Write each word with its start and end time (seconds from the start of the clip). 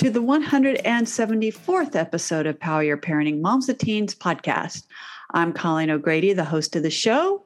to 0.00 0.08
the 0.08 0.22
174th 0.22 1.94
episode 1.94 2.46
of 2.46 2.58
Power 2.58 2.82
Your 2.82 2.96
Parenting 2.96 3.42
Moms 3.42 3.66
to 3.66 3.74
Teens 3.74 4.14
podcast. 4.14 4.84
I'm 5.34 5.52
Colleen 5.52 5.90
O'Grady, 5.90 6.32
the 6.32 6.42
host 6.42 6.74
of 6.74 6.82
the 6.82 6.88
show. 6.88 7.44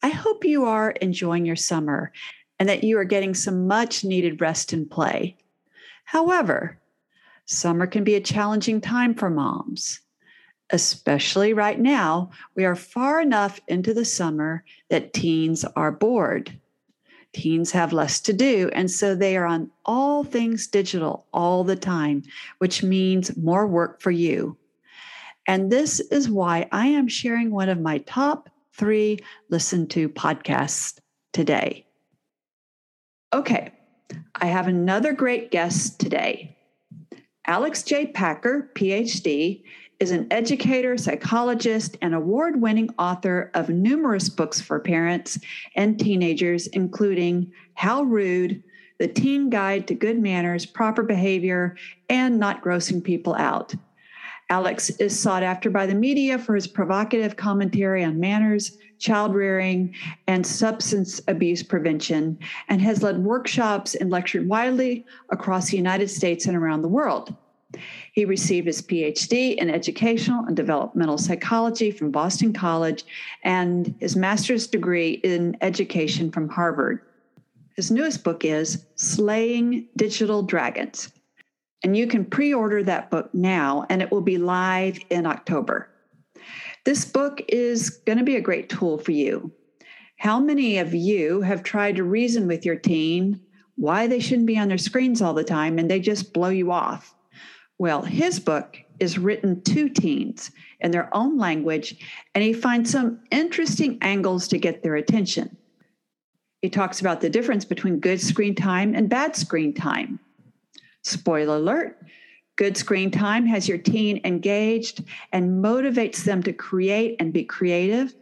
I 0.00 0.10
hope 0.10 0.44
you 0.44 0.64
are 0.64 0.92
enjoying 0.92 1.44
your 1.44 1.56
summer 1.56 2.12
and 2.60 2.68
that 2.68 2.84
you 2.84 2.96
are 2.98 3.04
getting 3.04 3.34
some 3.34 3.66
much 3.66 4.04
needed 4.04 4.40
rest 4.40 4.72
and 4.72 4.88
play. 4.88 5.38
However, 6.04 6.78
summer 7.46 7.88
can 7.88 8.04
be 8.04 8.14
a 8.14 8.20
challenging 8.20 8.80
time 8.80 9.12
for 9.12 9.28
moms, 9.28 9.98
especially 10.70 11.52
right 11.52 11.80
now. 11.80 12.30
We 12.54 12.64
are 12.64 12.76
far 12.76 13.20
enough 13.20 13.58
into 13.66 13.92
the 13.92 14.04
summer 14.04 14.62
that 14.88 15.14
teens 15.14 15.64
are 15.74 15.90
bored 15.90 16.60
teens 17.32 17.70
have 17.70 17.92
less 17.92 18.20
to 18.20 18.32
do. 18.32 18.70
And 18.72 18.90
so 18.90 19.14
they 19.14 19.36
are 19.36 19.46
on 19.46 19.70
all 19.84 20.24
things 20.24 20.66
digital 20.66 21.26
all 21.32 21.64
the 21.64 21.76
time, 21.76 22.22
which 22.58 22.82
means 22.82 23.36
more 23.36 23.66
work 23.66 24.00
for 24.00 24.10
you. 24.10 24.56
And 25.46 25.72
this 25.72 26.00
is 26.00 26.28
why 26.28 26.68
I 26.72 26.86
am 26.88 27.08
sharing 27.08 27.50
one 27.50 27.68
of 27.68 27.80
my 27.80 27.98
top 27.98 28.50
three 28.72 29.18
listen 29.50 29.86
to 29.88 30.08
podcasts 30.08 30.98
today. 31.32 31.86
Okay, 33.32 33.72
I 34.34 34.46
have 34.46 34.68
another 34.68 35.12
great 35.12 35.50
guest 35.50 35.98
today. 35.98 36.56
Alex 37.46 37.82
J. 37.82 38.06
Packer, 38.06 38.70
PhD, 38.74 39.62
is 40.00 40.10
an 40.12 40.28
educator, 40.30 40.96
psychologist, 40.96 41.96
and 42.02 42.14
award 42.14 42.60
winning 42.60 42.88
author 42.98 43.50
of 43.54 43.68
numerous 43.68 44.28
books 44.28 44.60
for 44.60 44.78
parents 44.78 45.38
and 45.74 45.98
teenagers, 45.98 46.68
including 46.68 47.50
How 47.74 48.02
Rude, 48.02 48.62
The 48.98 49.08
Teen 49.08 49.50
Guide 49.50 49.88
to 49.88 49.94
Good 49.94 50.20
Manners, 50.20 50.66
Proper 50.66 51.02
Behavior, 51.02 51.76
and 52.08 52.38
Not 52.38 52.62
Grossing 52.62 53.02
People 53.02 53.34
Out. 53.34 53.74
Alex 54.50 54.88
is 54.90 55.18
sought 55.18 55.42
after 55.42 55.68
by 55.68 55.84
the 55.84 55.94
media 55.94 56.38
for 56.38 56.54
his 56.54 56.66
provocative 56.66 57.36
commentary 57.36 58.04
on 58.04 58.20
manners, 58.20 58.78
child 58.98 59.34
rearing, 59.34 59.94
and 60.26 60.46
substance 60.46 61.20
abuse 61.28 61.62
prevention, 61.62 62.38
and 62.68 62.80
has 62.80 63.02
led 63.02 63.18
workshops 63.18 63.94
and 63.96 64.10
lectured 64.10 64.48
widely 64.48 65.04
across 65.30 65.70
the 65.70 65.76
United 65.76 66.08
States 66.08 66.46
and 66.46 66.56
around 66.56 66.82
the 66.82 66.88
world. 66.88 67.34
He 68.12 68.24
received 68.24 68.66
his 68.66 68.80
PhD 68.80 69.56
in 69.56 69.68
educational 69.68 70.44
and 70.46 70.56
developmental 70.56 71.18
psychology 71.18 71.90
from 71.90 72.10
Boston 72.10 72.52
College 72.52 73.04
and 73.44 73.94
his 74.00 74.16
master's 74.16 74.66
degree 74.66 75.20
in 75.22 75.56
education 75.60 76.30
from 76.30 76.48
Harvard. 76.48 77.02
His 77.76 77.90
newest 77.90 78.24
book 78.24 78.44
is 78.44 78.86
Slaying 78.96 79.86
Digital 79.96 80.42
Dragons. 80.42 81.12
And 81.84 81.96
you 81.96 82.06
can 82.06 82.24
pre 82.24 82.52
order 82.52 82.82
that 82.82 83.10
book 83.10 83.32
now, 83.32 83.86
and 83.88 84.02
it 84.02 84.10
will 84.10 84.22
be 84.22 84.38
live 84.38 84.98
in 85.10 85.26
October. 85.26 85.88
This 86.84 87.04
book 87.04 87.42
is 87.48 87.90
going 87.90 88.18
to 88.18 88.24
be 88.24 88.36
a 88.36 88.40
great 88.40 88.68
tool 88.68 88.98
for 88.98 89.12
you. 89.12 89.52
How 90.16 90.40
many 90.40 90.78
of 90.78 90.94
you 90.94 91.42
have 91.42 91.62
tried 91.62 91.96
to 91.96 92.02
reason 92.02 92.48
with 92.48 92.64
your 92.64 92.76
teen 92.76 93.40
why 93.76 94.08
they 94.08 94.18
shouldn't 94.18 94.46
be 94.46 94.58
on 94.58 94.68
their 94.68 94.78
screens 94.78 95.22
all 95.22 95.34
the 95.34 95.44
time 95.44 95.78
and 95.78 95.88
they 95.88 96.00
just 96.00 96.32
blow 96.32 96.48
you 96.48 96.72
off? 96.72 97.14
Well, 97.78 98.02
his 98.02 98.40
book 98.40 98.78
is 98.98 99.18
written 99.18 99.62
to 99.62 99.88
teens 99.88 100.50
in 100.80 100.90
their 100.90 101.14
own 101.14 101.38
language, 101.38 101.96
and 102.34 102.42
he 102.42 102.52
finds 102.52 102.90
some 102.90 103.20
interesting 103.30 103.98
angles 104.00 104.48
to 104.48 104.58
get 104.58 104.82
their 104.82 104.96
attention. 104.96 105.56
He 106.60 106.68
talks 106.68 107.00
about 107.00 107.20
the 107.20 107.30
difference 107.30 107.64
between 107.64 108.00
good 108.00 108.20
screen 108.20 108.56
time 108.56 108.94
and 108.94 109.08
bad 109.08 109.36
screen 109.36 109.72
time. 109.72 110.18
Spoiler 111.02 111.56
alert 111.56 111.98
good 112.58 112.76
screen 112.76 113.10
time 113.10 113.46
has 113.46 113.68
your 113.68 113.78
teen 113.78 114.20
engaged 114.24 115.04
and 115.32 115.64
motivates 115.64 116.24
them 116.24 116.42
to 116.42 116.52
create 116.52 117.14
and 117.20 117.32
be 117.32 117.44
creative. 117.44 118.14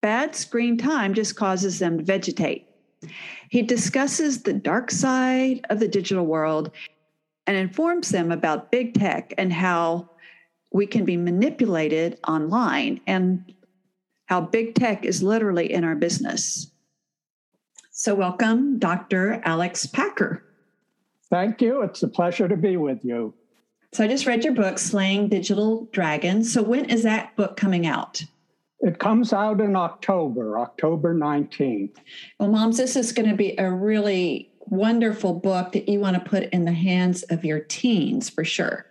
Bad 0.00 0.36
screen 0.36 0.78
time 0.78 1.12
just 1.12 1.34
causes 1.34 1.80
them 1.80 1.98
to 1.98 2.04
vegetate. 2.04 2.68
He 3.50 3.62
discusses 3.62 4.42
the 4.42 4.52
dark 4.52 4.92
side 4.92 5.66
of 5.68 5.80
the 5.80 5.88
digital 5.88 6.24
world 6.24 6.70
and 7.46 7.56
informs 7.56 8.08
them 8.08 8.32
about 8.32 8.70
big 8.70 8.94
tech 8.94 9.32
and 9.38 9.52
how 9.52 10.10
we 10.72 10.86
can 10.86 11.04
be 11.04 11.16
manipulated 11.16 12.18
online 12.26 13.00
and 13.06 13.52
how 14.26 14.40
big 14.40 14.74
tech 14.74 15.04
is 15.04 15.22
literally 15.22 15.72
in 15.72 15.84
our 15.84 15.94
business. 15.94 16.70
So, 17.90 18.14
welcome, 18.14 18.78
Dr. 18.78 19.40
Alex 19.44 19.86
Packer. 19.86 20.42
Thank 21.30 21.62
you. 21.62 21.82
It's 21.82 22.02
a 22.02 22.08
pleasure 22.08 22.46
to 22.46 22.56
be 22.56 22.76
with 22.76 22.98
you. 23.02 23.32
So, 23.94 24.04
I 24.04 24.08
just 24.08 24.26
read 24.26 24.44
your 24.44 24.52
book, 24.52 24.78
Slaying 24.78 25.28
Digital 25.28 25.88
Dragons. 25.92 26.52
So, 26.52 26.62
when 26.62 26.86
is 26.86 27.04
that 27.04 27.34
book 27.36 27.56
coming 27.56 27.86
out? 27.86 28.22
It 28.80 28.98
comes 28.98 29.32
out 29.32 29.60
in 29.60 29.74
October, 29.74 30.58
October 30.58 31.14
19th. 31.14 31.96
Well, 32.38 32.50
moms, 32.50 32.76
this 32.76 32.96
is 32.96 33.12
going 33.12 33.30
to 33.30 33.36
be 33.36 33.54
a 33.56 33.70
really 33.70 34.50
wonderful 34.68 35.34
book 35.34 35.72
that 35.72 35.88
you 35.88 36.00
want 36.00 36.14
to 36.14 36.30
put 36.30 36.44
in 36.50 36.64
the 36.64 36.72
hands 36.72 37.22
of 37.24 37.44
your 37.44 37.60
teens 37.60 38.28
for 38.30 38.44
sure. 38.44 38.86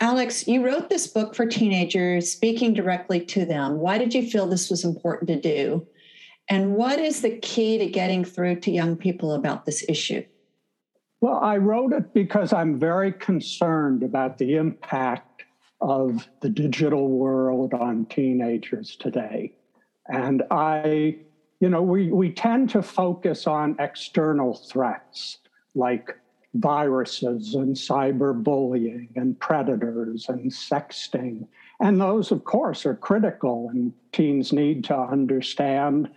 Alex, 0.00 0.48
you 0.48 0.64
wrote 0.64 0.88
this 0.88 1.06
book 1.06 1.34
for 1.34 1.44
teenagers, 1.44 2.30
speaking 2.30 2.72
directly 2.72 3.20
to 3.26 3.44
them. 3.44 3.78
Why 3.78 3.98
did 3.98 4.14
you 4.14 4.28
feel 4.28 4.46
this 4.46 4.70
was 4.70 4.84
important 4.84 5.28
to 5.28 5.40
do? 5.40 5.86
And 6.48 6.74
what 6.74 6.98
is 6.98 7.20
the 7.20 7.38
key 7.38 7.78
to 7.78 7.86
getting 7.86 8.24
through 8.24 8.60
to 8.60 8.70
young 8.70 8.96
people 8.96 9.34
about 9.34 9.66
this 9.66 9.84
issue? 9.88 10.24
Well, 11.20 11.38
I 11.42 11.58
wrote 11.58 11.92
it 11.92 12.14
because 12.14 12.52
I'm 12.52 12.78
very 12.78 13.12
concerned 13.12 14.02
about 14.02 14.38
the 14.38 14.56
impact 14.56 15.44
of 15.82 16.26
the 16.40 16.48
digital 16.48 17.08
world 17.08 17.74
on 17.74 18.06
teenagers 18.06 18.96
today. 18.96 19.52
And 20.06 20.42
I, 20.50 21.18
you 21.60 21.68
know, 21.68 21.82
we, 21.82 22.10
we 22.10 22.30
tend 22.30 22.70
to 22.70 22.82
focus 22.82 23.46
on 23.46 23.76
external 23.78 24.54
threats 24.54 25.38
like 25.74 26.16
viruses 26.54 27.54
and 27.54 27.76
cyberbullying 27.76 29.08
and 29.14 29.38
predators 29.38 30.26
and 30.28 30.50
sexting. 30.50 31.46
And 31.80 32.00
those, 32.00 32.32
of 32.32 32.44
course, 32.44 32.84
are 32.86 32.96
critical, 32.96 33.68
and 33.70 33.92
teens 34.12 34.52
need 34.52 34.84
to 34.84 34.96
understand 34.96 36.10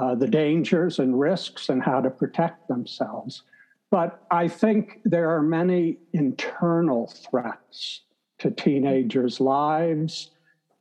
uh, 0.00 0.14
the 0.14 0.26
dangers 0.26 0.98
and 0.98 1.18
risks 1.18 1.68
and 1.68 1.82
how 1.82 2.00
to 2.00 2.10
protect 2.10 2.66
themselves. 2.68 3.42
But 3.90 4.22
I 4.30 4.48
think 4.48 5.00
there 5.04 5.30
are 5.30 5.42
many 5.42 5.98
internal 6.12 7.06
threats 7.06 8.02
to 8.38 8.50
teenagers' 8.50 9.40
lives 9.40 10.30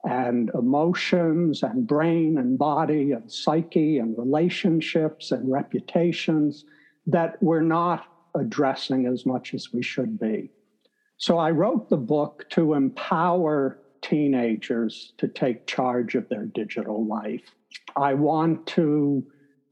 and 0.08 0.50
emotions 0.54 1.64
and 1.64 1.86
brain 1.86 2.38
and 2.38 2.58
body 2.58 3.12
and 3.12 3.30
psyche 3.30 4.00
and 4.00 4.18
relationships 4.18 5.32
and 5.32 5.52
reputations 5.52 6.64
that 7.06 7.36
we're 7.44 7.62
not 7.62 8.06
addressing 8.34 9.06
as 9.06 9.26
much 9.26 9.54
as 9.54 9.74
we 9.74 9.84
should 9.84 10.18
be. 10.18 10.50
So 11.18 11.38
I 11.38 11.52
wrote 11.52 11.90
the 11.90 11.98
book 11.98 12.46
to 12.52 12.74
empower 12.74 13.80
teenagers 14.02 15.12
to 15.18 15.28
take 15.28 15.68
charge 15.68 16.16
of 16.16 16.30
their 16.30 16.46
digital 16.46 17.06
life. 17.06 17.54
I 17.98 18.14
want 18.14 18.66
to 18.68 19.26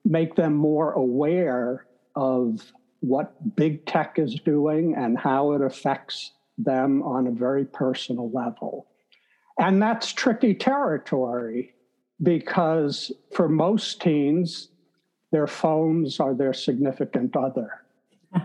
make 0.03 0.35
them 0.35 0.53
more 0.53 0.91
aware 0.93 1.85
of 2.15 2.73
what 2.99 3.55
big 3.55 3.85
tech 3.85 4.19
is 4.19 4.35
doing 4.43 4.95
and 4.97 5.17
how 5.17 5.53
it 5.53 5.61
affects 5.61 6.31
them 6.57 7.03
on 7.03 7.27
a 7.27 7.31
very 7.31 7.63
personal 7.65 8.29
level. 8.31 8.87
And 9.59 9.81
that's 9.81 10.11
tricky 10.11 10.53
territory 10.53 11.73
because 12.21 13.11
for 13.33 13.47
most 13.47 14.01
teens, 14.01 14.69
their 15.31 15.47
phones 15.47 16.19
are 16.19 16.33
their 16.33 16.53
significant 16.53 17.35
other. 17.35 17.81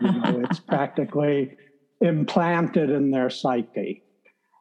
You 0.00 0.12
know, 0.12 0.42
it's 0.48 0.60
practically 0.68 1.56
implanted 2.00 2.90
in 2.90 3.10
their 3.10 3.30
psyche. 3.30 4.02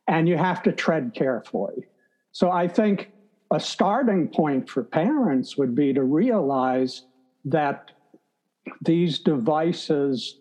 And 0.08 0.28
you 0.28 0.38
have 0.38 0.64
to 0.64 0.72
tread 0.72 1.14
carefully. 1.14 1.86
So 2.32 2.50
I 2.50 2.68
think 2.68 3.12
a 3.52 3.60
starting 3.60 4.28
point 4.28 4.70
for 4.70 4.84
parents 4.84 5.58
would 5.58 5.76
be 5.76 5.94
to 5.94 6.04
realize 6.04 7.04
that 7.46 7.92
these 8.82 9.20
devices 9.20 10.40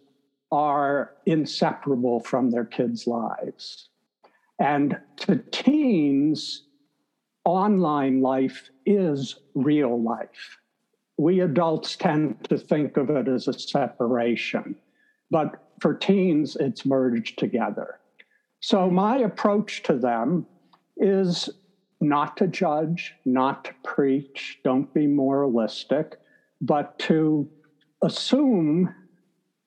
are 0.51 1.15
inseparable 1.27 2.21
from 2.21 2.51
their 2.51 2.65
kids' 2.65 3.07
lives. 3.07 3.89
And 4.59 4.99
to 5.19 5.37
teens, 5.51 6.65
online 7.45 8.21
life 8.21 8.71
is 8.85 9.41
real 9.55 10.03
life. 10.03 10.59
We 11.17 11.41
adults 11.41 11.97
tend 11.97 12.49
to 12.49 12.59
think 12.59 12.97
of 12.97 13.11
it 13.11 13.29
as 13.29 13.49
a 13.49 13.53
separation, 13.53 14.77
but 15.31 15.69
for 15.81 15.95
teens, 15.95 16.57
it's 16.59 16.85
merged 16.85 17.39
together. 17.39 18.01
So, 18.61 18.91
my 18.91 19.19
approach 19.19 19.83
to 19.85 19.97
them 19.97 20.47
is 20.97 21.49
not 22.01 22.37
to 22.37 22.47
judge, 22.47 23.15
not 23.25 23.65
to 23.65 23.75
preach, 23.85 24.59
don't 24.65 24.93
be 24.95 25.07
moralistic, 25.07 26.19
but 26.61 26.99
to 27.01 27.49
assume 28.03 28.95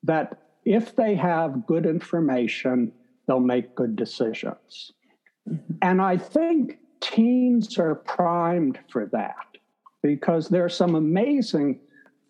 that 0.02 0.38
if 0.64 0.94
they 0.96 1.14
have 1.14 1.66
good 1.66 1.86
information, 1.86 2.92
they'll 3.26 3.40
make 3.40 3.74
good 3.74 3.96
decisions. 3.96 4.92
Mm-hmm. 5.48 5.74
And 5.82 6.00
I 6.00 6.16
think 6.16 6.78
teens 7.00 7.78
are 7.78 7.96
primed 7.96 8.78
for 8.90 9.06
that 9.06 9.46
because 10.02 10.48
there 10.48 10.64
are 10.64 10.70
some 10.70 10.94
amazing 10.94 11.80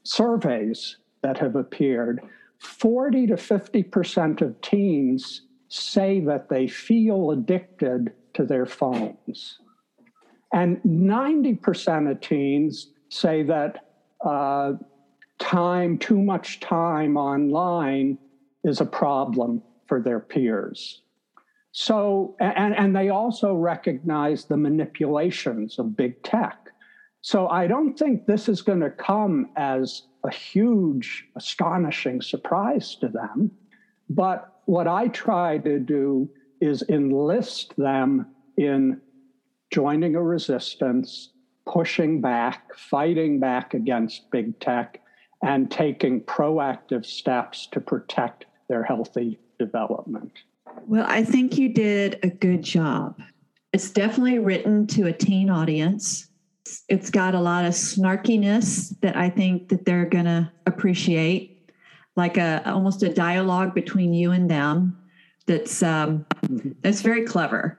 surveys 0.04 0.98
that 1.22 1.38
have 1.38 1.56
appeared. 1.56 2.20
40 2.58 3.28
to 3.28 3.34
50% 3.34 4.42
of 4.42 4.60
teens 4.60 5.42
say 5.68 6.20
that 6.20 6.48
they 6.48 6.68
feel 6.68 7.30
addicted 7.30 8.12
to 8.34 8.44
their 8.44 8.66
phones. 8.66 9.58
And 10.52 10.80
90% 10.82 12.10
of 12.10 12.20
teens 12.20 12.92
say 13.08 13.42
that 13.44 13.86
uh, 14.24 14.74
time, 15.38 15.98
too 15.98 16.20
much 16.20 16.60
time 16.60 17.16
online 17.16 18.18
is 18.64 18.80
a 18.80 18.86
problem 18.86 19.62
for 19.92 20.00
their 20.00 20.20
peers. 20.20 21.02
So, 21.72 22.34
and, 22.40 22.74
and 22.74 22.96
they 22.96 23.10
also 23.10 23.54
recognize 23.54 24.46
the 24.46 24.56
manipulations 24.56 25.78
of 25.78 25.98
big 25.98 26.22
tech. 26.22 26.70
So 27.20 27.48
I 27.48 27.66
don't 27.66 27.94
think 27.98 28.24
this 28.24 28.48
is 28.48 28.62
going 28.62 28.80
to 28.80 28.88
come 28.88 29.50
as 29.54 30.04
a 30.24 30.32
huge, 30.32 31.26
astonishing 31.36 32.22
surprise 32.22 32.96
to 33.02 33.08
them. 33.08 33.50
But 34.08 34.62
what 34.64 34.88
I 34.88 35.08
try 35.08 35.58
to 35.58 35.78
do 35.78 36.30
is 36.62 36.82
enlist 36.88 37.76
them 37.76 38.28
in 38.56 38.98
joining 39.70 40.16
a 40.16 40.22
resistance, 40.22 41.34
pushing 41.66 42.22
back, 42.22 42.74
fighting 42.78 43.40
back 43.40 43.74
against 43.74 44.30
big 44.30 44.58
tech, 44.58 45.02
and 45.42 45.70
taking 45.70 46.22
proactive 46.22 47.04
steps 47.04 47.66
to 47.72 47.78
protect 47.78 48.46
their 48.70 48.84
healthy 48.84 49.38
development. 49.66 50.32
Well, 50.86 51.04
I 51.06 51.22
think 51.22 51.58
you 51.58 51.68
did 51.68 52.18
a 52.22 52.28
good 52.28 52.62
job. 52.62 53.20
It's 53.72 53.90
definitely 53.90 54.38
written 54.38 54.86
to 54.88 55.06
a 55.06 55.12
teen 55.12 55.50
audience. 55.50 56.28
It's 56.88 57.10
got 57.10 57.34
a 57.34 57.40
lot 57.40 57.64
of 57.64 57.72
snarkiness 57.72 58.98
that 59.00 59.16
I 59.16 59.30
think 59.30 59.68
that 59.68 59.84
they're 59.84 60.06
going 60.06 60.26
to 60.26 60.50
appreciate, 60.66 61.70
like 62.16 62.36
a 62.36 62.62
almost 62.66 63.02
a 63.02 63.12
dialogue 63.12 63.74
between 63.74 64.12
you 64.12 64.32
and 64.32 64.50
them. 64.50 64.98
That's 65.46 65.82
um, 65.82 66.26
that's 66.82 67.02
very 67.02 67.24
clever. 67.24 67.78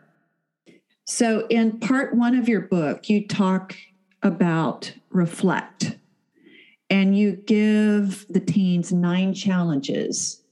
So, 1.05 1.45
in 1.47 1.79
part 1.79 2.15
one 2.15 2.35
of 2.35 2.47
your 2.47 2.61
book, 2.61 3.09
you 3.09 3.27
talk 3.27 3.75
about 4.21 4.93
reflect 5.09 5.97
and 6.89 7.17
you 7.17 7.35
give 7.35 8.25
the 8.29 8.39
teens 8.39 8.93
nine 8.93 9.33
challenges. 9.33 10.42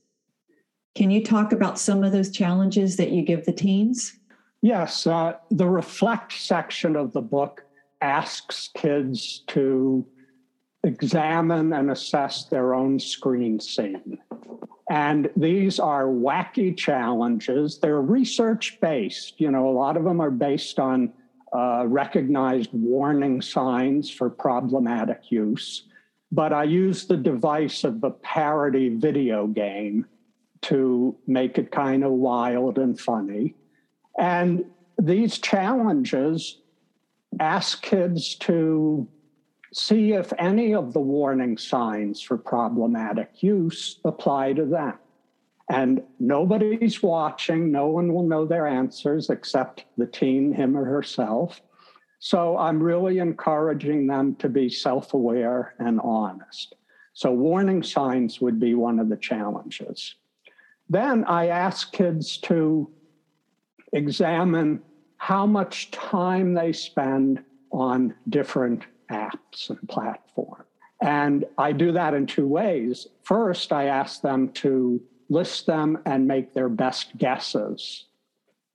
Can 0.95 1.09
you 1.09 1.23
talk 1.23 1.53
about 1.53 1.79
some 1.79 2.03
of 2.03 2.11
those 2.11 2.31
challenges 2.31 2.97
that 2.97 3.11
you 3.11 3.21
give 3.21 3.45
the 3.45 3.53
teens? 3.53 4.17
Yes. 4.61 5.07
Uh, 5.07 5.33
the 5.49 5.67
reflect 5.67 6.33
section 6.33 6.95
of 6.95 7.13
the 7.13 7.21
book 7.21 7.63
asks 8.01 8.69
kids 8.75 9.43
to 9.47 10.05
examine 10.83 11.73
and 11.73 11.91
assess 11.91 12.45
their 12.45 12.73
own 12.73 12.99
screen 12.99 13.59
scene. 13.59 14.17
And 14.89 15.29
these 15.37 15.79
are 15.79 16.05
wacky 16.05 16.75
challenges. 16.75 17.79
They're 17.79 18.01
research 18.01 18.77
based. 18.81 19.39
You 19.39 19.51
know, 19.51 19.69
a 19.69 19.71
lot 19.71 19.95
of 19.95 20.03
them 20.03 20.19
are 20.19 20.31
based 20.31 20.79
on 20.79 21.13
uh, 21.55 21.85
recognized 21.87 22.71
warning 22.73 23.41
signs 23.41 24.09
for 24.09 24.29
problematic 24.29 25.31
use. 25.31 25.83
But 26.31 26.51
I 26.51 26.63
use 26.63 27.05
the 27.05 27.17
device 27.17 27.83
of 27.83 28.01
the 28.01 28.11
parody 28.11 28.89
video 28.89 29.47
game 29.47 30.05
to 30.63 31.15
make 31.27 31.57
it 31.57 31.71
kind 31.71 32.03
of 32.03 32.11
wild 32.11 32.77
and 32.77 32.99
funny. 32.99 33.55
And 34.17 34.65
these 34.97 35.37
challenges 35.39 36.59
ask 37.39 37.81
kids 37.81 38.35
to 38.35 39.07
see 39.73 40.13
if 40.13 40.33
any 40.37 40.73
of 40.73 40.93
the 40.93 40.99
warning 40.99 41.57
signs 41.57 42.21
for 42.21 42.37
problematic 42.37 43.41
use 43.41 43.99
apply 44.03 44.53
to 44.53 44.65
them. 44.65 44.93
And 45.69 46.03
nobody's 46.19 47.01
watching, 47.01 47.71
no 47.71 47.87
one 47.87 48.13
will 48.13 48.27
know 48.27 48.45
their 48.45 48.67
answers 48.67 49.29
except 49.29 49.85
the 49.97 50.05
teen, 50.05 50.53
him 50.53 50.75
or 50.75 50.83
herself. 50.83 51.61
So 52.19 52.57
I'm 52.57 52.83
really 52.83 53.19
encouraging 53.19 54.07
them 54.07 54.35
to 54.35 54.49
be 54.49 54.69
self 54.69 55.13
aware 55.13 55.73
and 55.79 55.99
honest. 56.01 56.75
So, 57.13 57.31
warning 57.31 57.83
signs 57.83 58.39
would 58.39 58.59
be 58.59 58.73
one 58.73 58.99
of 58.99 59.09
the 59.09 59.17
challenges. 59.17 60.15
Then 60.91 61.23
I 61.23 61.47
ask 61.47 61.93
kids 61.93 62.37
to 62.39 62.91
examine 63.93 64.81
how 65.15 65.45
much 65.45 65.89
time 65.91 66.53
they 66.53 66.73
spend 66.73 67.41
on 67.71 68.13
different 68.27 68.83
apps 69.09 69.69
and 69.69 69.79
platforms. 69.87 70.65
And 71.01 71.45
I 71.57 71.71
do 71.71 71.93
that 71.93 72.13
in 72.13 72.25
two 72.25 72.45
ways. 72.45 73.07
First, 73.23 73.71
I 73.71 73.85
ask 73.85 74.21
them 74.21 74.49
to 74.63 75.01
list 75.29 75.65
them 75.65 75.97
and 76.05 76.27
make 76.27 76.53
their 76.53 76.67
best 76.67 77.17
guesses. 77.17 78.07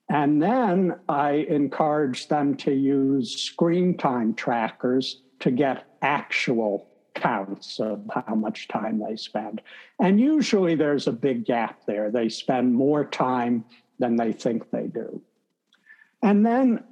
And 0.09 0.43
then 0.43 0.99
I 1.11 1.45
encourage 1.51 2.29
them 2.29 2.57
to 2.59 2.73
use 2.73 3.43
screen 3.43 3.95
time 3.95 4.33
trackers 4.33 5.21
to 5.41 5.51
get 5.51 5.85
actual 6.01 6.89
counts 7.17 7.81
of 7.81 8.09
how 8.15 8.35
much 8.35 8.69
time 8.69 9.01
they 9.01 9.17
spend. 9.17 9.61
And 9.99 10.21
usually 10.21 10.77
there's 10.77 11.09
a 11.09 11.13
big 11.13 11.45
gap 11.45 11.81
there. 11.87 12.11
They 12.11 12.29
spend 12.29 12.75
more 12.75 13.05
time 13.05 13.65
than 13.99 14.15
they 14.15 14.33
think 14.33 14.71
they 14.71 14.87
do. 14.87 15.21
And 16.23 16.47
then 16.47 16.85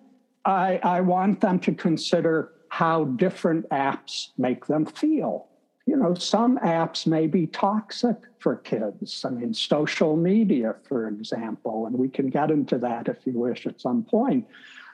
I, 0.45 0.81
I 0.83 1.01
want 1.01 1.41
them 1.41 1.61
to 1.61 1.73
consider 1.73 2.53
how 2.69 3.05
different 3.05 3.69
apps 3.71 4.31
make 4.37 4.67
them 4.67 4.85
feel. 4.85 5.47
You 5.87 5.97
know, 5.97 6.15
some 6.15 6.59
apps 6.59 7.07
may 7.07 7.27
be 7.27 7.47
toxic 7.47 8.17
for 8.39 8.57
kids. 8.57 9.25
I 9.25 9.31
mean, 9.31 9.53
social 9.53 10.17
media, 10.17 10.77
for 10.89 11.09
example, 11.09 11.87
and 11.87 11.97
we 11.97 12.09
can 12.09 12.31
get 12.31 12.51
into 12.51 12.79
that 12.79 13.09
if 13.09 13.19
you 13.27 13.39
wish 13.39 13.67
at 13.67 13.81
some 13.81 14.03
point. 14.03 14.47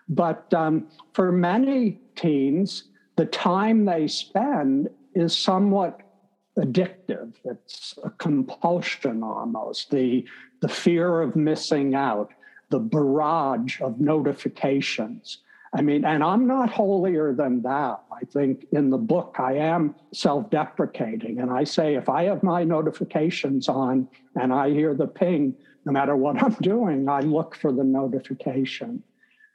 But 0.08 0.52
um, 0.52 0.88
for 1.14 1.30
many 1.30 2.00
teens, 2.16 2.84
the 3.16 3.26
time 3.26 3.84
they 3.84 4.08
spend 4.08 4.90
is 5.14 5.36
somewhat 5.36 6.00
addictive. 6.58 7.34
It's 7.44 7.98
a 8.04 8.10
compulsion 8.10 9.22
almost. 9.22 9.90
The, 9.90 10.26
the 10.60 10.68
fear 10.68 11.22
of 11.22 11.36
missing 11.36 11.94
out, 11.94 12.30
the 12.70 12.78
barrage 12.78 13.80
of 13.80 14.00
notifications, 14.00 15.38
I 15.72 15.82
mean, 15.82 16.04
and 16.04 16.24
I'm 16.24 16.46
not 16.48 16.68
holier 16.70 17.32
than 17.32 17.62
thou. 17.62 18.00
I 18.10 18.24
think 18.24 18.66
in 18.72 18.90
the 18.90 18.98
book, 18.98 19.36
I 19.38 19.52
am 19.54 19.94
self 20.12 20.50
deprecating. 20.50 21.38
And 21.38 21.50
I 21.50 21.62
say, 21.62 21.94
if 21.94 22.08
I 22.08 22.24
have 22.24 22.42
my 22.42 22.64
notifications 22.64 23.68
on 23.68 24.08
and 24.34 24.52
I 24.52 24.70
hear 24.70 24.94
the 24.94 25.06
ping, 25.06 25.54
no 25.84 25.92
matter 25.92 26.16
what 26.16 26.42
I'm 26.42 26.54
doing, 26.60 27.08
I 27.08 27.20
look 27.20 27.54
for 27.54 27.72
the 27.72 27.84
notification. 27.84 29.02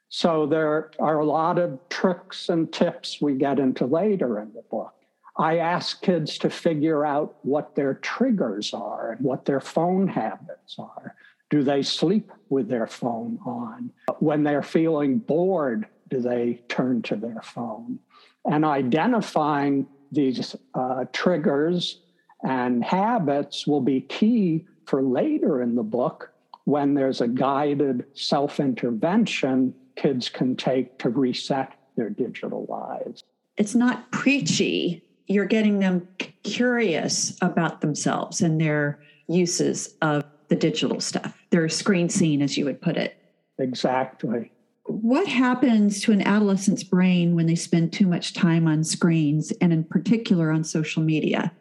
So 0.08 0.46
there 0.46 0.92
are 1.00 1.20
a 1.20 1.26
lot 1.26 1.60
of 1.60 1.80
tricks 1.90 2.48
and 2.48 2.72
tips 2.72 3.22
we 3.22 3.36
get 3.36 3.60
into 3.60 3.86
later 3.86 4.40
in 4.40 4.54
the 4.54 4.64
book. 4.72 4.95
I 5.38 5.58
ask 5.58 6.02
kids 6.02 6.38
to 6.40 6.50
figure 6.50 7.06
out 7.06 7.36
what 7.42 7.76
their 7.76 7.96
triggers 7.96 8.74
are 8.74 9.12
and 9.12 9.22
what 9.22 9.46
their 9.46 9.60
phone 9.60 10.08
habits 10.08 10.76
are. 10.80 11.16
Do 11.50 11.62
they 11.64 11.84
sleep 11.84 12.32
with 12.50 12.70
their 12.70 12.88
phone 12.88 13.40
on? 13.46 13.92
When 14.20 14.44
they're 14.44 14.64
feeling 14.64 15.20
bored, 15.20 15.88
do 16.10 16.22
they 16.22 16.62
turn 16.70 17.02
to 17.04 17.16
their 17.16 17.42
phone? 17.44 18.00
And 18.46 18.64
identifying 18.64 19.88
these 20.12 20.56
uh, 20.74 21.06
triggers 21.12 22.02
and 22.44 22.84
habits 22.84 23.68
will 23.68 23.82
be 23.82 24.02
key 24.02 24.66
for 24.86 25.02
later 25.02 25.62
in 25.62 25.76
the 25.76 25.84
book 25.84 26.32
when 26.66 26.94
there's 26.94 27.22
a 27.22 27.28
guided 27.28 28.06
self 28.14 28.60
intervention 28.60 29.74
kids 29.96 30.30
can 30.30 30.56
take 30.56 30.98
to 31.00 31.10
reset 31.10 31.74
their 31.96 32.10
digital 32.10 32.66
lives. 32.70 33.24
It's 33.58 33.76
not 33.76 34.12
preachy. 34.12 35.05
You're 35.28 35.46
getting 35.46 35.80
them 35.80 36.08
curious 36.44 37.36
about 37.42 37.82
themselves 37.82 38.42
and 38.42 38.60
their 38.62 39.00
uses 39.28 39.96
of 40.02 40.24
the 40.50 40.56
digital 40.56 41.00
stuff, 41.00 41.36
their 41.50 41.68
screen 41.70 42.10
scene, 42.10 42.42
as 42.42 42.58
you 42.58 42.66
would 42.66 42.82
put 42.82 42.98
it. 42.98 43.18
Exactly. 43.58 44.52
What 44.86 45.28
happens 45.28 46.02
to 46.02 46.12
an 46.12 46.22
adolescent's 46.22 46.84
brain 46.84 47.36
when 47.36 47.48
they 47.48 47.56
spend 47.56 47.92
too 47.92 48.06
much 48.06 48.34
time 48.34 48.68
on 48.68 48.84
screens 48.84 49.52
and 49.60 49.74
in 49.74 49.84
particular 49.84 50.52
on 50.52 50.64
social 50.64 51.02
media? 51.02 51.52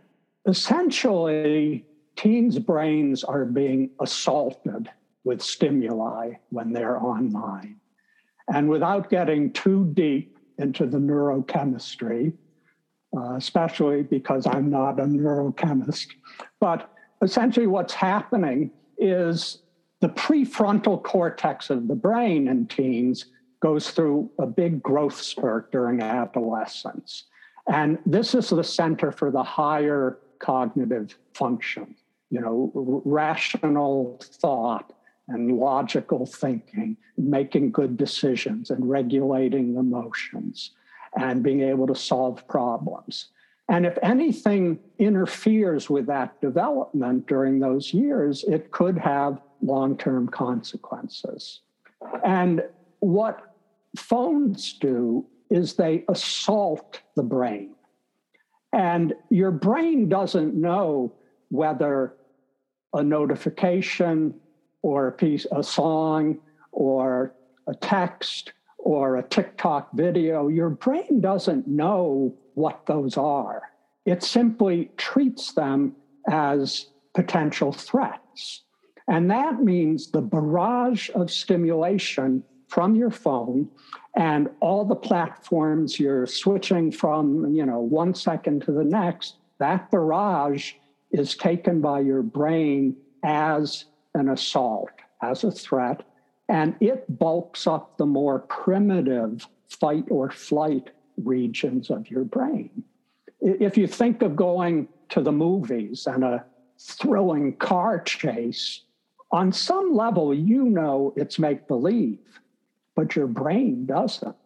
Essentially 0.47 1.87
teens 2.17 2.59
brains 2.59 3.25
are 3.25 3.47
being 3.47 3.91
assaulted 4.01 4.91
with 5.25 5.41
stimuli 5.41 6.35
when 6.51 6.73
they're 6.73 7.03
online. 7.03 7.81
And 8.53 8.69
without 8.69 9.09
getting 9.09 9.53
too 9.53 9.91
deep 9.95 10.39
into 10.59 10.87
the 10.87 10.99
neurochemistry 10.99 12.35
uh, 13.17 13.35
especially 13.35 14.03
because 14.03 14.47
i'm 14.47 14.71
not 14.71 14.99
a 15.01 15.05
neurochemist 15.05 16.09
but 16.61 16.91
essentially 17.23 17.67
what's 17.67 17.95
happening 17.95 18.71
is 18.99 19.59
the 20.01 20.09
prefrontal 20.11 21.03
cortex 21.03 21.71
of 21.71 21.89
the 21.89 21.95
brain 21.95 22.49
in 22.49 22.67
teens 22.67 23.27
goes 23.61 23.91
through 23.91 24.31
a 24.39 24.47
big 24.47 24.83
growth 24.83 25.19
spurt 25.19 25.73
during 25.73 26.03
adolescence. 26.03 27.25
And 27.67 27.99
this 28.05 28.35
is 28.35 28.51
the 28.51 28.63
center 28.63 29.11
for 29.11 29.31
the 29.31 29.43
higher 29.43 30.19
cognitive 30.39 31.17
function, 31.33 31.95
you 32.29 32.43
know, 32.43 32.71
rational 33.07 34.21
thought 34.23 34.93
and 35.29 35.57
logical 35.57 36.27
thinking, 36.27 36.99
making 37.17 37.71
good 37.71 37.97
decisions 37.97 38.69
and 38.69 38.87
regulating 38.87 39.77
emotions 39.77 40.73
and 41.17 41.43
being 41.43 41.61
able 41.61 41.87
to 41.87 41.95
solve 41.95 42.47
problems. 42.49 43.27
And 43.69 43.87
if 43.87 43.99
anything 44.03 44.79
interferes 44.99 45.89
with 45.89 46.07
that 46.07 46.41
development 46.41 47.27
during 47.27 47.59
those 47.59 47.95
years, 47.95 48.45
it 48.45 48.71
could 48.71 48.99
have 48.99 49.41
long 49.63 49.97
term 49.97 50.29
consequences. 50.29 51.61
And 52.25 52.63
what 53.01 53.55
phones 53.97 54.75
do 54.75 55.27
is 55.51 55.75
they 55.75 56.05
assault 56.09 57.01
the 57.17 57.23
brain. 57.23 57.75
And 58.73 59.15
your 59.31 59.53
brain 59.53 60.09
doesn't 60.09 60.55
know 60.55 61.15
whether 61.49 62.15
a 62.93 63.03
notification 63.03 64.35
or 64.83 65.09
a 65.09 65.13
piece, 65.13 65.47
a 65.53 65.63
song 65.63 66.39
or 66.73 67.35
a 67.67 67.75
text 67.75 68.53
or 68.85 69.17
a 69.17 69.23
TikTok 69.23 69.93
video, 69.95 70.49
your 70.49 70.69
brain 70.69 71.21
doesn't 71.21 71.67
know 71.67 72.35
what 72.53 72.85
those 72.87 73.17
are. 73.17 73.63
It 74.05 74.23
simply 74.23 74.91
treats 74.99 75.55
them 75.55 75.97
as 76.29 76.89
potential 77.15 77.73
threats. 77.73 78.63
And 79.09 79.31
that 79.31 79.63
means 79.63 80.11
the 80.11 80.21
barrage 80.21 81.09
of 81.15 81.31
stimulation 81.31 82.45
from 82.69 82.95
your 82.95 83.11
phone 83.11 83.69
and 84.17 84.49
all 84.61 84.85
the 84.85 84.95
platforms 84.95 85.99
you're 85.99 86.27
switching 86.27 86.93
from, 86.93 87.55
you 87.55 87.65
know, 87.65 87.81
one 87.81 88.15
second 88.15 88.63
to 88.63 88.73
the 88.73 88.85
next, 88.85 89.37
that 89.61 89.91
barrage 89.91 90.75
is 91.11 91.37
taken 91.37 91.81
by 91.81 92.01
your 92.01 92.23
brain 92.23 92.97
as 93.25 93.87
an 94.15 94.29
assault, 94.29 94.91
as 95.23 95.45
a 95.45 95.51
threat, 95.51 96.03
and 96.49 96.77
it 96.81 97.19
bulks 97.19 97.67
up 97.67 97.97
the 97.97 98.07
more 98.07 98.41
primitive 98.41 99.47
fight 99.69 100.05
or 100.11 100.31
flight 100.31 100.91
regions 101.23 101.91
of 101.91 102.11
your 102.11 102.25
brain. 102.25 102.85
If 103.41 103.77
you 103.77 103.87
think 103.87 104.23
of 104.23 104.37
going 104.37 104.89
to 105.11 105.21
the 105.21 105.33
movies 105.33 106.07
and 106.07 106.25
a 106.25 106.45
thrilling 106.79 107.57
car 107.57 108.01
chase, 108.01 108.83
on 109.31 109.53
some 109.53 109.95
level, 109.95 110.33
you 110.33 110.65
know 110.65 111.13
it's 111.17 111.39
make 111.39 111.67
believe, 111.67 112.21
but 112.95 113.17
your 113.17 113.27
brain 113.27 113.87
doesn't. 113.87 114.37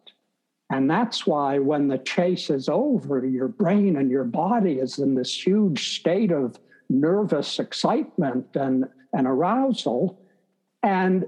And 0.71 0.89
that's 0.89 1.25
why 1.25 1.59
when 1.59 1.87
the 1.87 1.97
chase 1.97 2.49
is 2.49 2.69
over, 2.69 3.25
your 3.25 3.47
brain 3.47 3.97
and 3.97 4.09
your 4.09 4.23
body 4.23 4.79
is 4.79 4.99
in 4.99 5.15
this 5.15 5.45
huge 5.45 5.99
state 5.99 6.31
of 6.31 6.59
nervous 6.89 7.59
excitement 7.59 8.47
and, 8.55 8.85
and 9.13 9.27
arousal. 9.27 10.19
And 10.83 11.25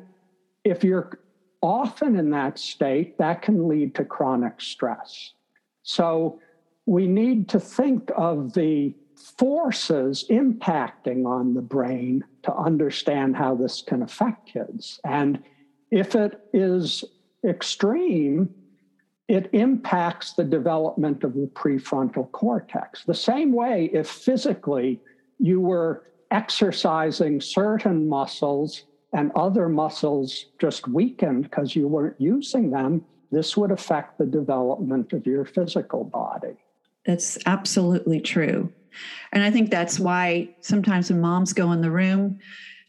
if 0.64 0.84
you're 0.84 1.20
often 1.62 2.16
in 2.16 2.32
that 2.32 2.58
state, 2.58 3.18
that 3.18 3.42
can 3.42 3.68
lead 3.68 3.96
to 3.96 4.06
chronic 4.06 4.60
stress. 4.62 5.34
So 5.84 6.40
we 6.86 7.08
need 7.08 7.50
to 7.50 7.60
think 7.60 8.12
of 8.16 8.54
the 8.54 8.96
forces 9.38 10.26
impacting 10.30 11.26
on 11.26 11.54
the 11.54 11.62
brain 11.62 12.24
to 12.44 12.54
understand 12.56 13.36
how 13.36 13.56
this 13.56 13.82
can 13.82 14.02
affect 14.02 14.48
kids. 14.48 15.00
And 15.04 15.44
if 15.92 16.16
it 16.16 16.40
is 16.54 17.04
extreme, 17.44 18.50
it 19.28 19.50
impacts 19.54 20.34
the 20.34 20.44
development 20.44 21.24
of 21.24 21.34
the 21.36 21.50
prefrontal 21.54 22.32
cortex. 22.32 23.04
The 23.06 23.14
same 23.14 23.54
way, 23.54 23.90
if 23.94 24.10
physically 24.10 25.00
you 25.40 25.62
were 25.62 26.04
exercising 26.32 27.42
certain 27.42 28.08
muscles 28.08 28.84
and 29.14 29.32
other 29.36 29.68
muscles 29.68 30.46
just 30.60 30.88
weakened 30.88 31.44
because 31.44 31.76
you 31.76 31.88
weren't 31.88 32.20
using 32.20 32.72
them, 32.72 33.06
this 33.32 33.56
would 33.58 33.72
affect 33.72 34.18
the 34.18 34.26
development 34.26 35.14
of 35.14 35.26
your 35.26 35.46
physical 35.46 36.04
body. 36.04 36.56
That's 37.06 37.38
absolutely 37.46 38.22
true. 38.22 38.72
And 39.32 39.44
I 39.44 39.52
think 39.52 39.72
that's 39.72 40.00
why 40.00 40.50
sometimes 40.62 41.10
when 41.10 41.22
moms 41.22 41.54
go 41.54 41.72
in 41.72 41.82
the 41.82 41.92
room 41.92 42.40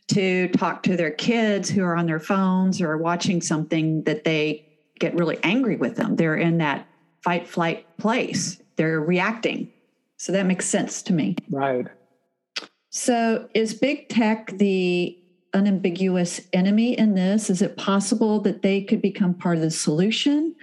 to 0.09 0.49
talk 0.49 0.83
to 0.83 0.97
their 0.97 1.13
kids 1.13 1.71
who 1.71 1.83
are 1.85 1.97
on 1.97 2.07
their 2.07 2.21
phones 2.21 2.81
or 2.81 2.99
watching 2.99 3.41
something 3.41 4.03
that 4.03 4.25
they 4.25 4.67
get 4.99 5.15
really 5.15 5.39
angry 5.43 5.77
with 5.77 5.97
them. 5.97 6.17
They're 6.17 6.37
in 6.37 6.59
that 6.59 6.87
fight 7.23 7.49
flight 7.49 7.87
place. 7.99 8.61
They're 8.77 9.01
reacting. 9.01 9.73
So 10.17 10.33
that 10.33 10.47
makes 10.47 10.67
sense 10.67 11.03
to 11.03 11.13
me. 11.13 11.37
Right. 11.51 11.87
So 12.91 13.49
is 13.55 13.75
big 13.75 14.09
tech 14.09 14.53
the 14.59 15.19
unambiguous 15.55 16.41
enemy 16.53 16.99
in 16.99 17.15
this? 17.15 17.51
Is 17.51 17.63
it 17.63 17.77
possible 17.77 18.41
that 18.41 18.63
they 18.63 18.83
could 18.83 19.03
become 19.03 19.35
part 19.35 19.57
of 19.57 19.63
the 19.63 19.71
solution 19.71 20.55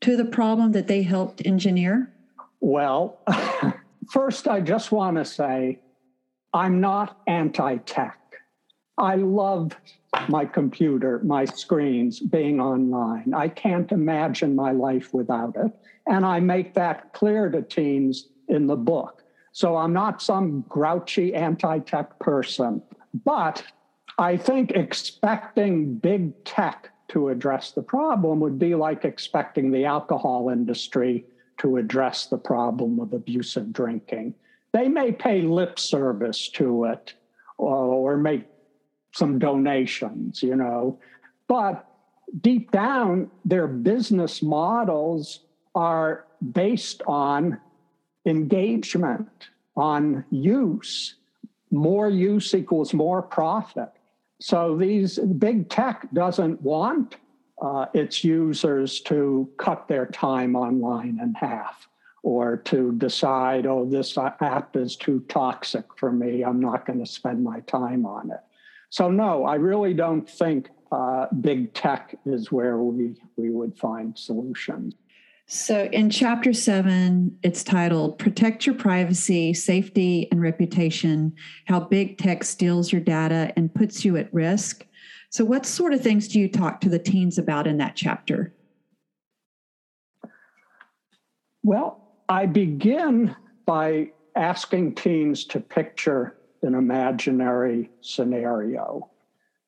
to 0.00 0.16
the 0.16 0.24
problem 0.24 0.72
that 0.72 0.86
they 0.86 1.02
helped 1.02 1.44
engineer? 1.46 2.12
Well, 2.60 3.20
first, 4.10 4.48
I 4.48 4.60
just 4.60 4.92
want 4.92 5.16
to 5.16 5.24
say 5.24 5.80
I'm 6.52 6.80
not 6.80 7.20
anti 7.26 7.76
tech. 7.78 8.18
I 8.98 9.16
love 9.16 9.72
my 10.28 10.46
computer, 10.46 11.20
my 11.22 11.44
screens, 11.44 12.20
being 12.20 12.60
online. 12.60 13.34
I 13.34 13.48
can't 13.48 13.92
imagine 13.92 14.56
my 14.56 14.72
life 14.72 15.12
without 15.12 15.54
it. 15.56 15.70
And 16.06 16.24
I 16.24 16.40
make 16.40 16.72
that 16.74 17.12
clear 17.12 17.50
to 17.50 17.62
teens 17.62 18.28
in 18.48 18.66
the 18.66 18.76
book. 18.76 19.22
So 19.52 19.76
I'm 19.76 19.92
not 19.92 20.22
some 20.22 20.64
grouchy 20.68 21.34
anti 21.34 21.78
tech 21.80 22.18
person. 22.18 22.82
But 23.24 23.62
I 24.18 24.36
think 24.36 24.70
expecting 24.72 25.96
big 25.96 26.44
tech 26.44 26.90
to 27.08 27.28
address 27.28 27.72
the 27.72 27.82
problem 27.82 28.40
would 28.40 28.58
be 28.58 28.74
like 28.74 29.04
expecting 29.04 29.70
the 29.70 29.84
alcohol 29.84 30.48
industry 30.48 31.24
to 31.58 31.76
address 31.76 32.26
the 32.26 32.38
problem 32.38 32.98
of 33.00 33.12
abusive 33.12 33.72
drinking. 33.72 34.34
They 34.72 34.88
may 34.88 35.12
pay 35.12 35.42
lip 35.42 35.78
service 35.78 36.48
to 36.50 36.84
it 36.84 37.14
or, 37.58 38.16
make 38.16 38.44
some 39.12 39.38
donations, 39.38 40.42
you 40.42 40.56
know, 40.56 40.98
but 41.48 41.88
deep 42.42 42.70
down, 42.70 43.30
their 43.46 43.66
business 43.66 44.42
models 44.42 45.40
are 45.74 46.26
based 46.52 47.00
on 47.06 47.58
engagement, 48.26 49.48
on 49.76 50.24
use. 50.30 51.14
More 51.70 52.08
use 52.08 52.54
equals 52.54 52.94
more 52.94 53.22
profit. 53.22 53.90
So 54.40 54.76
these 54.76 55.18
big 55.18 55.68
tech 55.68 56.08
doesn't 56.12 56.60
want 56.62 57.16
uh, 57.60 57.86
its 57.94 58.22
users 58.22 59.00
to 59.00 59.48
cut 59.56 59.88
their 59.88 60.06
time 60.06 60.54
online 60.54 61.18
in 61.22 61.34
half 61.34 61.88
or 62.22 62.56
to 62.56 62.92
decide, 62.92 63.66
oh, 63.66 63.88
this 63.88 64.18
app 64.18 64.76
is 64.76 64.96
too 64.96 65.24
toxic 65.28 65.84
for 65.96 66.12
me. 66.12 66.42
I'm 66.42 66.60
not 66.60 66.84
going 66.84 66.98
to 66.98 67.06
spend 67.06 67.42
my 67.42 67.60
time 67.60 68.04
on 68.04 68.30
it. 68.30 68.40
So, 68.90 69.10
no, 69.10 69.44
I 69.44 69.54
really 69.54 69.94
don't 69.94 70.28
think 70.28 70.68
uh, 70.92 71.26
big 71.40 71.72
tech 71.72 72.18
is 72.26 72.52
where 72.52 72.78
we, 72.78 73.14
we 73.36 73.50
would 73.50 73.76
find 73.76 74.16
solutions. 74.18 74.94
So, 75.48 75.84
in 75.92 76.10
chapter 76.10 76.52
seven, 76.52 77.38
it's 77.44 77.62
titled 77.62 78.18
Protect 78.18 78.66
Your 78.66 78.74
Privacy, 78.74 79.54
Safety, 79.54 80.26
and 80.32 80.42
Reputation 80.42 81.34
How 81.66 81.78
Big 81.78 82.18
Tech 82.18 82.42
Steals 82.42 82.90
Your 82.90 83.00
Data 83.00 83.52
and 83.56 83.72
Puts 83.72 84.04
You 84.04 84.16
at 84.16 84.32
Risk. 84.34 84.84
So, 85.30 85.44
what 85.44 85.64
sort 85.64 85.94
of 85.94 86.00
things 86.00 86.26
do 86.26 86.40
you 86.40 86.48
talk 86.48 86.80
to 86.80 86.88
the 86.88 86.98
teens 86.98 87.38
about 87.38 87.68
in 87.68 87.76
that 87.76 87.94
chapter? 87.94 88.52
Well, 91.62 92.02
I 92.28 92.46
begin 92.46 93.36
by 93.66 94.10
asking 94.34 94.96
teens 94.96 95.44
to 95.44 95.60
picture 95.60 96.38
an 96.62 96.74
imaginary 96.74 97.88
scenario. 98.00 99.10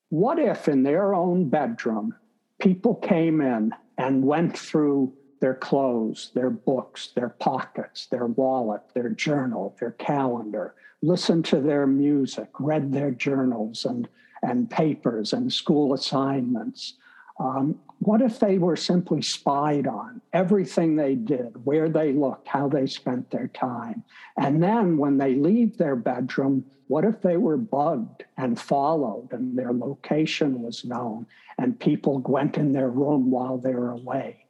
What 0.08 0.40
if 0.40 0.66
in 0.66 0.82
their 0.82 1.14
own 1.14 1.48
bedroom, 1.48 2.16
people 2.60 2.96
came 2.96 3.40
in 3.40 3.72
and 3.96 4.24
went 4.24 4.58
through 4.58 5.12
their 5.40 5.54
clothes, 5.54 6.30
their 6.34 6.50
books, 6.50 7.08
their 7.14 7.28
pockets, 7.28 8.06
their 8.06 8.26
wallet, 8.26 8.82
their 8.94 9.10
journal, 9.10 9.76
their 9.80 9.92
calendar, 9.92 10.74
listened 11.02 11.44
to 11.46 11.60
their 11.60 11.86
music, 11.86 12.48
read 12.58 12.92
their 12.92 13.10
journals 13.10 13.84
and, 13.84 14.08
and 14.42 14.70
papers 14.70 15.32
and 15.32 15.52
school 15.52 15.94
assignments. 15.94 16.94
Um, 17.40 17.78
what 18.00 18.20
if 18.20 18.40
they 18.40 18.58
were 18.58 18.76
simply 18.76 19.22
spied 19.22 19.86
on? 19.86 20.20
Everything 20.32 20.96
they 20.96 21.14
did, 21.14 21.64
where 21.64 21.88
they 21.88 22.12
looked, 22.12 22.48
how 22.48 22.68
they 22.68 22.86
spent 22.86 23.30
their 23.30 23.48
time. 23.48 24.02
And 24.36 24.62
then 24.62 24.96
when 24.98 25.18
they 25.18 25.34
leave 25.34 25.78
their 25.78 25.96
bedroom, 25.96 26.64
what 26.88 27.04
if 27.04 27.20
they 27.20 27.36
were 27.36 27.56
bugged 27.56 28.24
and 28.36 28.58
followed 28.58 29.28
and 29.32 29.56
their 29.56 29.72
location 29.72 30.62
was 30.62 30.84
known 30.84 31.26
and 31.58 31.78
people 31.78 32.18
went 32.26 32.56
in 32.56 32.72
their 32.72 32.88
room 32.88 33.30
while 33.30 33.58
they 33.58 33.74
were 33.74 33.90
away? 33.90 34.46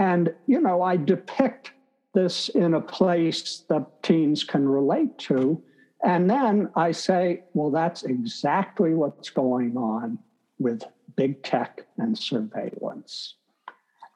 And, 0.00 0.34
you 0.46 0.62
know, 0.62 0.80
I 0.80 0.96
depict 0.96 1.72
this 2.14 2.48
in 2.48 2.72
a 2.72 2.80
place 2.80 3.64
that 3.68 4.02
teens 4.02 4.42
can 4.42 4.66
relate 4.66 5.18
to. 5.18 5.62
And 6.02 6.28
then 6.28 6.70
I 6.74 6.92
say, 6.92 7.42
well, 7.52 7.70
that's 7.70 8.04
exactly 8.04 8.94
what's 8.94 9.28
going 9.28 9.76
on 9.76 10.18
with 10.58 10.84
big 11.16 11.42
tech 11.42 11.86
and 11.98 12.16
surveillance. 12.16 13.34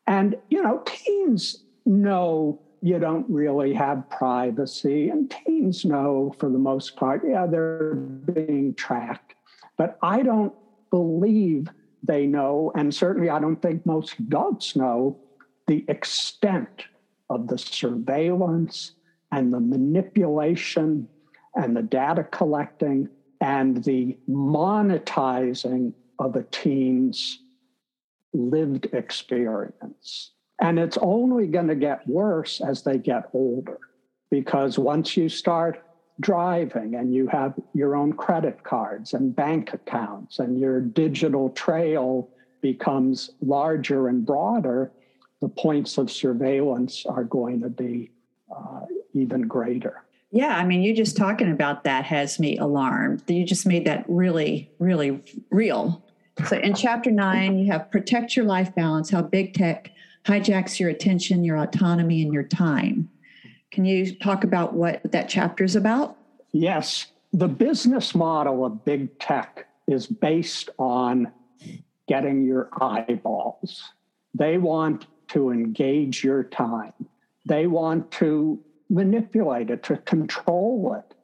And, 0.07 0.37
you 0.49 0.62
know, 0.62 0.83
teens 0.87 1.64
know 1.85 2.62
you 2.81 2.99
don't 2.99 3.29
really 3.29 3.75
have 3.75 4.09
privacy, 4.09 5.11
and 5.11 5.31
teens 5.31 5.85
know 5.85 6.35
for 6.38 6.49
the 6.49 6.59
most 6.59 6.97
part, 6.97 7.23
yeah, 7.29 7.47
they're 7.47 7.94
being 7.94 8.73
tracked. 8.75 9.35
But 9.77 9.99
I 10.03 10.23
don't 10.23 10.55
believe 10.90 11.68
they 12.03 12.27
know, 12.27 12.73
and 12.75 12.94
certainly 12.94 13.29
I 13.29 13.38
don't 13.38 13.61
think 13.61 13.85
most 13.85 14.18
adults 14.18 14.77
know 14.77 15.18
the 15.66 15.85
extent 15.88 16.85
of 17.31 17.48
the 17.48 17.59
surveillance 17.59 18.92
and 19.33 19.53
the 19.53 19.61
manipulation 19.61 21.09
and 21.55 21.77
the 21.77 21.83
data 21.83 22.24
collecting 22.24 23.09
and 23.40 23.83
the 23.85 24.16
monetizing 24.29 25.92
of 26.18 26.37
a 26.37 26.42
teen's 26.44 27.40
lived 28.33 28.87
experience. 28.92 30.33
And 30.61 30.79
it's 30.79 30.98
only 31.00 31.46
going 31.46 31.68
to 31.68 31.74
get 31.74 32.07
worse 32.07 32.61
as 32.61 32.83
they 32.83 32.98
get 32.98 33.24
older 33.33 33.79
because 34.31 34.79
once 34.79 35.16
you 35.16 35.29
start 35.29 35.85
driving 36.20 36.94
and 36.94 37.12
you 37.12 37.27
have 37.27 37.55
your 37.74 37.96
own 37.96 38.12
credit 38.12 38.62
cards 38.62 39.14
and 39.14 39.35
bank 39.35 39.72
accounts 39.72 40.38
and 40.38 40.59
your 40.59 40.81
digital 40.81 41.50
trail 41.50 42.31
becomes 42.61 43.31
larger 43.40 44.09
and 44.09 44.24
broader, 44.24 44.92
the 45.44 45.50
points 45.50 45.98
of 45.98 46.11
surveillance 46.11 47.04
are 47.04 47.22
going 47.22 47.61
to 47.61 47.68
be 47.68 48.11
uh, 48.50 48.80
even 49.12 49.42
greater. 49.42 50.02
Yeah, 50.30 50.57
I 50.57 50.64
mean, 50.64 50.83
you 50.83 50.96
just 50.96 51.18
talking 51.18 51.52
about 51.52 51.85
that 51.85 52.07
has 52.07 52.40
me 52.40 52.57
alarmed. 52.57 53.22
You 53.28 53.44
just 53.44 53.66
made 53.66 53.87
that 53.87 54.07
really, 54.09 54.72
really 54.78 55.22
real. 55.50 56.02
So 56.48 56.57
in 56.57 56.74
chapter 56.74 57.11
nine, 57.11 57.59
you 57.59 57.70
have 57.70 57.90
protect 57.90 58.35
your 58.35 58.46
life 58.46 58.74
balance, 58.74 59.11
how 59.11 59.20
big 59.20 59.52
tech 59.52 59.90
hijacks 60.24 60.80
your 60.80 60.88
attention, 60.88 61.44
your 61.44 61.59
autonomy, 61.59 62.22
and 62.22 62.33
your 62.33 62.44
time. 62.44 63.11
Can 63.70 63.85
you 63.85 64.14
talk 64.14 64.44
about 64.44 64.72
what 64.72 65.02
that 65.12 65.28
chapter 65.28 65.62
is 65.62 65.76
about? 65.76 66.16
Yes. 66.52 67.09
The 67.35 67.48
business 67.48 68.14
model 68.14 68.64
of 68.64 68.83
big 68.87 69.18
tech 69.18 69.66
is 69.87 70.07
based 70.07 70.70
on 70.78 71.30
getting 72.09 72.46
your 72.46 72.70
eyeballs. 72.80 73.92
They 74.33 74.57
want 74.57 75.07
to 75.28 75.50
engage 75.50 76.24
your 76.24 76.44
time. 76.44 76.92
They 77.46 77.66
want 77.66 78.10
to 78.12 78.60
manipulate 78.90 79.70
it, 79.70 79.82
to 79.84 79.96
control 79.98 80.96
it. 80.98 81.14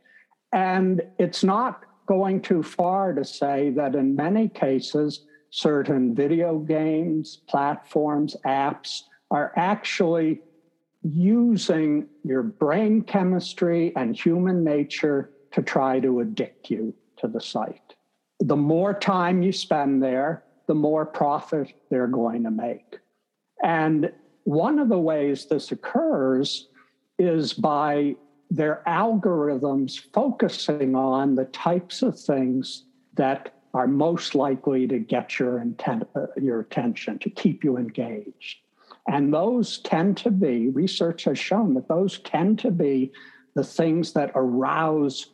And 0.52 1.02
it's 1.18 1.44
not 1.44 1.84
going 2.06 2.42
too 2.42 2.62
far 2.62 3.12
to 3.12 3.24
say 3.24 3.70
that 3.70 3.94
in 3.94 4.16
many 4.16 4.48
cases, 4.48 5.24
certain 5.50 6.14
video 6.14 6.58
games, 6.58 7.42
platforms, 7.48 8.36
apps 8.44 9.02
are 9.30 9.52
actually 9.56 10.40
using 11.02 12.06
your 12.24 12.42
brain 12.42 13.02
chemistry 13.02 13.92
and 13.96 14.16
human 14.16 14.64
nature 14.64 15.30
to 15.52 15.62
try 15.62 16.00
to 16.00 16.20
addict 16.20 16.70
you 16.70 16.94
to 17.16 17.28
the 17.28 17.40
site. 17.40 17.94
The 18.40 18.56
more 18.56 18.94
time 18.94 19.42
you 19.42 19.52
spend 19.52 20.02
there, 20.02 20.44
the 20.66 20.74
more 20.74 21.04
profit 21.06 21.72
they're 21.90 22.06
going 22.06 22.44
to 22.44 22.50
make. 22.50 22.98
And 23.62 24.12
one 24.44 24.78
of 24.78 24.88
the 24.88 24.98
ways 24.98 25.46
this 25.46 25.72
occurs 25.72 26.68
is 27.18 27.52
by 27.52 28.16
their 28.50 28.82
algorithms 28.86 30.00
focusing 30.12 30.94
on 30.94 31.34
the 31.34 31.44
types 31.46 32.02
of 32.02 32.18
things 32.18 32.84
that 33.14 33.54
are 33.74 33.86
most 33.86 34.34
likely 34.34 34.86
to 34.88 34.98
get 34.98 35.38
your 35.38 35.60
intent, 35.60 36.02
uh, 36.16 36.26
your 36.36 36.60
attention, 36.60 37.18
to 37.20 37.30
keep 37.30 37.62
you 37.62 37.76
engaged. 37.76 38.58
And 39.06 39.32
those 39.32 39.78
tend 39.78 40.16
to 40.18 40.30
be, 40.30 40.68
research 40.70 41.24
has 41.24 41.38
shown 41.38 41.74
that 41.74 41.88
those 41.88 42.18
tend 42.20 42.58
to 42.60 42.70
be 42.70 43.12
the 43.54 43.64
things 43.64 44.12
that 44.14 44.32
arouse 44.34 45.26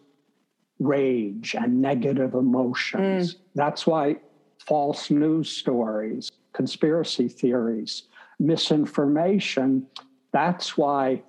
rage 0.79 1.55
and 1.55 1.81
negative 1.81 2.35
emotions. 2.35 3.35
Mm. 3.35 3.39
That's 3.55 3.87
why 3.87 4.17
false 4.59 5.11
news 5.11 5.51
stories, 5.51 6.31
conspiracy 6.53 7.29
theories, 7.29 8.05
misinformation, 8.38 9.87
that's 10.33 10.77
why 10.77 11.22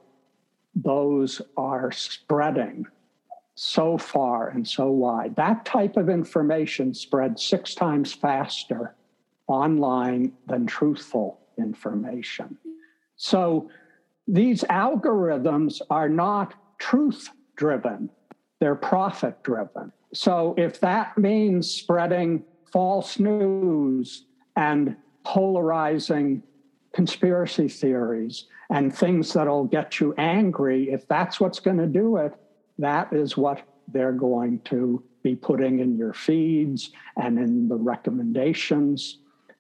those 0.76 1.42
are 1.56 1.92
spreading 1.92 2.86
so 3.56 3.98
far 3.98 4.50
and 4.50 4.68
so 4.68 4.92
wide. 4.92 5.36
That 5.36 5.66
type 5.66 5.98
of 5.98 6.10
information 6.10 6.94
spreads 6.94 7.44
six 7.44 7.74
times 7.74 8.14
faster 8.14 8.96
online 9.48 10.34
than 10.46 10.68
truthful 10.68 11.40
information. 11.58 12.58
So 13.16 13.70
these 14.28 14.64
algorithms 14.66 15.82
are 15.90 16.10
not 16.10 16.54
truth 16.78 17.30
driven, 17.56 18.10
they're 18.60 18.76
profit 18.76 19.42
driven. 19.42 19.92
So 20.14 20.54
if 20.58 20.80
that 20.82 21.18
means 21.18 21.70
spreading 21.70 22.44
false 22.72 23.18
news 23.18 24.26
and 24.56 24.96
polarizing 25.24 26.44
conspiracy 26.98 27.68
theories 27.68 28.46
and 28.72 28.92
things 28.92 29.32
that'll 29.32 29.66
get 29.66 30.00
you 30.00 30.16
angry, 30.18 30.90
if 30.90 31.08
that's 31.08 31.40
what's 31.40 31.60
going 31.60 31.78
to 31.78 31.86
do 31.86 32.18
it, 32.18 32.34
that 32.80 33.14
is 33.14 33.38
what 33.38 33.62
they're 33.94 34.20
going 34.30 34.60
to 34.62 35.04
be 35.22 35.36
putting 35.36 35.78
in 35.78 35.96
your 35.96 36.12
feeds 36.12 36.90
and 37.16 37.38
in 37.38 37.68
the 37.68 37.76
recommendations. 37.76 39.20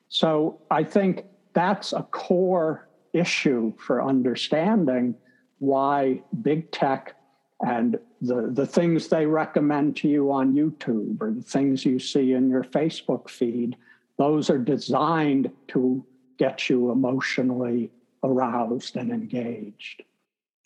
So 0.10 0.60
I 0.71 0.84
think 0.84 1.26
that's 1.54 1.93
a 1.93 2.02
core 2.10 2.89
issue 3.13 3.71
for 3.78 4.04
understanding 4.04 5.13
why 5.60 6.23
big 6.41 6.71
tech 6.71 7.13
and 7.62 8.00
the, 8.19 8.50
the 8.52 8.65
things 8.65 9.10
they 9.10 9.28
recommend 9.28 9.95
to 9.97 10.08
you 10.08 10.32
on 10.32 10.56
YouTube 10.56 11.21
or 11.21 11.30
the 11.30 11.43
things 11.43 11.86
you 11.86 12.00
see 12.00 12.34
in 12.34 12.50
your 12.50 12.63
Facebook 12.63 13.30
feed, 13.30 13.78
those 14.17 14.50
are 14.50 14.58
designed 14.58 15.52
to 15.67 16.04
get 16.38 16.69
you 16.69 16.91
emotionally 16.91 17.91
aroused 18.23 18.95
and 18.95 19.12
engaged. 19.12 20.04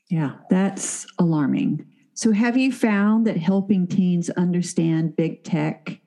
Yeah, 0.09 0.33
that's 0.49 1.07
alarming. 1.19 1.85
So, 2.13 2.31
have 2.31 2.57
you 2.57 2.71
found 2.71 3.25
that 3.27 3.37
helping 3.37 3.87
teens 3.87 4.29
understand 4.31 5.15
big 5.15 5.43
tech 5.43 6.01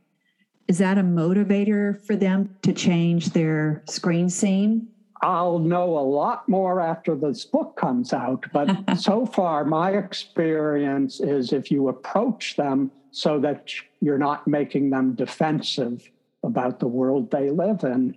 is 0.69 0.79
that 0.79 0.99
a 0.99 1.03
motivator 1.03 2.03
for 2.05 2.17
them 2.17 2.57
to 2.63 2.73
change 2.73 3.31
their 3.31 3.83
screen 3.89 4.29
scene? 4.29 4.89
I'll 5.21 5.59
know 5.59 5.99
a 5.99 6.01
lot 6.01 6.49
more 6.49 6.81
after 6.81 7.15
this 7.15 7.45
book 7.45 7.77
comes 7.77 8.13
out, 8.13 8.45
but 8.53 8.97
so 8.99 9.27
far, 9.27 9.65
my 9.65 9.93
experience 9.93 11.21
is 11.21 11.53
if 11.53 11.71
you 11.71 11.89
approach 11.89 12.57
them 12.57 12.91
so 13.11 13.39
that 13.41 13.73
you're 14.01 14.19
not 14.19 14.47
making 14.47 14.91
them 14.91 15.15
defensive 15.15 16.11
about 16.43 16.81
the 16.81 16.89
world 16.89 17.31
they 17.31 17.51
live 17.51 17.85
in, 17.85 18.17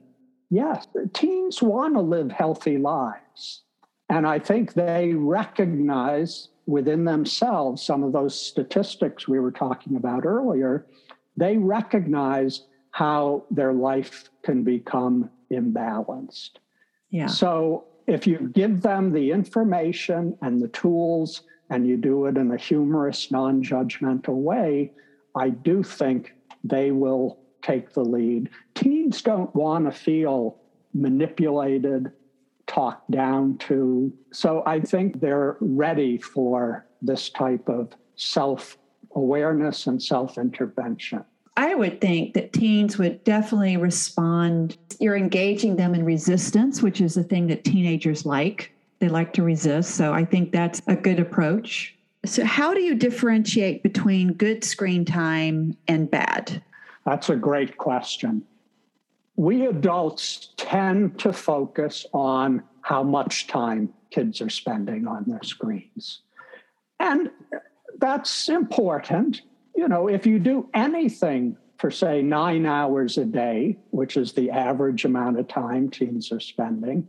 yes, 0.50 0.88
teens 1.14 1.62
want 1.62 1.96
to 1.96 2.02
live 2.02 2.32
healthy 2.32 2.78
lives. 2.78 3.64
And 4.10 4.26
I 4.26 4.40
think 4.40 4.74
they 4.74 5.14
recognize 5.14 6.50
within 6.66 7.06
themselves 7.06 7.82
some 7.82 8.04
of 8.04 8.14
those 8.14 8.40
statistics 8.40 9.28
we 9.28 9.40
were 9.40 9.52
talking 9.52 9.96
about 9.96 10.26
earlier. 10.26 10.86
They 11.36 11.58
recognize 11.58 12.64
how 12.92 13.44
their 13.52 13.74
life 13.74 14.30
can 14.44 14.64
become 14.64 15.30
imbalanced. 15.52 16.52
Yeah. 17.10 17.28
So 17.28 17.86
if 18.08 18.26
you 18.26 18.52
give 18.54 18.82
them 18.82 19.12
the 19.12 19.32
information 19.32 20.38
and 20.42 20.62
the 20.62 20.70
tools 20.70 21.44
and 21.70 21.86
you 21.86 21.98
do 21.98 22.26
it 22.26 22.38
in 22.38 22.52
a 22.52 22.58
humorous, 22.58 23.30
non 23.30 23.64
judgmental 23.64 24.36
way, 24.36 24.94
I 25.36 25.50
do 25.50 25.84
think 25.84 26.34
they 26.64 26.92
will 26.92 27.40
take 27.62 27.93
the 27.93 28.04
lead. 28.04 28.50
Teens 28.76 29.22
don't 29.22 29.54
want 29.56 29.86
to 29.86 29.91
feel 29.91 30.58
manipulated, 30.93 32.12
talked 32.65 33.10
down 33.12 33.58
to. 33.60 34.12
So 34.32 34.63
I 34.65 34.80
think 34.80 35.20
they're 35.20 35.58
ready 35.60 36.17
for 36.17 36.86
this 37.02 37.30
type 37.30 37.70
of 37.70 37.93
self 38.15 38.78
awareness 39.15 39.88
and 39.88 40.02
self 40.02 40.38
intervention. 40.38 41.24
I 41.56 41.74
would 41.74 42.00
think 42.00 42.36
that 42.36 42.54
teens 42.54 43.00
would 43.00 43.24
definitely 43.24 43.78
respond. 43.78 44.78
You're 45.00 45.17
engaging 45.17 45.76
them 45.76 45.96
in 45.96 46.06
resistance, 46.06 46.84
which 46.84 47.02
is 47.02 47.17
a 47.17 47.24
thing 47.24 47.48
that 47.48 47.63
teenagers 47.63 48.26
like. 48.26 48.74
They 49.00 49.10
like 49.10 49.34
to 49.34 49.43
resist. 49.43 49.96
So 49.96 50.13
I 50.13 50.24
think 50.24 50.52
that's 50.52 50.82
a 50.88 50.96
good 50.96 51.20
approach. 51.20 51.96
So, 52.26 52.43
how 52.46 52.74
do 52.74 52.82
you 52.82 52.96
differentiate 52.96 53.84
between 53.84 54.34
good 54.34 54.63
screen 54.63 55.06
time 55.06 55.78
and 55.88 56.10
bad? 56.10 56.62
That's 57.08 57.30
a 57.30 57.36
great 57.36 57.78
question. 57.78 58.43
We 59.36 59.65
adults 59.65 60.54
tend 60.58 61.17
to 61.20 61.34
focus 61.34 62.06
on 62.13 62.62
how 62.82 63.02
much 63.02 63.48
time 63.48 63.93
kids 64.12 64.41
are 64.41 64.50
spending 64.50 65.08
on 65.08 65.24
their 65.26 65.43
screens. 65.43 66.22
And 67.00 67.32
that's 67.98 68.50
important 68.50 69.41
you 69.78 69.88
know, 69.88 70.08
if 70.08 70.26
you 70.26 70.39
do 70.39 70.67
anything 70.74 71.56
for, 71.78 71.91
say, 71.91 72.24
nine 72.24 72.65
hours 72.65 73.20
a 73.20 73.26
day, 73.26 73.78
which 73.91 74.17
is 74.17 74.34
the 74.34 74.50
average 74.50 75.06
amount 75.06 75.39
of 75.39 75.48
time 75.48 75.89
teens 75.89 76.32
are 76.32 76.39
spending, 76.39 77.08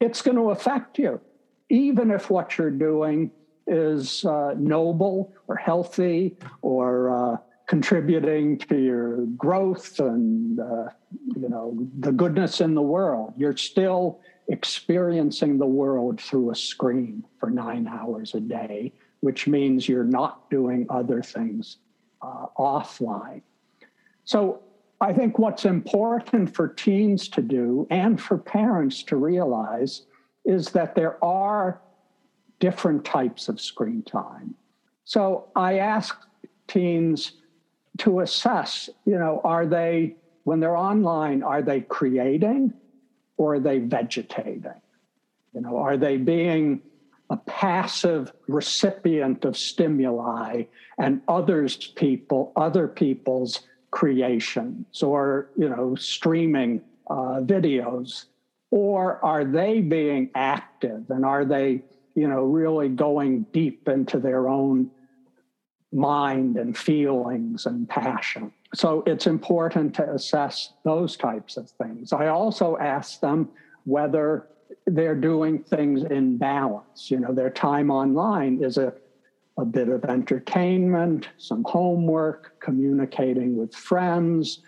it's 0.00 0.22
going 0.22 0.38
to 0.38 0.50
affect 0.50 0.98
you, 0.98 1.20
even 1.68 2.10
if 2.10 2.30
what 2.30 2.56
you're 2.56 2.70
doing 2.70 3.30
is 3.66 4.24
uh, 4.24 4.54
noble 4.56 5.34
or 5.48 5.56
healthy 5.56 6.34
or 6.62 7.34
uh, 7.34 7.36
contributing 7.68 8.58
to 8.58 8.76
your 8.76 9.26
growth 9.36 10.00
and 10.00 10.58
uh, 10.58 10.88
you 11.36 11.48
know 11.48 11.86
the 12.00 12.12
goodness 12.12 12.60
in 12.60 12.74
the 12.74 12.82
world. 12.82 13.34
You're 13.36 13.56
still 13.56 14.20
experiencing 14.48 15.58
the 15.58 15.66
world 15.66 16.20
through 16.20 16.50
a 16.50 16.56
screen 16.56 17.22
for 17.38 17.50
nine 17.50 17.86
hours 17.86 18.34
a 18.34 18.40
day 18.40 18.92
which 19.20 19.46
means 19.46 19.88
you're 19.88 20.04
not 20.04 20.48
doing 20.50 20.86
other 20.90 21.22
things 21.22 21.78
uh, 22.22 22.46
offline. 22.58 23.42
So 24.24 24.60
I 25.00 25.12
think 25.12 25.38
what's 25.38 25.64
important 25.64 26.54
for 26.54 26.68
teens 26.68 27.28
to 27.28 27.42
do 27.42 27.86
and 27.90 28.20
for 28.20 28.36
parents 28.36 29.02
to 29.04 29.16
realize 29.16 30.02
is 30.44 30.70
that 30.70 30.94
there 30.94 31.22
are 31.24 31.80
different 32.60 33.04
types 33.04 33.48
of 33.48 33.60
screen 33.60 34.02
time. 34.02 34.54
So 35.04 35.48
I 35.54 35.78
ask 35.78 36.16
teens 36.66 37.32
to 37.98 38.20
assess, 38.20 38.88
you 39.04 39.18
know, 39.18 39.40
are 39.44 39.66
they, 39.66 40.16
when 40.44 40.60
they're 40.60 40.76
online, 40.76 41.42
are 41.42 41.62
they 41.62 41.80
creating 41.80 42.72
or 43.36 43.54
are 43.54 43.60
they 43.60 43.78
vegetating? 43.78 44.80
You 45.54 45.60
know, 45.60 45.78
are 45.78 45.96
they 45.96 46.16
being 46.16 46.82
a 47.30 47.36
passive 47.36 48.32
recipient 48.46 49.44
of 49.44 49.56
stimuli 49.56 50.64
and 50.98 51.20
others 51.28 51.76
people 51.76 52.52
other 52.56 52.88
people's 52.88 53.60
creations 53.90 55.02
or 55.02 55.50
you 55.56 55.68
know 55.68 55.94
streaming 55.94 56.80
uh, 57.10 57.40
videos 57.40 58.26
or 58.70 59.22
are 59.24 59.44
they 59.44 59.80
being 59.80 60.30
active 60.34 61.04
and 61.10 61.24
are 61.24 61.44
they 61.44 61.82
you 62.14 62.28
know 62.28 62.42
really 62.42 62.88
going 62.88 63.42
deep 63.52 63.88
into 63.88 64.18
their 64.18 64.48
own 64.48 64.90
mind 65.92 66.56
and 66.56 66.76
feelings 66.76 67.66
and 67.66 67.88
passion 67.88 68.52
so 68.74 69.02
it's 69.06 69.26
important 69.26 69.94
to 69.94 70.08
assess 70.12 70.74
those 70.84 71.16
types 71.16 71.56
of 71.56 71.70
things 71.70 72.12
i 72.12 72.26
also 72.26 72.76
ask 72.78 73.20
them 73.20 73.48
whether 73.84 74.48
they're 74.86 75.14
doing 75.14 75.62
things 75.62 76.02
in 76.04 76.36
balance. 76.36 77.10
You 77.10 77.20
know, 77.20 77.32
their 77.32 77.50
time 77.50 77.90
online 77.90 78.62
is 78.62 78.78
a, 78.78 78.92
a 79.58 79.64
bit 79.64 79.88
of 79.88 80.04
entertainment, 80.04 81.28
some 81.38 81.64
homework, 81.66 82.60
communicating 82.60 83.56
with 83.56 83.74
friends, 83.74 84.60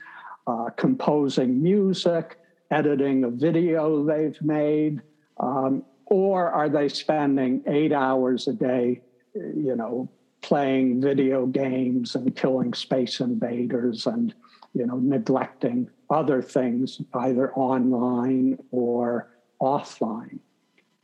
uh, 0.46 0.70
composing 0.76 1.62
music, 1.62 2.38
editing 2.70 3.24
a 3.24 3.30
video 3.30 4.04
they've 4.04 4.40
made, 4.42 5.00
um, 5.38 5.82
or 6.06 6.50
are 6.50 6.68
they 6.68 6.88
spending 6.88 7.62
eight 7.66 7.92
hours 7.92 8.48
a 8.48 8.52
day, 8.52 9.00
you 9.34 9.76
know, 9.76 10.08
playing 10.42 11.00
video 11.00 11.46
games 11.46 12.14
and 12.14 12.34
killing 12.34 12.72
space 12.74 13.20
invaders 13.20 14.06
and, 14.06 14.34
you 14.74 14.86
know, 14.86 14.96
neglecting 14.96 15.88
other 16.08 16.42
things 16.42 17.00
either 17.14 17.52
online 17.54 18.58
or 18.70 19.28
offline. 19.60 20.38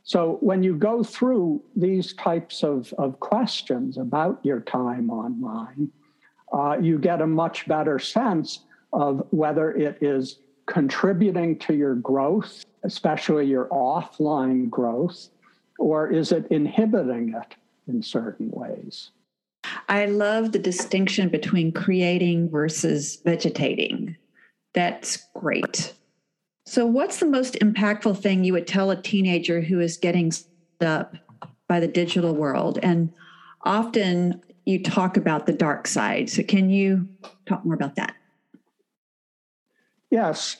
So 0.03 0.37
when 0.39 0.63
you 0.63 0.75
go 0.75 1.03
through 1.03 1.61
these 1.75 2.13
types 2.13 2.63
of, 2.63 2.93
of 2.97 3.19
questions 3.19 3.97
about 3.97 4.39
your 4.43 4.61
time 4.61 5.09
online, 5.09 5.91
uh, 6.53 6.77
you 6.81 6.97
get 6.97 7.21
a 7.21 7.27
much 7.27 7.67
better 7.67 7.99
sense 7.99 8.61
of 8.93 9.25
whether 9.31 9.71
it 9.71 9.97
is 10.01 10.39
contributing 10.65 11.59
to 11.59 11.73
your 11.73 11.95
growth, 11.95 12.65
especially 12.83 13.45
your 13.45 13.65
offline 13.65 14.69
growth, 14.69 15.29
or 15.77 16.09
is 16.09 16.31
it 16.31 16.47
inhibiting 16.49 17.33
it? 17.33 17.55
in 17.87 18.01
certain 18.01 18.49
ways. 18.51 19.11
I 19.89 20.05
love 20.05 20.51
the 20.51 20.59
distinction 20.59 21.29
between 21.29 21.71
creating 21.71 22.49
versus 22.49 23.17
vegetating. 23.23 24.15
That's 24.73 25.25
great. 25.33 25.93
So, 26.65 26.85
what's 26.85 27.19
the 27.19 27.25
most 27.25 27.55
impactful 27.55 28.21
thing 28.21 28.43
you 28.43 28.53
would 28.53 28.67
tell 28.67 28.91
a 28.91 29.01
teenager 29.01 29.61
who 29.61 29.79
is 29.79 29.97
getting 29.97 30.33
up 30.81 31.15
by 31.67 31.79
the 31.79 31.87
digital 31.87 32.35
world? 32.35 32.77
And 32.83 33.13
often 33.61 34.41
you 34.65 34.83
talk 34.83 35.15
about 35.15 35.45
the 35.45 35.53
dark 35.53 35.87
side. 35.87 36.29
So, 36.29 36.43
can 36.43 36.69
you 36.69 37.07
talk 37.45 37.63
more 37.63 37.73
about 37.73 37.95
that? 37.95 38.15
Yes. 40.11 40.57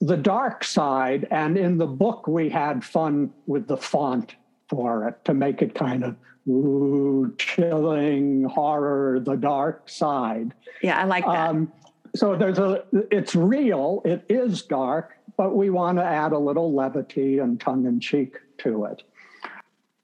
The 0.00 0.16
dark 0.16 0.62
side, 0.62 1.26
and 1.30 1.56
in 1.56 1.78
the 1.78 1.86
book, 1.86 2.26
we 2.26 2.50
had 2.50 2.84
fun 2.84 3.32
with 3.46 3.66
the 3.66 3.78
font 3.78 4.34
for 4.68 5.08
it 5.08 5.24
to 5.24 5.32
make 5.32 5.62
it 5.62 5.74
kind 5.74 6.04
of 6.04 6.16
ooh, 6.48 7.34
chilling 7.38 8.44
horror, 8.44 9.20
the 9.20 9.36
dark 9.36 9.88
side. 9.88 10.54
Yeah, 10.82 10.98
I 10.98 11.04
like 11.04 11.24
that. 11.24 11.48
Um, 11.48 11.72
so 12.14 12.34
there's 12.34 12.58
a, 12.58 12.84
it's 13.10 13.34
real, 13.34 14.02
it 14.04 14.24
is 14.28 14.62
dark, 14.62 15.18
but 15.36 15.54
we 15.54 15.70
want 15.70 15.98
to 15.98 16.04
add 16.04 16.32
a 16.32 16.38
little 16.38 16.72
levity 16.72 17.38
and 17.38 17.60
tongue 17.60 17.84
in 17.86 18.00
cheek 18.00 18.36
to 18.58 18.84
it. 18.86 19.02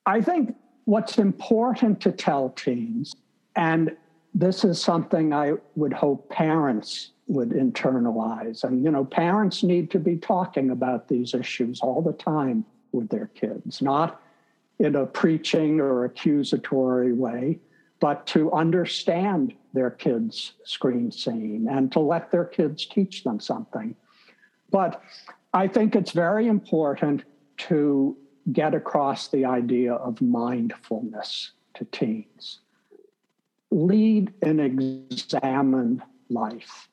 I 0.04 0.20
think 0.20 0.54
what's 0.84 1.18
important 1.18 2.00
to 2.02 2.12
tell 2.12 2.50
teens, 2.50 3.14
and 3.56 3.96
this 4.34 4.64
is 4.64 4.80
something 4.80 5.32
I 5.32 5.52
would 5.76 5.92
hope 5.92 6.28
parents 6.28 7.10
would 7.28 7.50
internalize. 7.50 8.64
And, 8.64 8.84
you 8.84 8.90
know, 8.90 9.04
parents 9.04 9.62
need 9.62 9.90
to 9.92 9.98
be 9.98 10.16
talking 10.16 10.70
about 10.70 11.08
these 11.08 11.34
issues 11.34 11.80
all 11.80 12.02
the 12.02 12.12
time 12.12 12.64
with 12.90 13.08
their 13.08 13.28
kids, 13.28 13.80
not 13.80 14.20
in 14.78 14.96
a 14.96 15.06
preaching 15.06 15.80
or 15.80 16.04
accusatory 16.04 17.12
way, 17.12 17.58
but 18.00 18.26
to 18.26 18.52
understand 18.52 19.54
their 19.72 19.90
kids' 19.90 20.54
screen 20.64 21.10
scene 21.10 21.68
and 21.70 21.92
to 21.92 22.00
let 22.00 22.30
their 22.30 22.44
kids 22.44 22.86
teach 22.86 23.24
them 23.24 23.38
something. 23.40 23.94
But 24.70 25.02
I 25.54 25.68
think 25.68 25.94
it's 25.94 26.12
very 26.12 26.48
important 26.48 27.24
to 27.58 28.16
get 28.50 28.74
across 28.74 29.28
the 29.28 29.44
idea 29.44 29.94
of 29.94 30.20
mindfulness 30.20 31.52
to 31.74 31.84
teens. 31.86 32.60
Lead 33.70 34.32
an 34.42 34.58
examined 34.58 36.02
life. 36.28 36.88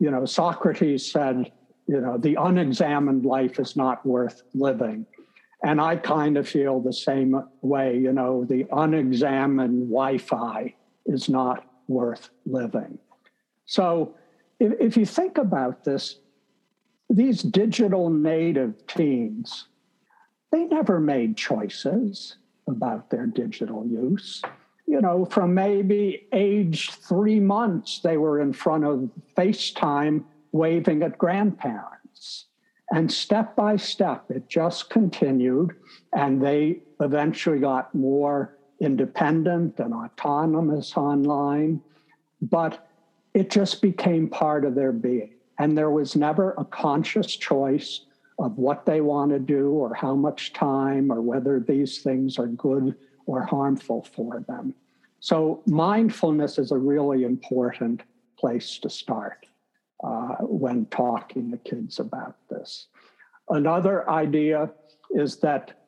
You 0.00 0.10
know, 0.10 0.24
Socrates 0.24 1.10
said, 1.10 1.52
you 1.86 2.00
know, 2.00 2.18
the 2.18 2.34
unexamined 2.34 3.24
life 3.24 3.58
is 3.58 3.76
not 3.76 4.04
worth 4.04 4.42
living. 4.54 5.06
And 5.62 5.80
I 5.80 5.96
kind 5.96 6.36
of 6.36 6.48
feel 6.48 6.80
the 6.80 6.92
same 6.92 7.42
way. 7.62 7.98
You 7.98 8.12
know, 8.12 8.44
the 8.44 8.66
unexamined 8.70 9.88
Wi 9.88 10.18
Fi 10.18 10.74
is 11.06 11.28
not 11.28 11.64
worth 11.88 12.30
living. 12.46 12.98
So 13.64 14.14
if, 14.60 14.72
if 14.80 14.96
you 14.96 15.04
think 15.04 15.38
about 15.38 15.84
this, 15.84 16.20
these 17.10 17.42
digital 17.42 18.10
native 18.10 18.86
teens, 18.86 19.66
they 20.52 20.64
never 20.64 21.00
made 21.00 21.36
choices 21.36 22.36
about 22.68 23.10
their 23.10 23.26
digital 23.26 23.86
use. 23.86 24.42
You 24.86 25.00
know, 25.00 25.24
from 25.24 25.54
maybe 25.54 26.28
age 26.32 26.90
three 26.92 27.40
months, 27.40 28.00
they 28.00 28.16
were 28.16 28.40
in 28.40 28.52
front 28.52 28.84
of 28.84 29.10
FaceTime 29.36 30.24
waving 30.52 31.02
at 31.02 31.18
grandparents. 31.18 32.46
And 32.90 33.12
step 33.12 33.54
by 33.54 33.76
step, 33.76 34.24
it 34.30 34.48
just 34.48 34.88
continued. 34.88 35.76
And 36.14 36.42
they 36.42 36.80
eventually 37.00 37.58
got 37.58 37.94
more 37.94 38.56
independent 38.80 39.78
and 39.78 39.92
autonomous 39.92 40.96
online. 40.96 41.82
But 42.40 42.88
it 43.34 43.50
just 43.50 43.82
became 43.82 44.28
part 44.28 44.64
of 44.64 44.74
their 44.74 44.92
being. 44.92 45.34
And 45.58 45.76
there 45.76 45.90
was 45.90 46.16
never 46.16 46.54
a 46.56 46.64
conscious 46.64 47.36
choice 47.36 48.06
of 48.38 48.56
what 48.56 48.86
they 48.86 49.00
want 49.00 49.32
to 49.32 49.38
do 49.38 49.70
or 49.70 49.92
how 49.94 50.14
much 50.14 50.52
time 50.52 51.10
or 51.10 51.20
whether 51.20 51.58
these 51.58 52.02
things 52.02 52.38
are 52.38 52.46
good 52.46 52.94
or 53.26 53.44
harmful 53.44 54.06
for 54.14 54.44
them. 54.46 54.74
So, 55.20 55.62
mindfulness 55.66 56.58
is 56.58 56.70
a 56.70 56.78
really 56.78 57.24
important 57.24 58.02
place 58.38 58.78
to 58.78 58.88
start 58.88 59.47
uh, 60.02 60.36
when 60.40 60.86
talking 60.86 61.50
to 61.50 61.56
kids 61.58 61.98
about 61.98 62.36
this. 62.48 62.86
Another 63.48 64.08
idea 64.08 64.70
is 65.10 65.36
that 65.38 65.78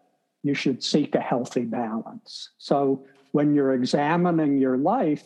you 0.42 0.55
should 0.55 0.83
seek 0.83 1.14
a 1.14 1.20
healthy 1.20 1.64
balance. 1.64 2.51
So, 2.59 3.05
when 3.33 3.55
you're 3.55 3.75
examining 3.75 4.59
your 4.59 4.77
life, 4.77 5.23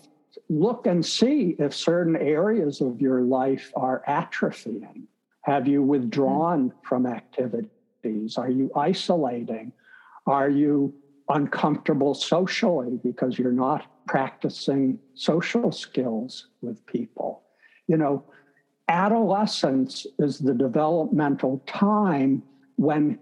look 0.50 0.86
and 0.86 1.04
see 1.04 1.56
if 1.58 1.74
certain 1.74 2.16
areas 2.16 2.80
of 2.80 3.00
your 3.00 3.22
life 3.22 3.72
are 3.76 4.02
atrophying. 4.06 5.04
Have 5.42 5.66
you 5.66 5.82
withdrawn 5.82 6.72
from 6.82 7.06
activities? 7.06 8.36
Are 8.36 8.50
you 8.50 8.70
isolating? 8.76 9.72
Are 10.26 10.50
you 10.50 10.94
uncomfortable 11.28 12.14
socially 12.14 12.98
because 13.02 13.38
you're 13.38 13.52
not 13.52 13.86
practicing 14.06 14.98
social 15.14 15.72
skills 15.72 16.48
with 16.60 16.84
people? 16.86 17.42
You 17.86 17.96
know, 17.96 18.24
adolescence 18.88 20.06
is 20.18 20.38
the 20.38 20.54
developmental 20.54 21.62
time 21.66 22.42
when 22.76 23.18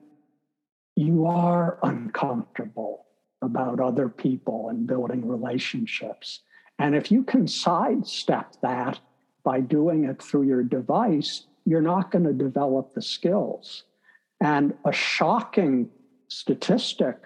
you 0.96 1.26
are 1.26 1.78
uncomfortable 1.82 3.06
about 3.42 3.80
other 3.80 4.08
people 4.08 4.68
and 4.68 4.86
building 4.86 5.26
relationships. 5.26 6.40
And 6.78 6.94
if 6.94 7.10
you 7.10 7.22
can 7.22 7.46
sidestep 7.46 8.56
that 8.62 9.00
by 9.44 9.60
doing 9.60 10.04
it 10.04 10.22
through 10.22 10.44
your 10.44 10.62
device, 10.62 11.46
you're 11.64 11.80
not 11.80 12.10
going 12.10 12.24
to 12.24 12.32
develop 12.32 12.94
the 12.94 13.02
skills. 13.02 13.84
And 14.40 14.74
a 14.84 14.92
shocking 14.92 15.88
statistic 16.28 17.16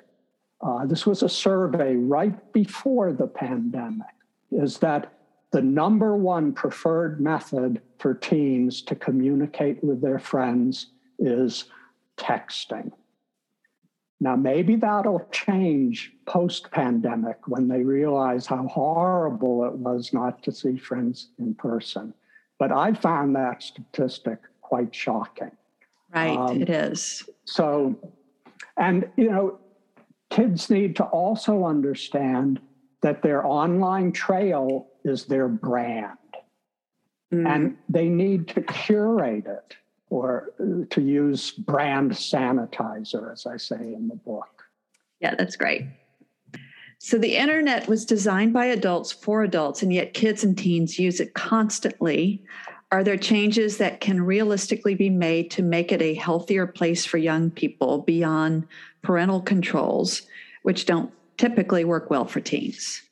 uh, 0.61 0.87
this 0.87 1.07
was 1.07 1.23
a 1.23 1.29
survey 1.29 1.97
right 1.97 2.53
before 2.53 3.13
the 3.13 3.27
pandemic 3.27 4.07
is 4.51 4.79
that 4.79 5.13
the 5.57 5.63
number 5.63 6.15
one 6.15 6.53
preferred 6.53 7.19
method 7.19 7.81
for 7.99 8.13
teens 8.13 8.83
to 8.83 8.95
communicate 8.95 9.83
with 9.83 10.03
their 10.03 10.19
friends 10.19 10.89
is 11.19 11.65
texting. 12.19 12.93
Now, 14.21 14.37
maybe 14.37 14.77
that'll 14.77 15.27
change 15.33 16.13
post 16.27 16.71
pandemic 16.73 17.39
when 17.49 17.69
they 17.69 17.83
realize 17.85 18.45
how 18.45 18.69
horrible 18.69 19.65
it 19.65 19.73
was 19.73 20.13
not 20.13 20.43
to 20.43 20.53
see 20.53 20.77
friends 20.77 21.31
in 21.39 21.55
person. 21.55 22.13
But 22.59 22.71
I 22.71 22.93
found 22.93 23.35
that 23.37 23.63
statistic 23.63 24.41
quite 24.61 24.95
shocking. 24.95 25.53
Right, 26.15 26.37
um, 26.37 26.61
it 26.61 26.69
is. 26.69 27.27
So, 27.47 27.99
and, 28.77 29.09
you 29.17 29.31
know, 29.31 29.59
kids 30.29 30.69
need 30.69 30.97
to 30.97 31.05
also 31.05 31.65
understand 31.65 32.61
that 33.03 33.23
their 33.23 33.47
online 33.47 34.13
trail 34.13 34.89
is 35.05 35.25
their 35.27 35.49
brand. 35.49 36.19
Mm. 37.33 37.47
And 37.47 37.77
they 37.89 38.09
need 38.09 38.49
to 38.49 38.63
curate 38.63 39.47
it 39.47 39.77
or 40.11 40.51
to 40.91 41.01
use 41.01 41.51
brand 41.51 42.13
sanitizer, 42.13 43.33
as 43.33 43.47
I 43.47 43.57
say 43.57 43.77
in 43.77 44.09
the 44.09 44.15
book. 44.15 44.65
Yeah, 45.21 45.35
that's 45.35 45.57
great. 45.57 45.87
So 46.99 47.19
the 47.19 47.37
internet 47.37 47.89
was 47.89 48.05
designed 48.05 48.53
by 48.53 48.67
adults 48.67 49.13
for 49.13 49.43
adults, 49.43 49.83
and 49.83 49.93
yet 49.93 50.15
kids 50.15 50.45
and 50.45 50.57
teens 50.57 50.99
use 50.99 51.21
it 51.21 51.35
constantly. 51.35 52.43
Are 52.93 53.05
there 53.05 53.17
changes 53.17 53.79
that 53.79 54.01
can 54.01 54.23
realistically 54.23 54.95
be 54.95 55.11
made 55.11 55.51
to 55.53 55.63
make 55.63 55.93
it 55.93 56.01
a 56.01 56.15
healthier 56.15 56.67
place 56.67 57.05
for 57.05 57.19
young 57.19 57.51
people 57.51 57.99
beyond 57.99 58.67
parental 59.03 59.41
controls, 59.41 60.23
which 60.63 60.87
don't 60.87 61.13
typically 61.37 61.85
work 61.85 62.11
well 62.11 62.25
for 62.25 62.41
teens? 62.41 63.03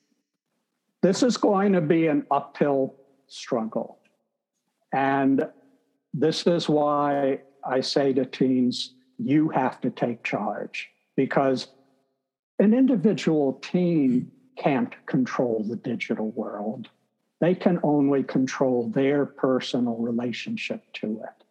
This 1.03 1.23
is 1.23 1.37
going 1.37 1.73
to 1.73 1.81
be 1.81 2.07
an 2.07 2.27
uphill 2.31 2.97
struggle. 3.27 3.99
And 4.93 5.49
this 6.13 6.47
is 6.47 6.69
why 6.69 7.41
I 7.65 7.81
say 7.81 8.13
to 8.15 8.25
teens, 8.25 8.95
you 9.19 9.49
have 9.51 9.81
to 9.83 9.91
take 9.91 10.23
charge 10.25 10.89
because 11.17 11.69
an 12.59 12.73
individual 12.73 13.55
teen 13.55 14.31
can't 14.57 14.95
control 15.07 15.65
the 15.69 15.77
digital 15.77 16.31
world. 16.31 16.89
They 17.41 17.55
can 17.55 17.81
only 17.83 18.23
control 18.23 18.89
their 18.89 19.27
personal 19.27 19.97
relationship 19.97 20.83
to 20.95 21.21
it. 21.25 21.45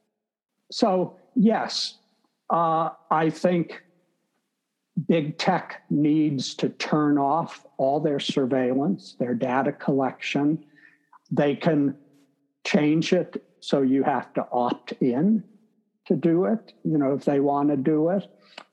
So, 0.71 1.17
yes, 1.35 1.97
uh, 2.49 2.89
I 3.11 3.29
think 3.29 3.83
big 5.07 5.37
tech 5.37 5.83
needs 5.89 6.53
to 6.55 6.69
turn 6.69 7.17
off 7.17 7.65
all 7.77 7.99
their 7.99 8.19
surveillance, 8.19 9.15
their 9.19 9.33
data 9.33 9.71
collection. 9.71 10.63
They 11.31 11.55
can 11.55 11.95
change 12.65 13.13
it 13.13 13.43
so 13.59 13.81
you 13.81 14.03
have 14.03 14.33
to 14.33 14.47
opt 14.51 14.93
in 14.93 15.43
to 16.05 16.15
do 16.15 16.45
it, 16.45 16.73
you 16.83 16.97
know, 16.97 17.13
if 17.13 17.25
they 17.25 17.39
want 17.39 17.69
to 17.69 17.77
do 17.77 18.09
it. 18.09 18.27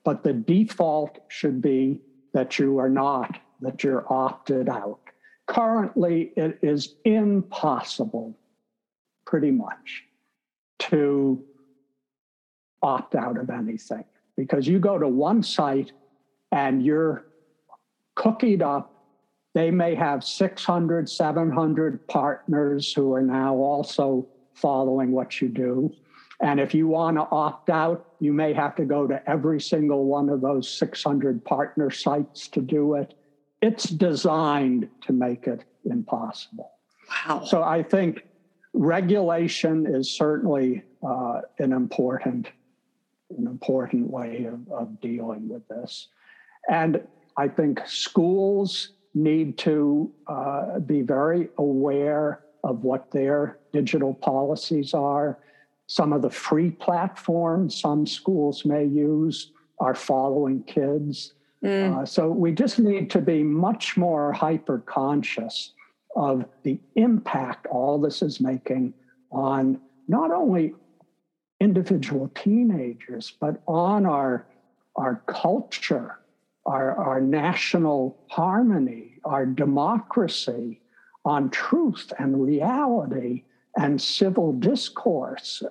But 0.04 0.24
the 0.24 0.32
default 0.32 1.18
should 1.28 1.62
be 1.62 2.00
that 2.32 2.58
you 2.58 2.78
are 2.78 2.88
not 2.88 3.38
that 3.60 3.84
you're 3.84 4.10
opted 4.12 4.68
out. 4.68 5.00
Currently, 5.46 6.32
it 6.36 6.58
is 6.62 6.94
impossible, 7.04 8.38
pretty 9.26 9.50
much, 9.50 10.04
to 10.80 11.44
opt 12.82 13.14
out 13.14 13.36
of 13.36 13.50
anything 13.50 14.04
because 14.36 14.66
you 14.66 14.78
go 14.78 14.98
to 14.98 15.08
one 15.08 15.42
site 15.42 15.92
and 16.52 16.84
you're 16.84 17.26
cookied 18.16 18.62
up. 18.62 18.94
They 19.54 19.70
may 19.70 19.94
have 19.94 20.22
600, 20.22 21.08
700 21.08 22.06
partners 22.06 22.92
who 22.92 23.12
are 23.14 23.22
now 23.22 23.56
also 23.56 24.28
following 24.54 25.12
what 25.12 25.40
you 25.40 25.48
do. 25.48 25.92
And 26.40 26.58
if 26.58 26.74
you 26.74 26.88
want 26.88 27.16
to 27.16 27.26
opt 27.30 27.68
out, 27.68 28.14
you 28.18 28.32
may 28.32 28.52
have 28.54 28.74
to 28.76 28.84
go 28.84 29.06
to 29.06 29.22
every 29.28 29.60
single 29.60 30.06
one 30.06 30.28
of 30.28 30.40
those 30.40 30.70
600 30.78 31.44
partner 31.44 31.90
sites 31.90 32.48
to 32.48 32.60
do 32.60 32.94
it. 32.94 33.14
It's 33.60 33.84
designed 33.84 34.88
to 35.02 35.12
make 35.12 35.46
it 35.46 35.64
impossible. 35.84 36.72
Wow. 37.26 37.44
So 37.44 37.62
I 37.62 37.82
think 37.82 38.24
regulation 38.72 39.86
is 39.86 40.10
certainly 40.10 40.82
uh, 41.06 41.40
an 41.58 41.72
important 41.72 42.48
an 43.36 43.46
important 43.46 44.10
way 44.10 44.46
of, 44.46 44.68
of 44.72 45.00
dealing 45.00 45.48
with 45.48 45.66
this. 45.68 46.08
And 46.68 47.00
I 47.36 47.48
think 47.48 47.80
schools 47.86 48.90
need 49.14 49.58
to 49.58 50.12
uh, 50.26 50.78
be 50.80 51.02
very 51.02 51.48
aware 51.58 52.44
of 52.62 52.84
what 52.84 53.10
their 53.10 53.58
digital 53.72 54.14
policies 54.14 54.94
are. 54.94 55.38
Some 55.86 56.12
of 56.12 56.22
the 56.22 56.30
free 56.30 56.70
platforms 56.70 57.80
some 57.80 58.06
schools 58.06 58.64
may 58.64 58.84
use 58.84 59.52
are 59.80 59.94
following 59.94 60.62
kids. 60.64 61.32
Mm. 61.64 62.02
Uh, 62.02 62.06
so 62.06 62.28
we 62.28 62.52
just 62.52 62.78
need 62.78 63.10
to 63.10 63.20
be 63.20 63.42
much 63.42 63.96
more 63.96 64.32
hyper 64.32 64.78
conscious 64.78 65.72
of 66.16 66.44
the 66.62 66.78
impact 66.96 67.66
all 67.66 67.98
this 68.00 68.22
is 68.22 68.40
making 68.40 68.94
on 69.30 69.80
not 70.08 70.30
only 70.30 70.74
individual 71.60 72.30
teenagers, 72.34 73.32
but 73.40 73.60
on 73.66 74.06
our, 74.06 74.46
our 74.96 75.22
culture, 75.26 76.19
our, 76.66 76.94
our 76.96 77.20
national 77.20 78.18
harmony, 78.28 79.18
our 79.24 79.46
democracy, 79.46 80.80
on 81.24 81.50
truth 81.50 82.12
and 82.18 82.42
reality 82.42 83.44
and 83.76 84.00
civil 84.00 84.52
discourse. 84.52 85.62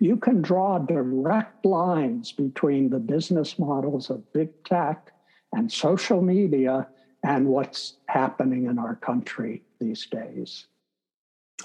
You 0.00 0.16
can 0.16 0.42
draw 0.42 0.78
direct 0.78 1.64
lines 1.64 2.32
between 2.32 2.90
the 2.90 2.98
business 2.98 3.58
models 3.58 4.10
of 4.10 4.32
big 4.32 4.50
tech 4.64 5.12
and 5.52 5.70
social 5.70 6.22
media 6.22 6.88
and 7.24 7.46
what's 7.46 7.94
happening 8.06 8.66
in 8.66 8.78
our 8.78 8.96
country 8.96 9.62
these 9.80 10.06
days. 10.06 10.66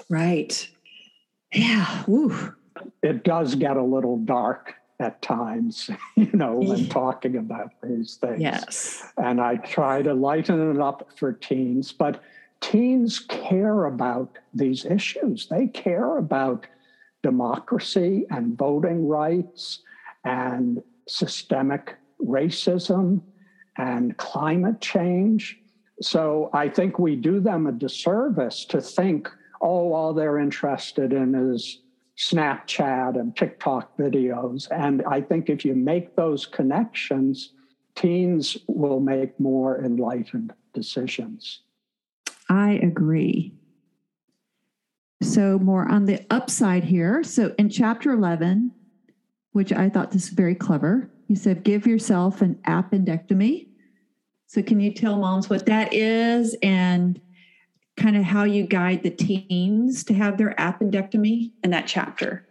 Right. 0.08 0.68
Yeah. 1.52 2.04
Woo 2.06 2.54
it 3.02 3.24
does 3.24 3.54
get 3.54 3.76
a 3.76 3.82
little 3.82 4.18
dark 4.18 4.74
at 5.00 5.20
times, 5.22 5.90
you 6.16 6.30
know, 6.32 6.56
when 6.56 6.88
talking 6.88 7.36
about 7.36 7.72
these 7.82 8.16
things. 8.16 8.40
Yes. 8.40 9.04
And 9.16 9.40
I 9.40 9.56
try 9.56 10.02
to 10.02 10.14
lighten 10.14 10.74
it 10.74 10.80
up 10.80 11.08
for 11.16 11.32
teens, 11.32 11.92
but 11.92 12.22
teens 12.60 13.20
care 13.20 13.84
about 13.84 14.38
these 14.52 14.84
issues. 14.84 15.46
They 15.48 15.68
care 15.68 16.18
about 16.18 16.66
democracy 17.22 18.26
and 18.30 18.56
voting 18.56 19.06
rights 19.06 19.80
and 20.24 20.82
systemic 21.06 21.96
racism 22.20 23.20
and 23.76 24.16
climate 24.16 24.80
change. 24.80 25.60
So 26.00 26.50
I 26.52 26.68
think 26.68 26.98
we 26.98 27.16
do 27.16 27.40
them 27.40 27.66
a 27.66 27.72
disservice 27.72 28.64
to 28.66 28.80
think, 28.80 29.30
oh, 29.60 29.92
all 29.92 30.12
they're 30.12 30.38
interested 30.38 31.12
in 31.12 31.34
is 31.34 31.80
Snapchat 32.18 33.18
and 33.18 33.34
TikTok 33.36 33.96
videos. 33.96 34.66
And 34.70 35.02
I 35.08 35.20
think 35.20 35.48
if 35.48 35.64
you 35.64 35.74
make 35.74 36.16
those 36.16 36.46
connections, 36.46 37.52
teens 37.94 38.56
will 38.66 38.98
make 39.00 39.38
more 39.38 39.82
enlightened 39.84 40.52
decisions. 40.74 41.60
I 42.48 42.72
agree. 42.82 43.54
So, 45.22 45.58
more 45.58 45.88
on 45.88 46.06
the 46.06 46.24
upside 46.30 46.84
here. 46.84 47.22
So, 47.22 47.54
in 47.58 47.68
chapter 47.68 48.12
11, 48.12 48.72
which 49.52 49.72
I 49.72 49.88
thought 49.88 50.10
this 50.12 50.24
is 50.24 50.30
very 50.30 50.54
clever, 50.54 51.10
you 51.26 51.36
said, 51.36 51.64
give 51.64 51.86
yourself 51.86 52.40
an 52.40 52.54
appendectomy. 52.66 53.68
So, 54.46 54.62
can 54.62 54.80
you 54.80 54.92
tell 54.92 55.16
moms 55.16 55.50
what 55.50 55.66
that 55.66 55.92
is 55.92 56.56
and 56.62 57.20
kind 57.98 58.16
of 58.16 58.24
how 58.24 58.44
you 58.44 58.64
guide 58.64 59.02
the 59.02 59.10
teens 59.10 60.04
to 60.04 60.14
have 60.14 60.38
their 60.38 60.54
appendectomy 60.54 61.50
in 61.62 61.70
that 61.70 61.86
chapter. 61.86 62.46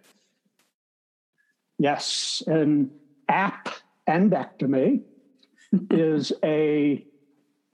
Yes, 1.79 2.43
an 2.45 2.91
appendectomy 3.29 5.01
is 5.91 6.33
a 6.43 7.05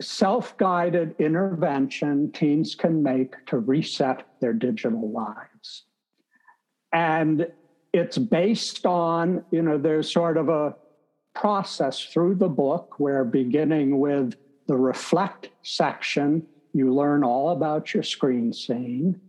self 0.02 0.58
guided 0.58 1.16
intervention 1.20 2.32
teens 2.32 2.76
can 2.76 3.02
make 3.02 3.34
to 3.48 3.58
reset 3.58 4.26
their 4.40 4.54
digital 4.54 5.12
lives. 5.12 5.86
And 6.92 7.48
it's 7.94 8.18
based 8.18 8.86
on, 8.86 9.44
you 9.52 9.62
know, 9.62 9.78
there's 9.78 10.12
sort 10.12 10.38
of 10.38 10.50
a 10.50 10.76
process 11.34 12.00
through 12.02 12.36
the 12.36 12.50
book 12.50 12.96
where 13.00 13.24
beginning 13.24 14.00
with 14.00 14.36
the 14.68 14.76
reflect 14.76 15.50
section 15.64 16.46
you 16.74 16.94
learn 16.94 17.24
all 17.24 17.52
about 17.52 17.94
your 17.94 18.04
screen 18.04 18.52
scene. 18.52 19.20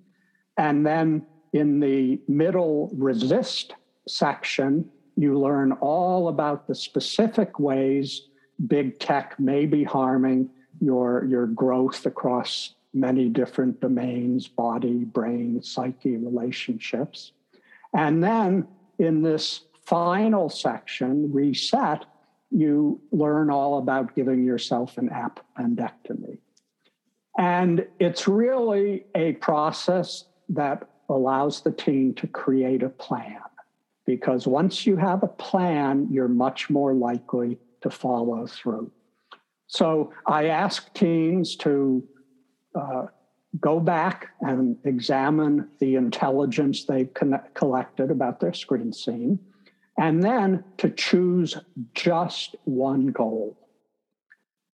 And 0.56 0.86
then 0.86 1.26
in 1.52 1.80
the 1.80 2.20
middle 2.26 2.90
resist 2.94 3.74
section, 4.08 4.88
you 5.16 5.38
learn 5.38 5.72
all 5.72 6.28
about 6.28 6.66
the 6.66 6.74
specific 6.74 7.58
ways 7.58 8.22
big 8.66 8.98
tech 8.98 9.38
may 9.38 9.66
be 9.66 9.84
harming 9.84 10.48
your, 10.80 11.24
your 11.24 11.46
growth 11.46 12.06
across 12.06 12.74
many 12.92 13.28
different 13.28 13.80
domains 13.80 14.46
body, 14.46 15.04
brain, 15.04 15.62
psyche, 15.62 16.16
relationships. 16.16 17.32
And 17.92 18.22
then 18.22 18.66
in 18.98 19.22
this 19.22 19.62
final 19.84 20.48
section, 20.48 21.32
reset, 21.32 22.04
you 22.50 23.00
learn 23.10 23.50
all 23.50 23.78
about 23.78 24.14
giving 24.14 24.44
yourself 24.44 24.96
an 24.96 25.10
appendectomy. 25.10 26.38
And 27.38 27.86
it's 27.98 28.28
really 28.28 29.06
a 29.14 29.32
process 29.34 30.24
that 30.48 30.88
allows 31.08 31.62
the 31.62 31.72
team 31.72 32.14
to 32.14 32.26
create 32.26 32.82
a 32.82 32.88
plan. 32.88 33.40
Because 34.06 34.46
once 34.46 34.86
you 34.86 34.96
have 34.96 35.22
a 35.22 35.28
plan, 35.28 36.08
you're 36.10 36.28
much 36.28 36.70
more 36.70 36.94
likely 36.94 37.58
to 37.80 37.90
follow 37.90 38.46
through. 38.46 38.90
So 39.66 40.12
I 40.26 40.46
ask 40.46 40.92
teams 40.94 41.56
to 41.56 42.06
uh, 42.78 43.06
go 43.60 43.80
back 43.80 44.28
and 44.40 44.76
examine 44.84 45.68
the 45.80 45.96
intelligence 45.96 46.84
they've 46.84 47.12
collected 47.54 48.10
about 48.10 48.40
their 48.40 48.52
screen 48.52 48.92
scene, 48.92 49.38
and 49.98 50.22
then 50.22 50.64
to 50.78 50.90
choose 50.90 51.56
just 51.94 52.56
one 52.64 53.06
goal. 53.08 53.56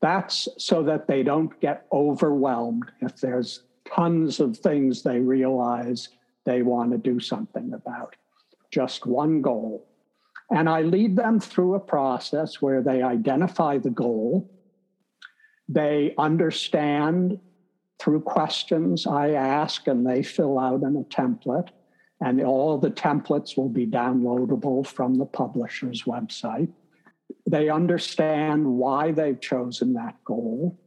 That's 0.01 0.49
so 0.57 0.83
that 0.85 1.07
they 1.07 1.23
don't 1.23 1.59
get 1.61 1.87
overwhelmed 1.93 2.91
if 3.01 3.21
there's 3.21 3.65
tons 3.95 4.41
of 4.41 4.57
things 4.57 5.03
they 5.03 5.21
realize 5.21 6.09
they 6.45 6.63
want 6.63 6.93
to 6.93 6.99
do 6.99 7.21
something 7.21 7.73
about. 7.75 8.17
Just 8.71 9.07
one 9.07 9.43
goal. 9.43 9.87
And 10.51 10.69
I 10.69 10.83
lead 10.83 11.17
them 11.17 11.39
through 11.39 11.75
a 11.75 11.81
process 11.81 12.61
where 12.61 12.83
they 12.83 13.03
identify 13.03 13.79
the 13.79 13.91
goal, 13.91 14.51
they 15.69 16.15
understand 16.19 17.39
through 18.01 18.23
questions 18.23 19.07
I 19.07 19.31
ask, 19.33 19.87
and 19.87 20.05
they 20.05 20.23
fill 20.23 20.59
out 20.59 20.83
in 20.83 20.97
a 20.97 21.05
template. 21.05 21.69
And 22.23 22.43
all 22.43 22.79
the 22.79 22.91
templates 22.91 23.57
will 23.57 23.69
be 23.69 23.87
downloadable 23.87 24.87
from 24.87 25.15
the 25.15 25.27
publisher's 25.27 26.05
website. 26.05 26.71
They 27.51 27.69
understand 27.69 28.65
why 28.65 29.11
they've 29.11 29.41
chosen 29.41 29.95
that 29.95 30.23
goal. 30.25 30.79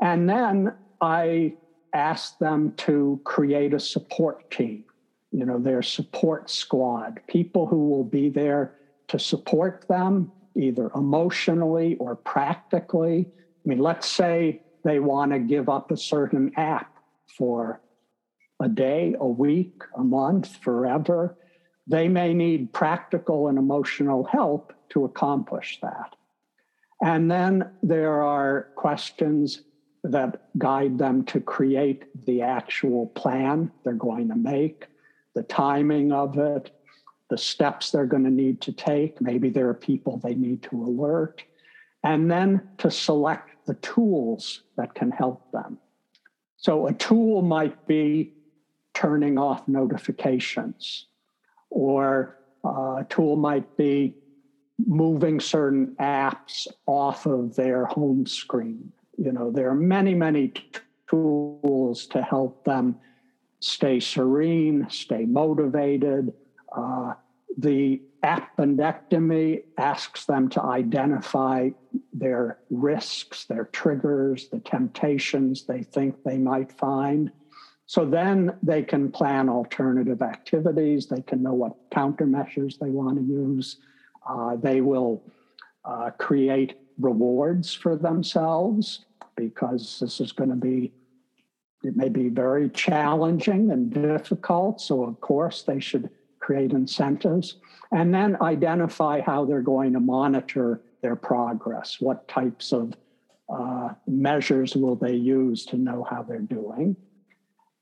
And 0.00 0.28
then 0.28 0.74
I 1.00 1.54
ask 1.94 2.38
them 2.38 2.72
to 2.78 3.20
create 3.22 3.72
a 3.72 3.78
support 3.78 4.50
team, 4.50 4.84
you 5.30 5.46
know, 5.46 5.60
their 5.60 5.80
support 5.80 6.50
squad, 6.50 7.20
people 7.28 7.68
who 7.68 7.88
will 7.88 8.02
be 8.02 8.30
there 8.30 8.74
to 9.08 9.18
support 9.20 9.84
them 9.88 10.32
either 10.56 10.90
emotionally 10.96 11.94
or 12.00 12.16
practically. 12.16 13.28
I 13.64 13.68
mean, 13.68 13.78
let's 13.78 14.08
say 14.08 14.62
they 14.82 14.98
want 14.98 15.30
to 15.30 15.38
give 15.38 15.68
up 15.68 15.92
a 15.92 15.96
certain 15.96 16.50
app 16.56 16.96
for 17.38 17.80
a 18.60 18.68
day, 18.68 19.14
a 19.20 19.28
week, 19.28 19.82
a 19.96 20.02
month, 20.02 20.56
forever. 20.56 21.38
They 21.86 22.08
may 22.08 22.34
need 22.34 22.72
practical 22.72 23.46
and 23.46 23.56
emotional 23.56 24.24
help 24.24 24.72
to 24.92 25.04
accomplish 25.04 25.78
that. 25.82 26.16
And 27.02 27.30
then 27.30 27.70
there 27.82 28.22
are 28.22 28.68
questions 28.76 29.62
that 30.04 30.42
guide 30.58 30.98
them 30.98 31.24
to 31.24 31.40
create 31.40 32.04
the 32.26 32.42
actual 32.42 33.06
plan 33.08 33.70
they're 33.84 33.94
going 33.94 34.28
to 34.28 34.36
make, 34.36 34.86
the 35.34 35.42
timing 35.42 36.12
of 36.12 36.38
it, 36.38 36.70
the 37.30 37.38
steps 37.38 37.90
they're 37.90 38.06
going 38.06 38.24
to 38.24 38.30
need 38.30 38.60
to 38.60 38.72
take. 38.72 39.20
Maybe 39.20 39.48
there 39.48 39.68
are 39.68 39.74
people 39.74 40.18
they 40.18 40.34
need 40.34 40.62
to 40.64 40.82
alert, 40.82 41.42
and 42.04 42.30
then 42.30 42.68
to 42.78 42.90
select 42.90 43.50
the 43.66 43.74
tools 43.74 44.62
that 44.76 44.94
can 44.94 45.10
help 45.10 45.50
them. 45.52 45.78
So 46.56 46.86
a 46.86 46.92
tool 46.92 47.42
might 47.42 47.86
be 47.86 48.34
turning 48.92 49.38
off 49.38 49.66
notifications, 49.66 51.06
or 51.70 52.38
uh, 52.64 52.96
a 52.98 53.06
tool 53.08 53.36
might 53.36 53.76
be 53.76 54.14
moving 54.86 55.40
certain 55.40 55.94
apps 56.00 56.66
off 56.86 57.26
of 57.26 57.54
their 57.56 57.86
home 57.86 58.26
screen. 58.26 58.92
You 59.16 59.32
know, 59.32 59.50
there 59.50 59.68
are 59.70 59.74
many, 59.74 60.14
many 60.14 60.52
tools 61.08 62.06
to 62.06 62.22
help 62.22 62.64
them 62.64 62.96
stay 63.60 64.00
serene, 64.00 64.86
stay 64.90 65.24
motivated. 65.24 66.32
Uh, 66.76 67.14
the 67.58 68.00
appendectomy 68.24 69.62
asks 69.78 70.24
them 70.26 70.48
to 70.48 70.62
identify 70.62 71.70
their 72.12 72.58
risks, 72.70 73.44
their 73.44 73.66
triggers, 73.66 74.48
the 74.48 74.60
temptations 74.60 75.66
they 75.66 75.82
think 75.82 76.22
they 76.24 76.38
might 76.38 76.72
find. 76.72 77.30
So 77.86 78.06
then 78.06 78.56
they 78.62 78.82
can 78.82 79.10
plan 79.10 79.48
alternative 79.48 80.22
activities, 80.22 81.06
they 81.06 81.20
can 81.22 81.42
know 81.42 81.52
what 81.52 81.90
countermeasures 81.90 82.78
they 82.78 82.90
want 82.90 83.18
to 83.18 83.24
use. 83.24 83.78
Uh, 84.28 84.56
they 84.56 84.80
will 84.80 85.22
uh, 85.84 86.10
create 86.18 86.78
rewards 86.98 87.72
for 87.74 87.96
themselves 87.96 89.04
because 89.36 89.98
this 90.00 90.20
is 90.20 90.32
going 90.32 90.50
to 90.50 90.56
be, 90.56 90.92
it 91.82 91.96
may 91.96 92.08
be 92.08 92.28
very 92.28 92.68
challenging 92.70 93.70
and 93.70 93.92
difficult. 93.92 94.80
So, 94.80 95.02
of 95.02 95.20
course, 95.20 95.62
they 95.62 95.80
should 95.80 96.10
create 96.38 96.72
incentives 96.72 97.56
and 97.92 98.12
then 98.14 98.36
identify 98.40 99.20
how 99.20 99.44
they're 99.44 99.62
going 99.62 99.92
to 99.92 100.00
monitor 100.00 100.82
their 101.02 101.16
progress. 101.16 101.96
What 102.00 102.28
types 102.28 102.72
of 102.72 102.94
uh, 103.52 103.90
measures 104.06 104.74
will 104.76 104.96
they 104.96 105.14
use 105.14 105.64
to 105.66 105.76
know 105.76 106.06
how 106.08 106.22
they're 106.22 106.38
doing? 106.38 106.96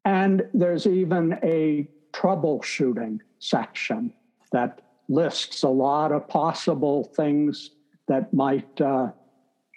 And 0.05 0.47
there's 0.55 0.87
even 0.87 1.39
a 1.43 1.89
troubleshooting 2.13 3.21
section 3.39 4.13
that 4.53 4.81
lists 5.11 5.65
a 5.65 5.69
lot 5.69 6.13
of 6.13 6.29
possible 6.29 7.05
things 7.17 7.71
that 8.07 8.33
might 8.33 8.81
uh, 8.81 9.11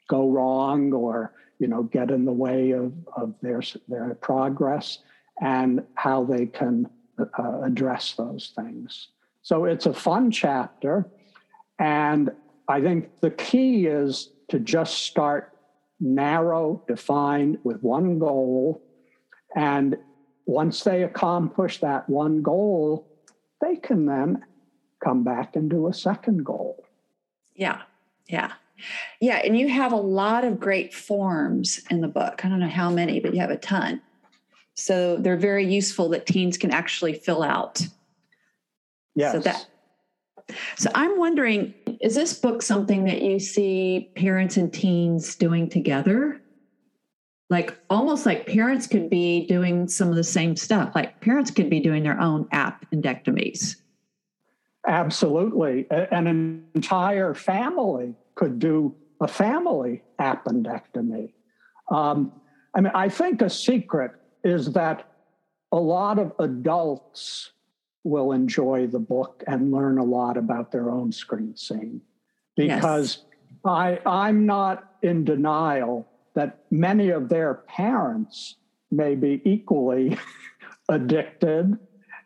go 0.08 0.30
wrong 0.30 0.94
or 0.94 1.34
you 1.60 1.68
know 1.68 1.84
get 1.84 2.12
in 2.12 2.24
the 2.24 2.32
way 2.32 2.72
of, 2.72 2.94
of 3.18 3.34
their 3.42 3.62
their 3.88 4.14
progress 4.16 5.00
and 5.42 5.84
how 5.96 6.24
they 6.24 6.46
can 6.46 6.88
uh, 7.18 7.62
address 7.64 8.14
those 8.14 8.54
things. 8.56 9.10
So 9.42 9.66
it's 9.66 9.88
a 9.88 9.94
fun 9.94 10.30
chapter, 10.30 11.10
and 11.80 12.32
I 12.68 12.80
think 12.80 13.10
the 13.20 13.32
key 13.32 13.88
is 13.88 14.30
to 14.50 14.60
just 14.60 15.02
start 15.02 15.58
narrow, 16.00 16.84
defined 16.88 17.58
with 17.64 17.82
one 17.82 18.20
goal, 18.20 18.84
and 19.56 19.98
once 20.46 20.84
they 20.84 21.04
accomplish 21.04 21.80
that 21.80 22.08
one 22.08 22.42
goal, 22.44 23.08
they 23.62 23.78
can 23.78 24.06
then 24.06 24.44
come 25.04 25.24
back 25.24 25.56
and 25.56 25.70
do 25.70 25.88
a 25.88 25.94
second 25.94 26.46
goal. 26.46 26.86
Yeah, 27.56 27.82
yeah. 28.28 28.54
Yeah, 29.22 29.38
and 29.38 29.58
you 29.58 29.70
have 29.70 29.92
a 29.92 29.98
lot 29.98 30.44
of 30.44 30.60
great 30.60 30.94
forms 30.94 31.82
in 31.90 32.02
the 32.02 32.08
book. 32.08 32.44
I 32.44 32.50
don't 32.50 32.60
know 32.60 32.68
how 32.68 32.90
many, 32.90 33.20
but 33.20 33.34
you 33.34 33.40
have 33.40 33.52
a 33.52 33.58
ton. 33.58 34.02
So 34.76 35.18
they're 35.18 35.38
very 35.38 35.66
useful 35.66 36.10
that 36.10 36.26
teens 36.26 36.58
can 36.58 36.72
actually 36.72 37.14
fill 37.14 37.44
out. 37.44 37.82
Yes. 39.16 39.34
So 39.34 39.40
that 39.40 39.68
so 40.76 40.90
I'm 40.96 41.18
wondering, 41.18 41.74
is 42.02 42.16
this 42.16 42.34
book 42.34 42.62
something 42.62 43.06
that 43.06 43.22
you 43.22 43.40
see 43.40 44.12
parents 44.16 44.58
and 44.58 44.72
teens 44.72 45.36
doing 45.36 45.70
together? 45.70 46.42
Like 47.50 47.78
almost 47.90 48.26
like 48.26 48.48
parents 48.48 48.88
could 48.88 49.10
be 49.10 49.46
doing 49.48 49.88
some 49.88 50.10
of 50.10 50.16
the 50.16 50.24
same 50.24 50.56
stuff. 50.56 50.94
Like 50.96 51.22
parents 51.22 51.52
could 51.52 51.70
be 51.70 51.80
doing 51.80 52.04
their 52.04 52.20
own 52.20 52.48
app 52.52 52.86
appendectomies. 52.86 53.76
Absolutely. 54.86 55.88
An 55.90 56.66
entire 56.76 57.34
family 57.34 58.16
could 58.36 58.60
do 58.60 58.96
a 59.22 59.28
family 59.28 60.04
appendectomy. 60.20 61.32
Um, 61.90 62.34
I 62.76 62.82
mean, 62.82 62.92
I 62.94 63.08
think 63.10 63.42
a 63.42 63.50
secret 63.50 64.12
is 64.44 64.74
that 64.74 65.10
a 65.72 65.78
lot 65.78 66.20
of 66.20 66.34
adults 66.40 67.52
will 68.04 68.34
enjoy 68.34 68.88
the 68.88 69.00
book 69.00 69.44
and 69.48 69.72
learn 69.72 69.98
a 69.98 70.04
lot 70.04 70.36
about 70.38 70.72
their 70.72 70.90
own 70.90 71.12
screen 71.12 71.56
scene 71.56 72.02
because 72.58 73.18
yes. 73.18 73.26
I, 73.64 74.00
I'm 74.06 74.46
not 74.46 74.96
in 75.02 75.24
denial 75.24 76.08
that 76.34 76.66
many 76.70 77.10
of 77.10 77.30
their 77.30 77.54
parents 77.54 78.58
may 78.92 79.16
be 79.16 79.42
equally 79.46 80.18
addicted 80.90 81.78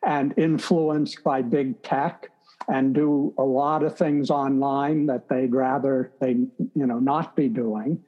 and 0.04 0.34
influenced 0.38 1.24
by 1.24 1.42
big 1.42 1.82
tech 1.84 2.32
and 2.68 2.94
do 2.94 3.34
a 3.38 3.44
lot 3.44 3.84
of 3.84 3.98
things 3.98 4.30
online 4.30 5.06
that 5.06 5.30
they'd 5.30 5.54
rather 5.54 6.12
they 6.20 6.32
you 6.32 6.86
know 6.86 7.00
not 7.00 7.36
be 7.36 7.48
doing. 7.48 8.04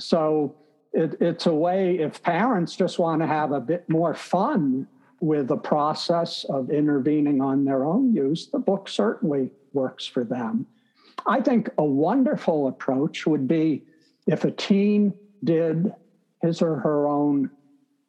So 0.00 0.56
it, 0.92 1.16
it's 1.20 1.46
a 1.46 1.54
way 1.54 1.98
if 1.98 2.22
parents 2.22 2.74
just 2.74 2.98
want 2.98 3.20
to 3.20 3.26
have 3.26 3.52
a 3.52 3.60
bit 3.60 3.88
more 3.88 4.14
fun 4.14 4.86
with 5.20 5.48
the 5.48 5.56
process 5.56 6.44
of 6.44 6.70
intervening 6.70 7.40
on 7.40 7.64
their 7.64 7.84
own 7.84 8.14
use 8.14 8.46
the 8.46 8.58
book 8.58 8.88
certainly 8.88 9.50
works 9.72 10.06
for 10.06 10.24
them. 10.24 10.66
I 11.26 11.40
think 11.40 11.68
a 11.76 11.84
wonderful 11.84 12.68
approach 12.68 13.26
would 13.26 13.46
be 13.46 13.82
if 14.26 14.44
a 14.44 14.50
teen 14.50 15.12
did 15.44 15.92
his 16.42 16.62
or 16.62 16.76
her 16.76 17.06
own 17.06 17.50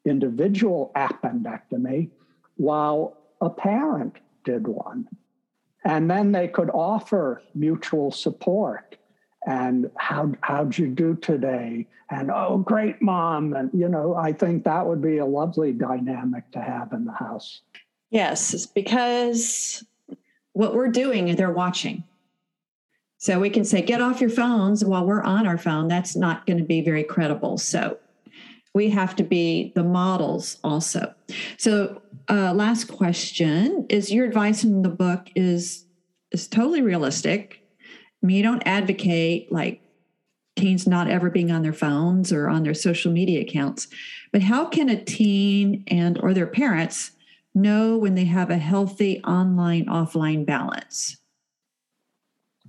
individual 0.05 0.91
appendectomy 0.95 2.09
while 2.55 3.17
a 3.41 3.49
parent 3.49 4.15
did 4.45 4.67
one 4.67 5.07
and 5.85 6.09
then 6.09 6.31
they 6.31 6.47
could 6.47 6.69
offer 6.71 7.41
mutual 7.55 8.11
support. 8.11 8.97
And 9.45 9.89
how 9.97 10.33
how'd 10.41 10.77
you 10.77 10.87
do 10.87 11.15
today? 11.15 11.87
And 12.09 12.29
oh 12.29 12.57
great 12.57 13.01
mom. 13.01 13.53
And 13.53 13.69
you 13.73 13.87
know 13.87 14.15
i 14.15 14.33
think 14.33 14.65
that 14.65 14.85
would 14.85 15.01
be 15.01 15.17
a 15.19 15.25
lovely 15.25 15.71
dynamic 15.71 16.51
to 16.51 16.61
have 16.61 16.91
in 16.93 17.05
the 17.05 17.13
house. 17.13 17.61
Yes 18.09 18.65
because 18.65 19.83
what 20.53 20.75
we're 20.75 20.89
doing 20.89 21.35
they're 21.35 21.51
watching. 21.51 22.03
So 23.17 23.39
we 23.39 23.49
can 23.49 23.65
say 23.65 23.81
get 23.81 24.01
off 24.01 24.21
your 24.21 24.29
phones 24.29 24.83
while 24.83 25.05
we're 25.05 25.23
on 25.23 25.45
our 25.45 25.57
phone. 25.57 25.87
That's 25.89 26.15
not 26.15 26.45
going 26.45 26.57
to 26.57 26.63
be 26.63 26.81
very 26.81 27.03
credible. 27.03 27.57
So 27.57 27.97
we 28.73 28.89
have 28.89 29.15
to 29.15 29.23
be 29.23 29.71
the 29.75 29.83
models 29.83 30.57
also 30.63 31.13
so 31.57 32.01
uh, 32.29 32.53
last 32.53 32.85
question 32.85 33.85
is 33.89 34.11
your 34.11 34.25
advice 34.25 34.63
in 34.63 34.81
the 34.83 34.89
book 34.89 35.29
is 35.35 35.85
is 36.31 36.47
totally 36.47 36.81
realistic. 36.81 37.61
I 38.21 38.25
mean, 38.25 38.37
you 38.37 38.43
don't 38.43 38.63
advocate 38.65 39.51
like 39.51 39.81
teens 40.55 40.87
not 40.87 41.09
ever 41.09 41.29
being 41.29 41.51
on 41.51 41.63
their 41.63 41.73
phones 41.73 42.31
or 42.31 42.49
on 42.49 42.63
their 42.63 42.73
social 42.73 43.11
media 43.11 43.41
accounts, 43.41 43.87
but 44.31 44.41
how 44.41 44.65
can 44.65 44.89
a 44.89 45.03
teen 45.03 45.83
and 45.87 46.19
or 46.19 46.33
their 46.33 46.47
parents 46.47 47.11
know 47.55 47.97
when 47.97 48.15
they 48.15 48.25
have 48.25 48.49
a 48.49 48.57
healthy 48.57 49.23
online 49.23 49.85
offline 49.85 50.45
balance? 50.45 51.17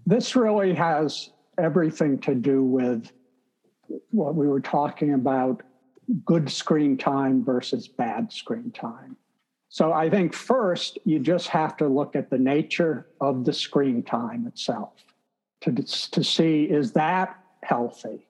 This 0.07 0.35
really 0.35 0.75
has 0.75 1.31
everything 1.59 2.19
to 2.21 2.35
do 2.35 2.63
with 2.63 3.13
what 4.11 4.35
we 4.35 4.47
were 4.47 4.61
talking 4.61 5.15
about 5.15 5.63
good 6.25 6.51
screen 6.51 6.97
time 6.97 7.45
versus 7.45 7.89
bad 7.89 8.33
screen 8.33 8.71
time. 8.73 9.17
So 9.69 9.93
I 9.93 10.11
think 10.11 10.35
first, 10.35 10.99
you 11.05 11.21
just 11.21 11.49
have 11.49 11.77
to 11.77 11.87
look 11.87 12.17
at 12.17 12.31
the 12.31 12.39
nature 12.39 13.07
of 13.21 13.45
the 13.45 13.53
screen 13.53 14.03
time 14.03 14.47
itself 14.47 15.05
to, 15.61 15.73
to 15.73 16.25
see 16.25 16.65
is 16.65 16.93
that 16.93 17.39
healthy? 17.63 18.27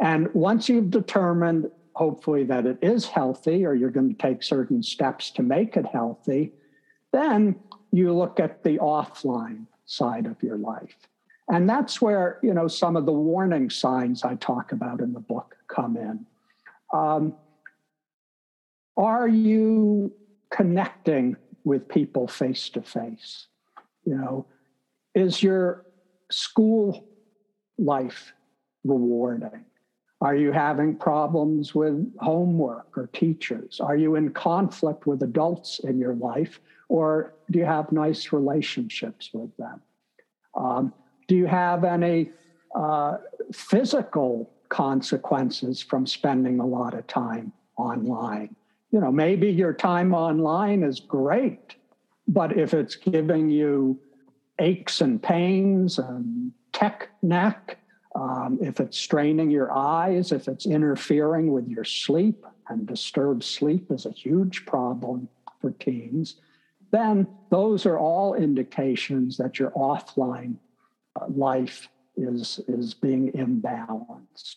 And 0.00 0.32
once 0.34 0.68
you've 0.68 0.90
determined, 0.90 1.70
hopefully, 1.94 2.44
that 2.44 2.66
it 2.66 2.78
is 2.80 3.06
healthy, 3.06 3.66
or 3.66 3.74
you're 3.74 3.90
going 3.90 4.14
to 4.14 4.20
take 4.20 4.42
certain 4.42 4.82
steps 4.82 5.30
to 5.32 5.42
make 5.42 5.76
it 5.76 5.86
healthy, 5.86 6.52
then 7.12 7.56
you 7.92 8.12
look 8.12 8.40
at 8.40 8.64
the 8.64 8.78
offline 8.78 9.66
side 9.84 10.26
of 10.26 10.42
your 10.42 10.56
life. 10.56 10.96
And 11.48 11.68
that's 11.68 12.00
where, 12.00 12.38
you 12.42 12.54
know, 12.54 12.66
some 12.66 12.96
of 12.96 13.04
the 13.04 13.12
warning 13.12 13.68
signs 13.68 14.24
I 14.24 14.36
talk 14.36 14.72
about 14.72 15.00
in 15.00 15.12
the 15.12 15.20
book 15.20 15.56
come 15.68 15.96
in. 15.96 16.24
Um, 16.92 17.34
are 18.96 19.28
you 19.28 20.12
connecting 20.50 21.36
with 21.64 21.88
people 21.88 22.26
face 22.26 22.68
to 22.70 22.82
face? 22.82 23.46
You 24.04 24.16
know, 24.16 24.46
is 25.14 25.42
your 25.42 25.84
school 26.30 27.06
life 27.78 28.32
rewarding? 28.84 29.64
Are 30.20 30.36
you 30.36 30.52
having 30.52 30.94
problems 30.94 31.74
with 31.74 32.16
homework 32.18 32.96
or 32.96 33.08
teachers? 33.12 33.80
Are 33.80 33.96
you 33.96 34.14
in 34.14 34.30
conflict 34.30 35.06
with 35.06 35.22
adults 35.22 35.80
in 35.80 35.98
your 35.98 36.14
life? 36.14 36.60
Or 36.88 37.34
do 37.50 37.58
you 37.58 37.64
have 37.64 37.90
nice 37.90 38.32
relationships 38.32 39.30
with 39.32 39.50
them? 39.56 39.80
Um, 40.54 40.92
do 41.26 41.34
you 41.34 41.46
have 41.46 41.82
any 41.82 42.30
uh, 42.74 43.16
physical 43.52 44.48
consequences 44.72 45.82
from 45.82 46.06
spending 46.06 46.58
a 46.58 46.66
lot 46.66 46.94
of 46.94 47.06
time 47.06 47.52
online? 47.76 48.56
You 48.90 49.00
know, 49.00 49.12
maybe 49.12 49.50
your 49.50 49.74
time 49.74 50.14
online 50.14 50.82
is 50.82 50.98
great, 50.98 51.76
but 52.26 52.56
if 52.56 52.72
it's 52.72 52.96
giving 52.96 53.50
you 53.50 54.00
aches 54.58 55.02
and 55.02 55.22
pains 55.22 55.98
and 55.98 56.52
tech 56.72 57.10
neck, 57.22 57.78
um, 58.14 58.58
if 58.62 58.80
it's 58.80 58.98
straining 58.98 59.50
your 59.50 59.70
eyes, 59.72 60.32
if 60.32 60.48
it's 60.48 60.66
interfering 60.66 61.52
with 61.52 61.68
your 61.68 61.84
sleep, 61.84 62.44
and 62.68 62.86
disturbed 62.86 63.44
sleep 63.44 63.90
is 63.90 64.06
a 64.06 64.10
huge 64.10 64.64
problem 64.66 65.28
for 65.60 65.70
teens, 65.72 66.36
then 66.90 67.26
those 67.50 67.86
are 67.86 67.98
all 67.98 68.34
indications 68.34 69.36
that 69.36 69.58
your 69.58 69.70
offline 69.72 70.56
uh, 71.20 71.26
life 71.28 71.88
is, 72.16 72.60
is 72.68 72.94
being 72.94 73.32
imbalanced. 73.32 74.56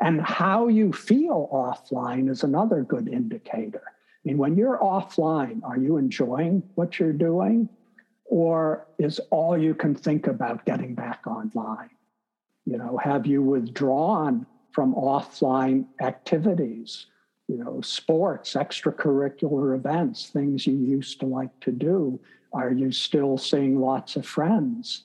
And 0.00 0.20
how 0.20 0.68
you 0.68 0.92
feel 0.92 1.48
offline 1.52 2.28
is 2.28 2.42
another 2.42 2.82
good 2.82 3.08
indicator. 3.08 3.82
I 3.86 3.92
mean, 4.24 4.38
when 4.38 4.56
you're 4.56 4.78
offline, 4.78 5.62
are 5.64 5.78
you 5.78 5.96
enjoying 5.96 6.62
what 6.74 6.98
you're 6.98 7.12
doing? 7.12 7.68
Or 8.24 8.86
is 8.98 9.20
all 9.30 9.58
you 9.58 9.74
can 9.74 9.94
think 9.94 10.26
about 10.26 10.64
getting 10.64 10.94
back 10.94 11.26
online? 11.26 11.90
You 12.64 12.78
know, 12.78 12.98
have 13.02 13.26
you 13.26 13.42
withdrawn 13.42 14.46
from 14.72 14.94
offline 14.94 15.86
activities? 16.00 17.06
You 17.48 17.58
know, 17.58 17.80
sports, 17.80 18.54
extracurricular 18.54 19.76
events, 19.76 20.28
things 20.28 20.66
you 20.66 20.76
used 20.76 21.20
to 21.20 21.26
like 21.26 21.58
to 21.60 21.72
do. 21.72 22.18
Are 22.52 22.72
you 22.72 22.92
still 22.92 23.36
seeing 23.36 23.80
lots 23.80 24.16
of 24.16 24.26
friends? 24.26 25.04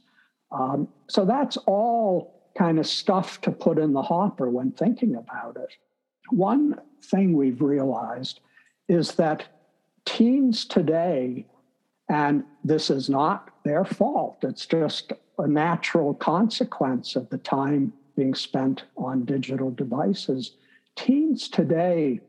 Um, 0.51 0.87
so 1.07 1.25
that's 1.25 1.57
all 1.65 2.51
kind 2.57 2.79
of 2.79 2.87
stuff 2.87 3.39
to 3.41 3.51
put 3.51 3.77
in 3.77 3.93
the 3.93 4.01
hopper 4.01 4.49
when 4.49 4.71
thinking 4.71 5.15
about 5.15 5.57
it. 5.57 5.73
One 6.29 6.79
thing 7.03 7.33
we've 7.33 7.61
realized 7.61 8.39
is 8.89 9.13
that 9.15 9.45
teens 10.05 10.65
today, 10.65 11.45
and 12.09 12.43
this 12.63 12.89
is 12.89 13.09
not 13.09 13.49
their 13.63 13.85
fault, 13.85 14.37
it's 14.41 14.65
just 14.65 15.13
a 15.37 15.47
natural 15.47 16.13
consequence 16.13 17.15
of 17.15 17.29
the 17.29 17.37
time 17.37 17.93
being 18.15 18.33
spent 18.33 18.83
on 18.97 19.25
digital 19.25 19.69
devices. 19.69 20.55
Teens 20.95 21.47
today 21.47 22.19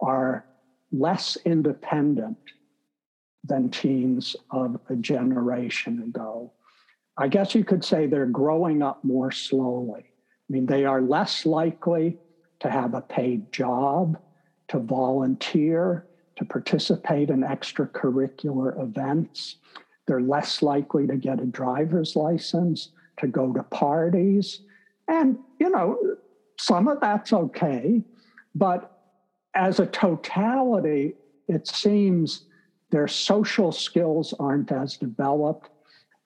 are 0.00 0.46
less 0.90 1.36
independent 1.44 2.38
than 3.44 3.68
teens 3.70 4.34
of 4.50 4.78
a 4.88 4.96
generation 4.96 6.02
ago. 6.02 6.50
I 7.18 7.26
guess 7.26 7.54
you 7.54 7.64
could 7.64 7.84
say 7.84 8.06
they're 8.06 8.26
growing 8.26 8.80
up 8.80 9.02
more 9.02 9.32
slowly. 9.32 10.04
I 10.06 10.48
mean, 10.48 10.66
they 10.66 10.84
are 10.84 11.02
less 11.02 11.44
likely 11.44 12.16
to 12.60 12.70
have 12.70 12.94
a 12.94 13.00
paid 13.00 13.52
job, 13.52 14.18
to 14.68 14.78
volunteer, 14.78 16.06
to 16.36 16.44
participate 16.44 17.30
in 17.30 17.40
extracurricular 17.40 18.80
events. 18.80 19.56
They're 20.06 20.20
less 20.20 20.62
likely 20.62 21.06
to 21.08 21.16
get 21.16 21.40
a 21.40 21.46
driver's 21.46 22.14
license, 22.14 22.90
to 23.18 23.26
go 23.26 23.52
to 23.52 23.64
parties. 23.64 24.60
And, 25.08 25.38
you 25.58 25.70
know, 25.70 25.98
some 26.58 26.86
of 26.86 27.00
that's 27.00 27.32
okay. 27.32 28.04
But 28.54 28.92
as 29.54 29.80
a 29.80 29.86
totality, 29.86 31.14
it 31.48 31.66
seems 31.66 32.44
their 32.90 33.08
social 33.08 33.72
skills 33.72 34.34
aren't 34.38 34.70
as 34.70 34.96
developed. 34.96 35.68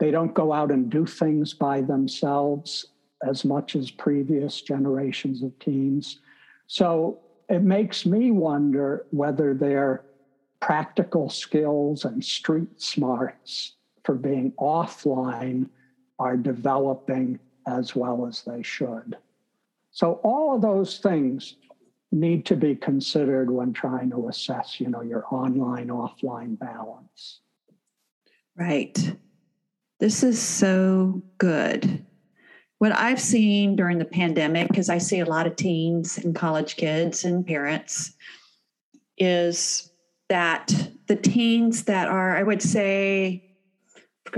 They 0.03 0.11
don't 0.11 0.35
go 0.35 0.53
out 0.53 0.73
and 0.73 0.91
do 0.91 1.07
things 1.07 1.55
by 1.55 1.81
themselves 1.81 2.87
as 3.25 3.45
much 3.45 3.77
as 3.77 3.93
previous 3.93 4.61
generations 4.61 5.45
of 5.45 5.57
teens. 5.61 6.19
So 6.67 7.21
it 7.49 7.63
makes 7.63 8.05
me 8.05 8.33
wonder 8.33 9.07
whether 9.11 9.55
their 9.55 10.05
practical 10.59 11.29
skills 11.29 12.05
and 12.05 12.25
street 12.25 12.83
smarts 12.83 13.77
for 14.03 14.17
being 14.17 14.51
offline 14.59 15.69
are 16.19 16.37
developing 16.37 17.39
as 17.69 17.95
well 17.95 18.27
as 18.27 18.43
they 18.43 18.65
should. 18.65 19.17
So 19.93 20.15
all 20.25 20.57
of 20.57 20.63
those 20.63 20.99
things 20.99 21.55
need 22.11 22.45
to 22.47 22.57
be 22.57 22.75
considered 22.75 23.53
when 23.53 23.73
trying 23.73 24.11
to 24.11 24.27
assess, 24.27 24.81
you 24.81 24.89
know, 24.89 25.03
your 25.03 25.27
online 25.33 25.91
offline 25.91 26.59
balance. 26.59 27.39
Right. 28.57 28.99
This 30.03 30.25
is 30.25 30.43
so 30.43 31.23
good. 31.39 32.05
What 32.79 32.91
I've 32.91 33.21
seen 33.21 33.77
during 33.77 33.99
the 33.99 34.05
pandemic, 34.05 34.67
because 34.67 34.89
I 34.89 34.99
see 34.99 35.21
a 35.21 35.25
lot 35.25 35.47
of 35.47 35.55
teens 35.55 36.19
and 36.19 36.35
college 36.35 36.75
kids 36.75 37.25
and 37.25 37.47
parents, 37.47 38.15
is 39.17 39.93
that 40.29 40.75
the 41.07 41.15
teens 41.15 41.85
that 41.85 42.09
are, 42.09 42.37
I 42.37 42.43
would 42.43 42.61
say, 42.61 43.55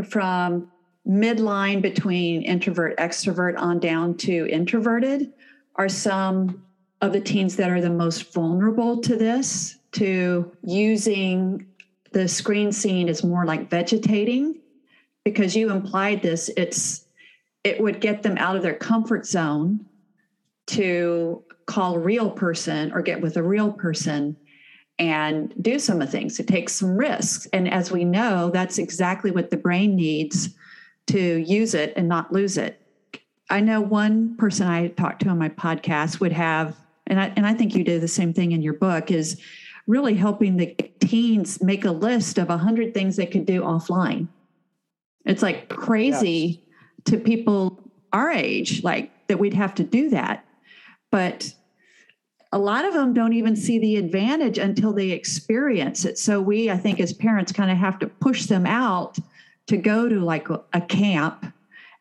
from 0.07 0.71
midline 1.09 1.81
between 1.81 2.43
introvert, 2.43 2.99
extrovert 2.99 3.59
on 3.59 3.81
down 3.81 4.19
to 4.19 4.47
introverted 4.53 5.33
are 5.77 5.89
some 5.89 6.63
of 7.01 7.15
the 7.15 7.23
teens 7.23 7.57
that 7.57 7.71
are 7.71 7.81
the 7.81 7.89
most 7.89 8.35
vulnerable 8.35 9.01
to 9.01 9.17
this, 9.17 9.79
to 9.93 10.55
using 10.63 11.67
the 12.13 12.29
screen 12.29 12.71
scene 12.71 13.09
is 13.09 13.25
more 13.25 13.47
like 13.47 13.71
vegetating 13.71 14.61
because 15.25 15.57
you 15.57 15.71
implied 15.71 16.23
this 16.23 16.51
it's 16.57 17.07
it 17.65 17.81
would 17.81 18.01
get 18.01 18.23
them 18.23 18.37
out 18.39 18.57
of 18.57 18.63
their 18.63 18.75
comfort 18.75 19.27
zone 19.27 19.87
to 20.67 21.43
call 21.67 21.95
a 21.95 21.99
real 21.99 22.31
person 22.31 22.93
or 22.93 23.01
get 23.01 23.21
with 23.21 23.37
a 23.37 23.43
real 23.43 23.73
person 23.73 24.37
and 24.99 25.53
do 25.61 25.79
some 25.79 26.01
of 26.01 26.07
the 26.07 26.13
things. 26.13 26.39
It 26.39 26.47
takes 26.47 26.75
some 26.75 26.97
risks. 26.97 27.47
And 27.53 27.69
as 27.73 27.91
we 27.91 28.05
know, 28.05 28.51
that's 28.51 28.79
exactly 28.79 29.31
what 29.31 29.51
the 29.51 29.57
brain 29.57 29.97
needs 29.97 30.51
to 31.07 31.19
use 31.19 31.75
it 31.75 31.93
and 31.97 32.09
not 32.09 32.33
lose 32.33 32.57
it. 32.57 32.81
I 33.51 33.61
know 33.61 33.81
one 33.81 34.37
person 34.37 34.67
I 34.67 34.89
talked 34.89 35.23
to 35.23 35.29
on 35.29 35.39
my 35.39 35.49
podcast 35.49 36.21
would 36.21 36.33
have, 36.33 36.77
and 37.07 37.21
I, 37.21 37.33
and 37.37 37.47
I 37.47 37.55
think 37.55 37.75
you 37.75 37.85
do 37.85 37.99
the 37.99 38.09
same 38.09 38.33
thing 38.33 38.53
in 38.53 38.63
your 38.63 38.75
book, 38.75 39.11
is 39.11 39.41
really 39.87 40.15
helping 40.15 40.57
the 40.57 40.75
teens 41.01 41.63
make 41.63 41.85
a 41.85 41.91
list 41.91 42.39
of 42.39 42.49
100 42.49 42.95
things 42.95 43.17
they 43.17 43.27
could 43.27 43.45
do 43.45 43.63
offline. 43.63 44.29
It's 45.25 45.43
like 45.43 45.69
crazy 45.69 46.63
yes. 46.63 47.05
to 47.07 47.19
people 47.19 47.81
our 48.13 48.31
age, 48.31 48.83
like 48.85 49.11
that 49.29 49.39
we'd 49.39 49.55
have 49.55 49.75
to 49.77 49.85
do 49.85 50.11
that. 50.11 50.45
But 51.11 51.53
a 52.53 52.59
lot 52.59 52.85
of 52.85 52.95
them 52.95 53.13
don't 53.13 53.33
even 53.33 53.57
see 53.57 53.79
the 53.79 53.97
advantage 53.97 54.59
until 54.59 54.93
they 54.93 55.11
experience 55.11 56.05
it. 56.05 56.19
So 56.19 56.41
we, 56.41 56.71
I 56.71 56.77
think, 56.77 57.01
as 57.01 57.13
parents, 57.13 57.51
kind 57.51 57.71
of 57.71 57.79
have 57.79 57.99
to 57.99 58.07
push 58.07 58.47
them 58.47 58.67
out 58.67 59.19
to 59.67 59.77
go 59.77 60.09
to 60.09 60.21
like 60.21 60.49
a 60.51 60.81
camp 60.81 61.47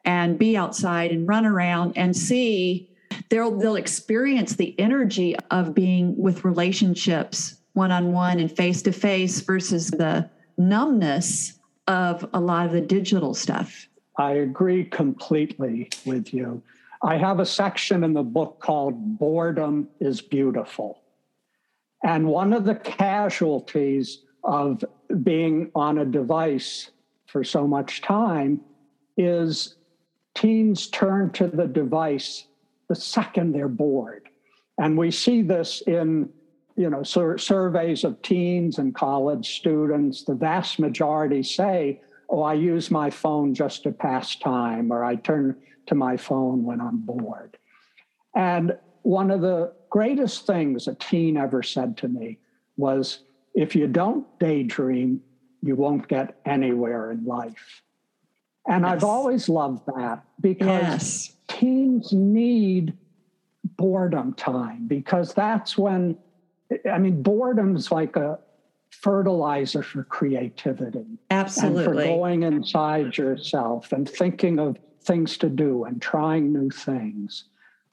and 0.06 0.38
be 0.38 0.58
outside 0.58 1.12
and 1.12 1.28
run 1.28 1.46
around 1.46 1.94
and 1.98 2.16
see 2.16 2.90
they'll 3.30 3.58
they'll 3.58 3.76
experience 3.76 4.56
the 4.56 4.78
energy 4.80 5.36
of 5.50 5.74
being 5.74 6.16
with 6.18 6.44
relationships 6.44 7.56
one 7.74 7.92
on 7.92 8.12
one 8.12 8.40
and 8.40 8.52
face 8.52 8.82
to 8.82 8.92
face 8.92 9.40
versus 9.42 9.90
the 9.90 10.30
numbness 10.58 11.54
of 11.88 12.28
a 12.34 12.40
lot 12.40 12.66
of 12.66 12.72
the 12.72 12.82
digital 12.82 13.34
stuff. 13.34 13.88
I 14.18 14.34
agree 14.34 14.86
completely 14.86 15.90
with 16.06 16.34
you. 16.34 16.62
I 17.02 17.18
have 17.18 17.40
a 17.40 17.46
section 17.46 18.04
in 18.04 18.14
the 18.14 18.24
book 18.24 18.60
called 18.60 19.18
Boredom 19.18 19.90
is 20.00 20.22
Beautiful. 20.22 21.02
And 22.04 22.28
one 22.28 22.54
of 22.54 22.66
the 22.66 22.76
casualties 22.76 24.20
of 24.44 24.84
being 25.24 25.72
on 25.76 25.98
a 25.98 26.06
device 26.06 26.92
for 27.26 27.44
so 27.44 27.68
much 27.68 28.02
time 28.02 28.62
is 29.18 29.76
teens 30.36 30.88
turn 30.88 31.32
to 31.32 31.48
the 31.48 31.68
device 31.68 32.48
the 32.90 32.96
second 32.96 33.54
they're 33.54 33.68
bored. 33.68 34.30
And 34.78 34.98
we 34.98 35.12
see 35.12 35.42
this 35.42 35.82
in 35.88 36.30
you 36.76 36.90
know 36.90 37.04
sur- 37.04 37.38
surveys 37.38 38.04
of 38.04 38.22
teens 38.22 38.78
and 38.80 38.96
college 38.96 39.58
students 39.58 40.24
the 40.24 40.34
vast 40.34 40.80
majority 40.80 41.44
say 41.44 42.02
oh 42.30 42.42
i 42.42 42.54
use 42.54 42.90
my 42.90 43.10
phone 43.10 43.54
just 43.54 43.84
to 43.84 43.92
pass 43.92 44.36
time 44.36 44.92
or 44.92 45.04
i 45.04 45.16
turn 45.16 45.56
to 45.88 45.96
my 45.96 46.18
phone 46.18 46.64
when 46.64 46.82
I'm 46.82 46.98
bored. 46.98 47.58
And 48.36 48.78
one 49.02 49.32
of 49.32 49.42
the 49.42 49.74
greatest 49.90 50.48
things 50.48 50.88
a 50.88 50.96
teen 50.96 51.38
ever 51.38 51.62
said 51.62 51.98
to 51.98 52.08
me 52.08 52.40
was 52.78 53.20
if 53.54 53.76
you 53.76 53.88
don't 53.88 54.26
daydream, 54.40 55.22
you 55.62 55.76
won't 55.76 56.08
get 56.08 56.40
anywhere 56.46 57.12
in 57.12 57.26
life. 57.26 57.84
And 58.68 58.84
yes. 58.84 58.94
I've 58.94 59.04
always 59.04 59.50
loved 59.50 59.86
that 59.98 60.24
because 60.40 60.82
yes. 60.82 61.36
teens 61.48 62.14
need 62.14 62.98
boredom 63.78 64.34
time 64.34 64.88
because 64.88 65.34
that's 65.34 65.78
when, 65.78 66.18
I 66.92 66.98
mean, 66.98 67.22
boredom's 67.24 67.92
like 67.92 68.16
a 68.16 68.40
fertilizer 68.90 69.84
for 69.84 70.04
creativity. 70.04 71.06
Absolutely. 71.32 71.84
And 71.84 71.94
for 71.94 71.94
going 71.96 72.44
inside 72.44 73.18
yourself 73.18 73.92
and 73.92 74.08
thinking 74.08 74.60
of 74.60 74.78
things 75.02 75.38
to 75.38 75.50
do 75.50 75.84
and 75.86 76.02
trying 76.02 76.54
new 76.54 76.70
things. 76.70 77.46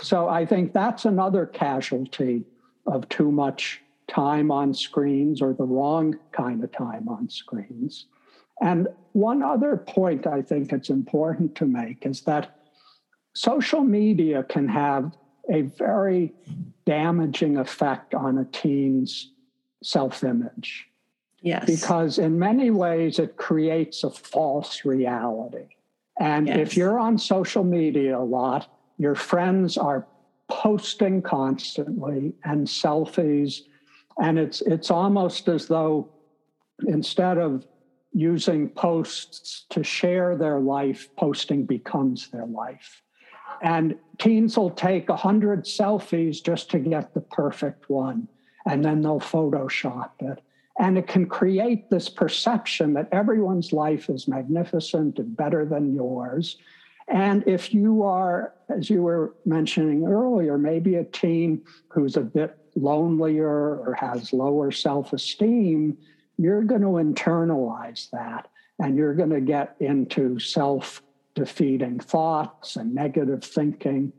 So 0.03 0.29
I 0.29 0.47
think 0.47 0.73
that's 0.73 1.05
another 1.05 1.47
casualty 1.47 2.45
of 2.87 3.09
too 3.09 3.31
much 3.31 3.83
time 4.09 4.51
on 4.51 4.75
screens 4.75 5.41
or 5.41 5.53
the 5.53 5.65
wrong 5.65 6.19
kind 6.33 6.63
of 6.63 6.73
time 6.73 7.09
on 7.09 7.29
screens. 7.29 8.07
And 8.61 8.89
one 9.13 9.43
other 9.43 9.77
point 9.77 10.27
I 10.27 10.43
think 10.43 10.73
it's 10.73 10.91
important 10.91 11.55
to 11.57 11.67
make 11.67 12.05
is 12.07 12.23
that 12.23 12.57
social 13.35 13.83
media 13.83 14.43
can 14.43 14.69
have 14.69 15.13
a 15.51 15.63
very 15.63 16.33
damaging 16.87 17.57
effect 17.59 18.15
on 18.15 18.39
a 18.39 18.45
teen's 18.47 19.33
self 19.83 20.25
image. 20.25 20.89
Yes. 21.43 21.65
Because 21.65 22.19
in 22.19 22.39
many 22.39 22.71
ways, 22.71 23.19
it 23.19 23.37
creates 23.37 24.05
a 24.05 24.11
false 24.11 24.85
reality. 24.85 25.69
And 26.19 26.47
yes. 26.47 26.59
if 26.59 26.77
you're 26.77 26.99
on 26.99 27.17
social 27.17 27.65
media 27.65 28.19
a 28.19 28.21
lot, 28.21 28.71
your 28.99 29.15
friends 29.15 29.79
are 29.79 30.07
posting 30.49 31.23
constantly 31.23 32.35
and 32.45 32.67
selfies. 32.67 33.63
And 34.23 34.39
it's, 34.39 34.61
it's 34.61 34.91
almost 34.91 35.49
as 35.49 35.67
though 35.67 36.11
instead 36.87 37.39
of 37.39 37.67
using 38.13 38.69
posts 38.69 39.65
to 39.71 39.83
share 39.83 40.37
their 40.37 40.61
life, 40.61 41.09
posting 41.17 41.65
becomes 41.65 42.29
their 42.29 42.47
life. 42.47 43.03
And 43.63 43.97
teens 44.19 44.57
will 44.57 44.71
take 44.71 45.09
100 45.09 45.65
selfies 45.65 46.43
just 46.43 46.71
to 46.71 46.79
get 46.79 47.15
the 47.15 47.21
perfect 47.21 47.91
one, 47.91 48.29
and 48.67 48.85
then 48.85 49.03
they'll 49.03 49.21
Photoshop 49.21 50.11
it. 50.21 50.41
And 50.79 50.97
it 50.97 51.07
can 51.07 51.27
create 51.27 51.91
this 51.91 52.09
perception 52.09 52.95
that 52.95 53.09
everyone's 53.13 53.73
life 53.73 54.09
is 54.09 54.27
magnificent 54.27 55.19
and 55.19 55.37
better 55.37 55.67
than 55.67 55.95
yours. 55.95 56.57
And 57.09 57.47
if 57.47 57.75
you 57.75 58.03
are, 58.03 58.55
as 58.69 58.89
you 58.89 59.03
were 59.03 59.35
mentioning 59.45 60.07
earlier, 60.07 60.57
maybe 60.57 60.95
a 60.95 61.05
teen 61.05 61.63
who's 61.89 62.17
a 62.17 62.23
bit 62.23 62.57
lonelier 62.77 63.47
or 63.47 63.97
has 63.99 64.33
lower 64.33 64.71
self 64.71 65.13
esteem, 65.13 65.99
you're 66.39 66.63
going 66.63 66.81
to 66.81 66.87
internalize 66.87 68.09
that 68.11 68.49
and 68.79 68.97
you're 68.97 69.15
going 69.15 69.31
to 69.31 69.41
get 69.41 69.77
into 69.81 70.39
self 70.39 71.03
defeating 71.41 71.99
thoughts 71.99 72.77
and 72.77 72.95
negative 72.95 73.43
thinking. 73.43 74.13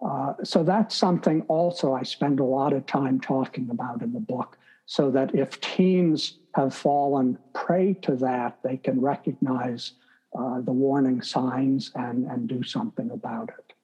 Uh, 0.00 0.32
so 0.42 0.64
that's 0.64 0.96
something 0.96 1.42
also 1.42 1.92
I 1.92 2.02
spend 2.02 2.40
a 2.40 2.44
lot 2.44 2.72
of 2.72 2.86
time 2.86 3.20
talking 3.20 3.68
about 3.70 4.00
in 4.00 4.14
the 4.14 4.20
book, 4.20 4.56
so 4.86 5.10
that 5.10 5.34
if 5.34 5.60
teens 5.60 6.38
have 6.54 6.74
fallen 6.74 7.38
prey 7.54 7.92
to 8.06 8.16
that, 8.16 8.58
they 8.64 8.78
can 8.78 9.02
recognize 9.02 9.92
uh, 10.38 10.62
the 10.62 10.72
warning 10.72 11.20
signs 11.20 11.90
and, 11.94 12.24
and 12.24 12.48
do 12.48 12.62
something 12.62 13.10
about 13.10 13.50
it. 13.50 13.74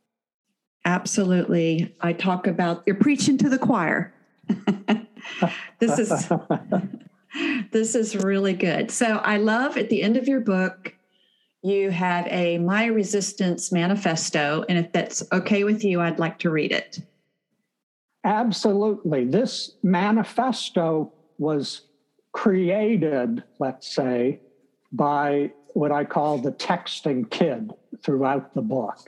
Absolutely. 0.86 1.94
I 2.00 2.14
talk 2.14 2.46
about 2.46 2.84
you're 2.86 2.96
preaching 2.96 3.36
to 3.38 3.50
the 3.50 3.58
choir. 3.58 4.14
this 5.78 5.98
is 5.98 6.32
this 7.70 7.94
is 7.94 8.16
really 8.16 8.54
good. 8.54 8.90
So 8.90 9.18
I 9.18 9.36
love 9.36 9.76
at 9.76 9.90
the 9.90 10.00
end 10.02 10.16
of 10.16 10.26
your 10.26 10.40
book 10.40 10.94
you 11.62 11.90
have 11.90 12.26
a 12.28 12.58
My 12.58 12.86
Resistance 12.86 13.72
Manifesto. 13.72 14.64
And 14.68 14.78
if 14.78 14.92
that's 14.92 15.22
okay 15.32 15.64
with 15.64 15.84
you, 15.84 16.00
I'd 16.00 16.18
like 16.18 16.38
to 16.40 16.50
read 16.50 16.72
it. 16.72 17.00
Absolutely. 18.24 19.24
This 19.24 19.72
manifesto 19.82 21.12
was 21.38 21.82
created, 22.32 23.42
let's 23.58 23.92
say, 23.94 24.40
by 24.92 25.52
what 25.74 25.92
I 25.92 26.04
call 26.04 26.38
the 26.38 26.52
texting 26.52 27.28
kid 27.30 27.72
throughout 28.02 28.54
the 28.54 28.62
book. 28.62 28.98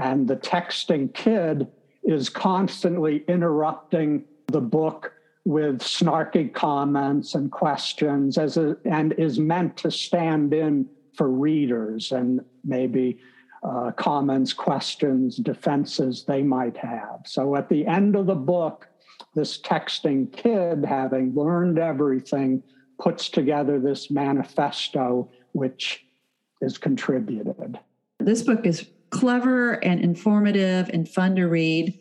And 0.00 0.26
the 0.26 0.36
texting 0.36 1.12
kid 1.14 1.68
is 2.02 2.28
constantly 2.28 3.24
interrupting 3.28 4.24
the 4.48 4.60
book 4.60 5.12
with 5.44 5.80
snarky 5.80 6.52
comments 6.52 7.34
and 7.34 7.50
questions 7.50 8.38
as 8.38 8.56
a, 8.56 8.76
and 8.84 9.12
is 9.14 9.38
meant 9.38 9.76
to 9.78 9.90
stand 9.90 10.54
in 10.54 10.88
for 11.14 11.30
readers 11.30 12.12
and 12.12 12.44
maybe 12.64 13.18
uh, 13.62 13.90
comments, 13.92 14.52
questions, 14.52 15.36
defenses 15.36 16.24
they 16.26 16.42
might 16.42 16.76
have. 16.76 17.20
So 17.24 17.56
at 17.56 17.68
the 17.68 17.86
end 17.86 18.14
of 18.14 18.26
the 18.26 18.34
book, 18.34 18.88
this 19.34 19.58
texting 19.60 20.30
kid, 20.32 20.84
having 20.84 21.34
learned 21.34 21.78
everything, 21.78 22.62
puts 22.98 23.28
together 23.28 23.80
this 23.80 24.10
manifesto, 24.10 25.30
which 25.52 26.06
is 26.60 26.78
contributed. 26.78 27.78
This 28.20 28.42
book 28.42 28.66
is 28.66 28.86
clever 29.10 29.72
and 29.84 30.00
informative 30.00 30.88
and 30.90 31.08
fun 31.08 31.36
to 31.36 31.46
read. 31.46 31.98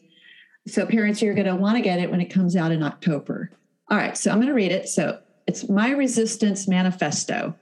So, 0.68 0.86
parents, 0.86 1.22
you're 1.22 1.34
going 1.34 1.48
to 1.48 1.56
want 1.56 1.78
to 1.78 1.82
get 1.82 2.00
it 2.00 2.10
when 2.10 2.22
it 2.22 2.30
comes 2.30 2.56
out 2.56 2.72
in 2.72 2.84
October. 2.84 3.52
All 3.90 3.98
right, 3.98 4.18
so 4.18 4.32
I'm 4.32 4.38
going 4.38 4.48
to 4.48 4.54
read 4.54 4.72
it. 4.72 4.88
So, 4.88 5.20
it's 5.46 5.68
My 5.70 5.92
Resistance 5.92 6.68
Manifesto. 6.68 7.56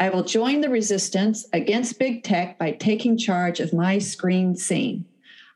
I 0.00 0.10
will 0.10 0.22
join 0.22 0.60
the 0.60 0.68
resistance 0.68 1.46
against 1.52 1.98
big 1.98 2.22
tech 2.22 2.58
by 2.58 2.72
taking 2.72 3.18
charge 3.18 3.58
of 3.58 3.72
my 3.72 3.98
screen 3.98 4.54
scene. 4.54 5.04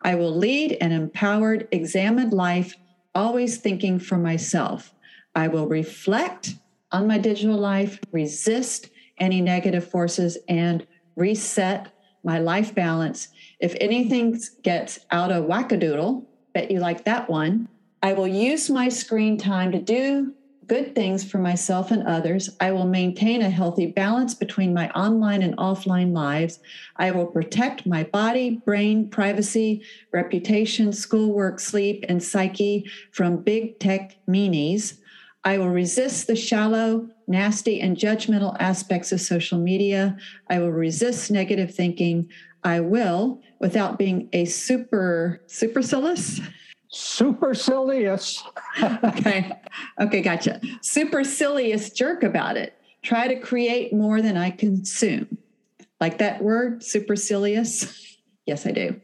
I 0.02 0.16
will 0.16 0.34
lead 0.34 0.78
an 0.80 0.90
empowered, 0.90 1.68
examined 1.70 2.32
life, 2.32 2.74
always 3.14 3.58
thinking 3.58 4.00
for 4.00 4.18
myself. 4.18 4.92
I 5.36 5.46
will 5.46 5.68
reflect 5.68 6.56
on 6.90 7.06
my 7.06 7.18
digital 7.18 7.56
life, 7.56 8.00
resist 8.10 8.90
any 9.18 9.40
negative 9.40 9.88
forces, 9.88 10.38
and 10.48 10.84
reset 11.14 11.92
my 12.24 12.40
life 12.40 12.74
balance. 12.74 13.28
If 13.60 13.76
anything 13.80 14.40
gets 14.62 14.98
out 15.12 15.30
of 15.30 15.44
wackadoodle, 15.44 16.24
bet 16.52 16.70
you 16.70 16.80
like 16.80 17.04
that 17.04 17.30
one, 17.30 17.68
I 18.02 18.12
will 18.14 18.26
use 18.26 18.68
my 18.68 18.88
screen 18.88 19.38
time 19.38 19.70
to 19.70 19.80
do 19.80 20.34
good 20.72 20.94
things 20.94 21.22
for 21.22 21.36
myself 21.36 21.90
and 21.90 22.02
others. 22.04 22.48
I 22.58 22.72
will 22.72 22.86
maintain 22.86 23.42
a 23.42 23.50
healthy 23.50 23.88
balance 23.88 24.32
between 24.32 24.72
my 24.72 24.88
online 24.92 25.42
and 25.42 25.54
offline 25.58 26.14
lives. 26.14 26.60
I 26.96 27.10
will 27.10 27.26
protect 27.26 27.84
my 27.84 28.04
body, 28.04 28.62
brain, 28.64 29.10
privacy, 29.10 29.82
reputation, 30.12 30.94
schoolwork, 30.94 31.60
sleep, 31.60 32.06
and 32.08 32.22
psyche 32.22 32.90
from 33.10 33.42
big 33.42 33.80
tech 33.80 34.16
meanies. 34.26 34.96
I 35.44 35.58
will 35.58 35.68
resist 35.68 36.26
the 36.26 36.36
shallow, 36.36 37.06
nasty, 37.26 37.78
and 37.78 37.94
judgmental 37.94 38.56
aspects 38.58 39.12
of 39.12 39.20
social 39.20 39.58
media. 39.58 40.16
I 40.48 40.58
will 40.58 40.72
resist 40.72 41.30
negative 41.30 41.74
thinking. 41.74 42.30
I 42.64 42.80
will, 42.80 43.42
without 43.60 43.98
being 43.98 44.30
a 44.32 44.46
super 44.46 45.42
supercilious, 45.48 46.40
supercilious. 46.92 48.44
okay. 48.82 49.50
Okay, 50.00 50.20
gotcha. 50.20 50.60
Supercilious 50.82 51.90
jerk 51.90 52.22
about 52.22 52.56
it. 52.56 52.74
Try 53.02 53.26
to 53.28 53.40
create 53.40 53.92
more 53.92 54.22
than 54.22 54.36
I 54.36 54.50
consume. 54.50 55.38
Like 56.00 56.18
that 56.18 56.42
word, 56.42 56.84
supercilious? 56.84 58.16
yes, 58.46 58.66
I 58.66 58.70
do. 58.70 59.00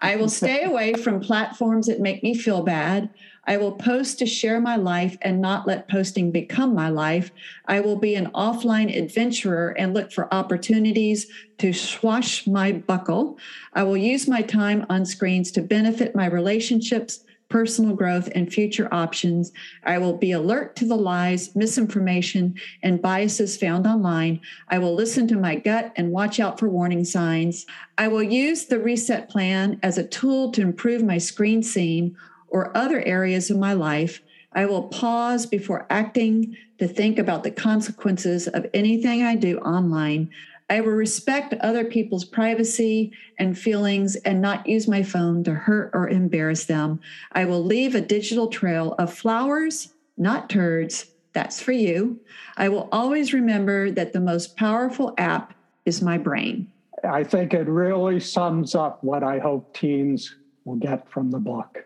I 0.00 0.16
will 0.16 0.28
stay 0.28 0.64
away 0.64 0.92
from 0.94 1.20
platforms 1.20 1.86
that 1.86 2.00
make 2.00 2.22
me 2.22 2.34
feel 2.34 2.62
bad. 2.62 3.08
I 3.46 3.56
will 3.56 3.72
post 3.72 4.18
to 4.18 4.26
share 4.26 4.60
my 4.60 4.76
life 4.76 5.16
and 5.22 5.40
not 5.40 5.66
let 5.66 5.88
posting 5.88 6.30
become 6.30 6.74
my 6.74 6.88
life. 6.88 7.30
I 7.66 7.80
will 7.80 7.96
be 7.96 8.14
an 8.14 8.30
offline 8.32 8.96
adventurer 8.96 9.74
and 9.78 9.94
look 9.94 10.12
for 10.12 10.32
opportunities 10.32 11.26
to 11.58 11.72
swash 11.72 12.46
my 12.46 12.72
buckle. 12.72 13.38
I 13.74 13.82
will 13.82 13.96
use 13.96 14.28
my 14.28 14.42
time 14.42 14.86
on 14.88 15.04
screens 15.04 15.50
to 15.52 15.62
benefit 15.62 16.14
my 16.14 16.26
relationships, 16.26 17.24
personal 17.50 17.94
growth, 17.94 18.28
and 18.34 18.52
future 18.52 18.92
options. 18.92 19.52
I 19.84 19.98
will 19.98 20.16
be 20.16 20.32
alert 20.32 20.74
to 20.76 20.86
the 20.86 20.96
lies, 20.96 21.54
misinformation, 21.54 22.54
and 22.82 23.02
biases 23.02 23.56
found 23.56 23.86
online. 23.86 24.40
I 24.68 24.78
will 24.78 24.94
listen 24.94 25.28
to 25.28 25.36
my 25.36 25.56
gut 25.56 25.92
and 25.96 26.10
watch 26.10 26.40
out 26.40 26.58
for 26.58 26.68
warning 26.68 27.04
signs. 27.04 27.66
I 27.98 28.08
will 28.08 28.22
use 28.22 28.64
the 28.64 28.80
reset 28.80 29.28
plan 29.28 29.78
as 29.82 29.98
a 29.98 30.08
tool 30.08 30.50
to 30.52 30.62
improve 30.62 31.02
my 31.02 31.18
screen 31.18 31.62
scene 31.62 32.16
or 32.54 32.74
other 32.76 33.02
areas 33.02 33.50
of 33.50 33.58
my 33.58 33.72
life, 33.72 34.22
I 34.52 34.64
will 34.66 34.84
pause 34.84 35.44
before 35.44 35.86
acting 35.90 36.56
to 36.78 36.86
think 36.86 37.18
about 37.18 37.42
the 37.42 37.50
consequences 37.50 38.46
of 38.46 38.64
anything 38.72 39.24
I 39.24 39.34
do 39.34 39.58
online. 39.58 40.30
I 40.70 40.80
will 40.80 40.92
respect 40.92 41.52
other 41.54 41.84
people's 41.84 42.24
privacy 42.24 43.12
and 43.40 43.58
feelings 43.58 44.14
and 44.16 44.40
not 44.40 44.68
use 44.68 44.86
my 44.86 45.02
phone 45.02 45.42
to 45.44 45.52
hurt 45.52 45.90
or 45.92 46.08
embarrass 46.08 46.64
them. 46.64 47.00
I 47.32 47.44
will 47.44 47.62
leave 47.62 47.96
a 47.96 48.00
digital 48.00 48.46
trail 48.46 48.94
of 49.00 49.12
flowers, 49.12 49.92
not 50.16 50.48
turds. 50.48 51.06
That's 51.32 51.60
for 51.60 51.72
you. 51.72 52.20
I 52.56 52.68
will 52.68 52.88
always 52.92 53.34
remember 53.34 53.90
that 53.90 54.12
the 54.12 54.20
most 54.20 54.56
powerful 54.56 55.12
app 55.18 55.54
is 55.84 56.00
my 56.00 56.18
brain. 56.18 56.70
I 57.02 57.24
think 57.24 57.52
it 57.52 57.66
really 57.66 58.20
sums 58.20 58.76
up 58.76 59.02
what 59.02 59.24
I 59.24 59.40
hope 59.40 59.76
teens 59.76 60.36
will 60.64 60.76
get 60.76 61.10
from 61.10 61.32
the 61.32 61.40
book. 61.40 61.84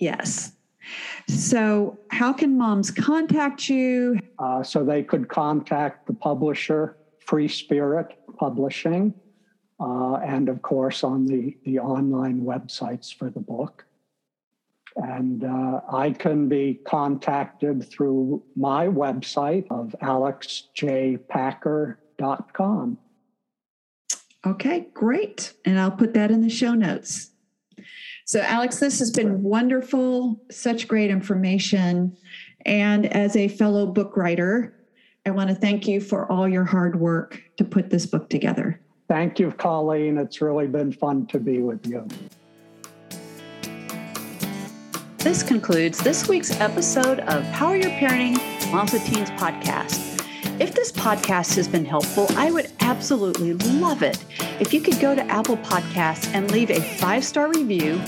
Yes. 0.00 0.52
So, 1.28 1.96
how 2.08 2.32
can 2.32 2.58
moms 2.58 2.90
contact 2.90 3.68
you? 3.68 4.18
Uh, 4.38 4.62
so 4.62 4.82
they 4.82 5.02
could 5.02 5.28
contact 5.28 6.06
the 6.06 6.14
publisher, 6.14 6.96
Free 7.20 7.46
Spirit 7.46 8.18
Publishing, 8.38 9.12
uh, 9.78 10.14
and 10.14 10.48
of 10.48 10.62
course 10.62 11.04
on 11.04 11.26
the, 11.26 11.54
the 11.64 11.78
online 11.78 12.40
websites 12.40 13.14
for 13.14 13.28
the 13.30 13.40
book. 13.40 13.84
And 14.96 15.44
uh, 15.44 15.82
I 15.92 16.10
can 16.10 16.48
be 16.48 16.80
contacted 16.84 17.88
through 17.88 18.42
my 18.56 18.88
website 18.88 19.66
of 19.70 19.94
alexjpacker.com. 20.02 22.98
Okay, 24.46 24.88
great. 24.94 25.52
And 25.64 25.78
I'll 25.78 25.92
put 25.92 26.14
that 26.14 26.30
in 26.30 26.40
the 26.40 26.48
show 26.48 26.72
notes. 26.74 27.30
So, 28.30 28.38
Alex, 28.42 28.78
this 28.78 29.00
has 29.00 29.10
been 29.10 29.42
wonderful, 29.42 30.40
such 30.52 30.86
great 30.86 31.10
information. 31.10 32.16
And 32.64 33.06
as 33.06 33.34
a 33.34 33.48
fellow 33.48 33.86
book 33.86 34.16
writer, 34.16 34.72
I 35.26 35.30
want 35.30 35.50
to 35.50 35.56
thank 35.56 35.88
you 35.88 36.00
for 36.00 36.30
all 36.30 36.48
your 36.48 36.62
hard 36.62 37.00
work 37.00 37.42
to 37.56 37.64
put 37.64 37.90
this 37.90 38.06
book 38.06 38.30
together. 38.30 38.80
Thank 39.08 39.40
you, 39.40 39.50
Colleen. 39.50 40.16
It's 40.16 40.40
really 40.40 40.68
been 40.68 40.92
fun 40.92 41.26
to 41.26 41.40
be 41.40 41.58
with 41.58 41.84
you. 41.84 42.06
This 45.18 45.42
concludes 45.42 45.98
this 45.98 46.28
week's 46.28 46.52
episode 46.60 47.18
of 47.18 47.42
Power 47.50 47.74
Your 47.74 47.90
Parenting 47.90 48.38
Moms 48.70 48.92
with 48.92 49.04
Teens 49.06 49.30
podcast. 49.30 50.06
If 50.60 50.72
this 50.72 50.92
podcast 50.92 51.56
has 51.56 51.66
been 51.66 51.84
helpful, 51.84 52.28
I 52.36 52.52
would 52.52 52.70
absolutely 52.78 53.54
love 53.54 54.04
it 54.04 54.24
if 54.60 54.72
you 54.72 54.80
could 54.80 55.00
go 55.00 55.16
to 55.16 55.22
Apple 55.24 55.56
Podcasts 55.56 56.32
and 56.32 56.48
leave 56.52 56.70
a 56.70 56.80
five 56.80 57.24
star 57.24 57.48
review. 57.48 58.00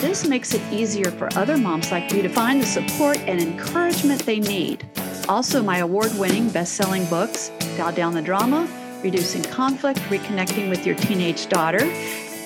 This 0.00 0.26
makes 0.26 0.54
it 0.54 0.62
easier 0.72 1.10
for 1.10 1.28
other 1.36 1.58
moms 1.58 1.92
like 1.92 2.10
you 2.10 2.22
to 2.22 2.28
find 2.30 2.62
the 2.62 2.66
support 2.66 3.18
and 3.18 3.38
encouragement 3.38 4.24
they 4.24 4.40
need. 4.40 4.88
Also, 5.28 5.62
my 5.62 5.78
award 5.78 6.10
winning 6.18 6.48
best 6.48 6.72
selling 6.72 7.04
books, 7.06 7.50
Dial 7.76 7.92
Down 7.92 8.14
the 8.14 8.22
Drama, 8.22 8.66
Reducing 9.04 9.42
Conflict, 9.42 10.00
Reconnecting 10.08 10.70
with 10.70 10.86
Your 10.86 10.96
Teenage 10.96 11.50
Daughter, 11.50 11.82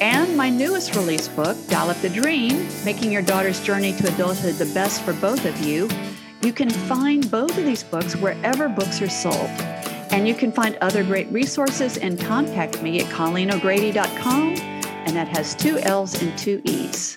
and 0.01 0.37
my 0.37 0.51
newest 0.51 0.97
release 0.97 1.29
book, 1.29 1.57
Dial 1.69 1.91
Up 1.91 1.97
the 1.99 2.09
Dream 2.09 2.67
Making 2.85 3.13
Your 3.13 3.23
Daughter's 3.23 3.63
Journey 3.63 3.93
to 3.93 4.13
Adulthood 4.13 4.57
the 4.57 4.73
Best 4.75 5.03
for 5.03 5.13
Both 5.13 5.45
of 5.45 5.57
You. 5.61 5.89
You 6.43 6.53
can 6.53 6.71
find 6.71 7.31
both 7.31 7.57
of 7.57 7.65
these 7.65 7.85
books 7.85 8.17
wherever 8.17 8.69
books 8.69 9.01
are 9.01 9.09
sold. 9.09 9.49
And 10.11 10.27
you 10.27 10.35
can 10.35 10.51
find 10.51 10.77
other 10.81 11.05
great 11.05 11.29
resources 11.29 11.99
and 11.99 12.21
contact 12.21 12.83
me 12.83 12.99
at 12.99 13.07
ColleenO'Grady.com, 13.13 14.57
and 14.57 15.17
that 15.17 15.29
has 15.29 15.55
two 15.55 15.79
L's 15.79 16.21
and 16.21 16.37
two 16.37 16.61
E's. 16.65 17.17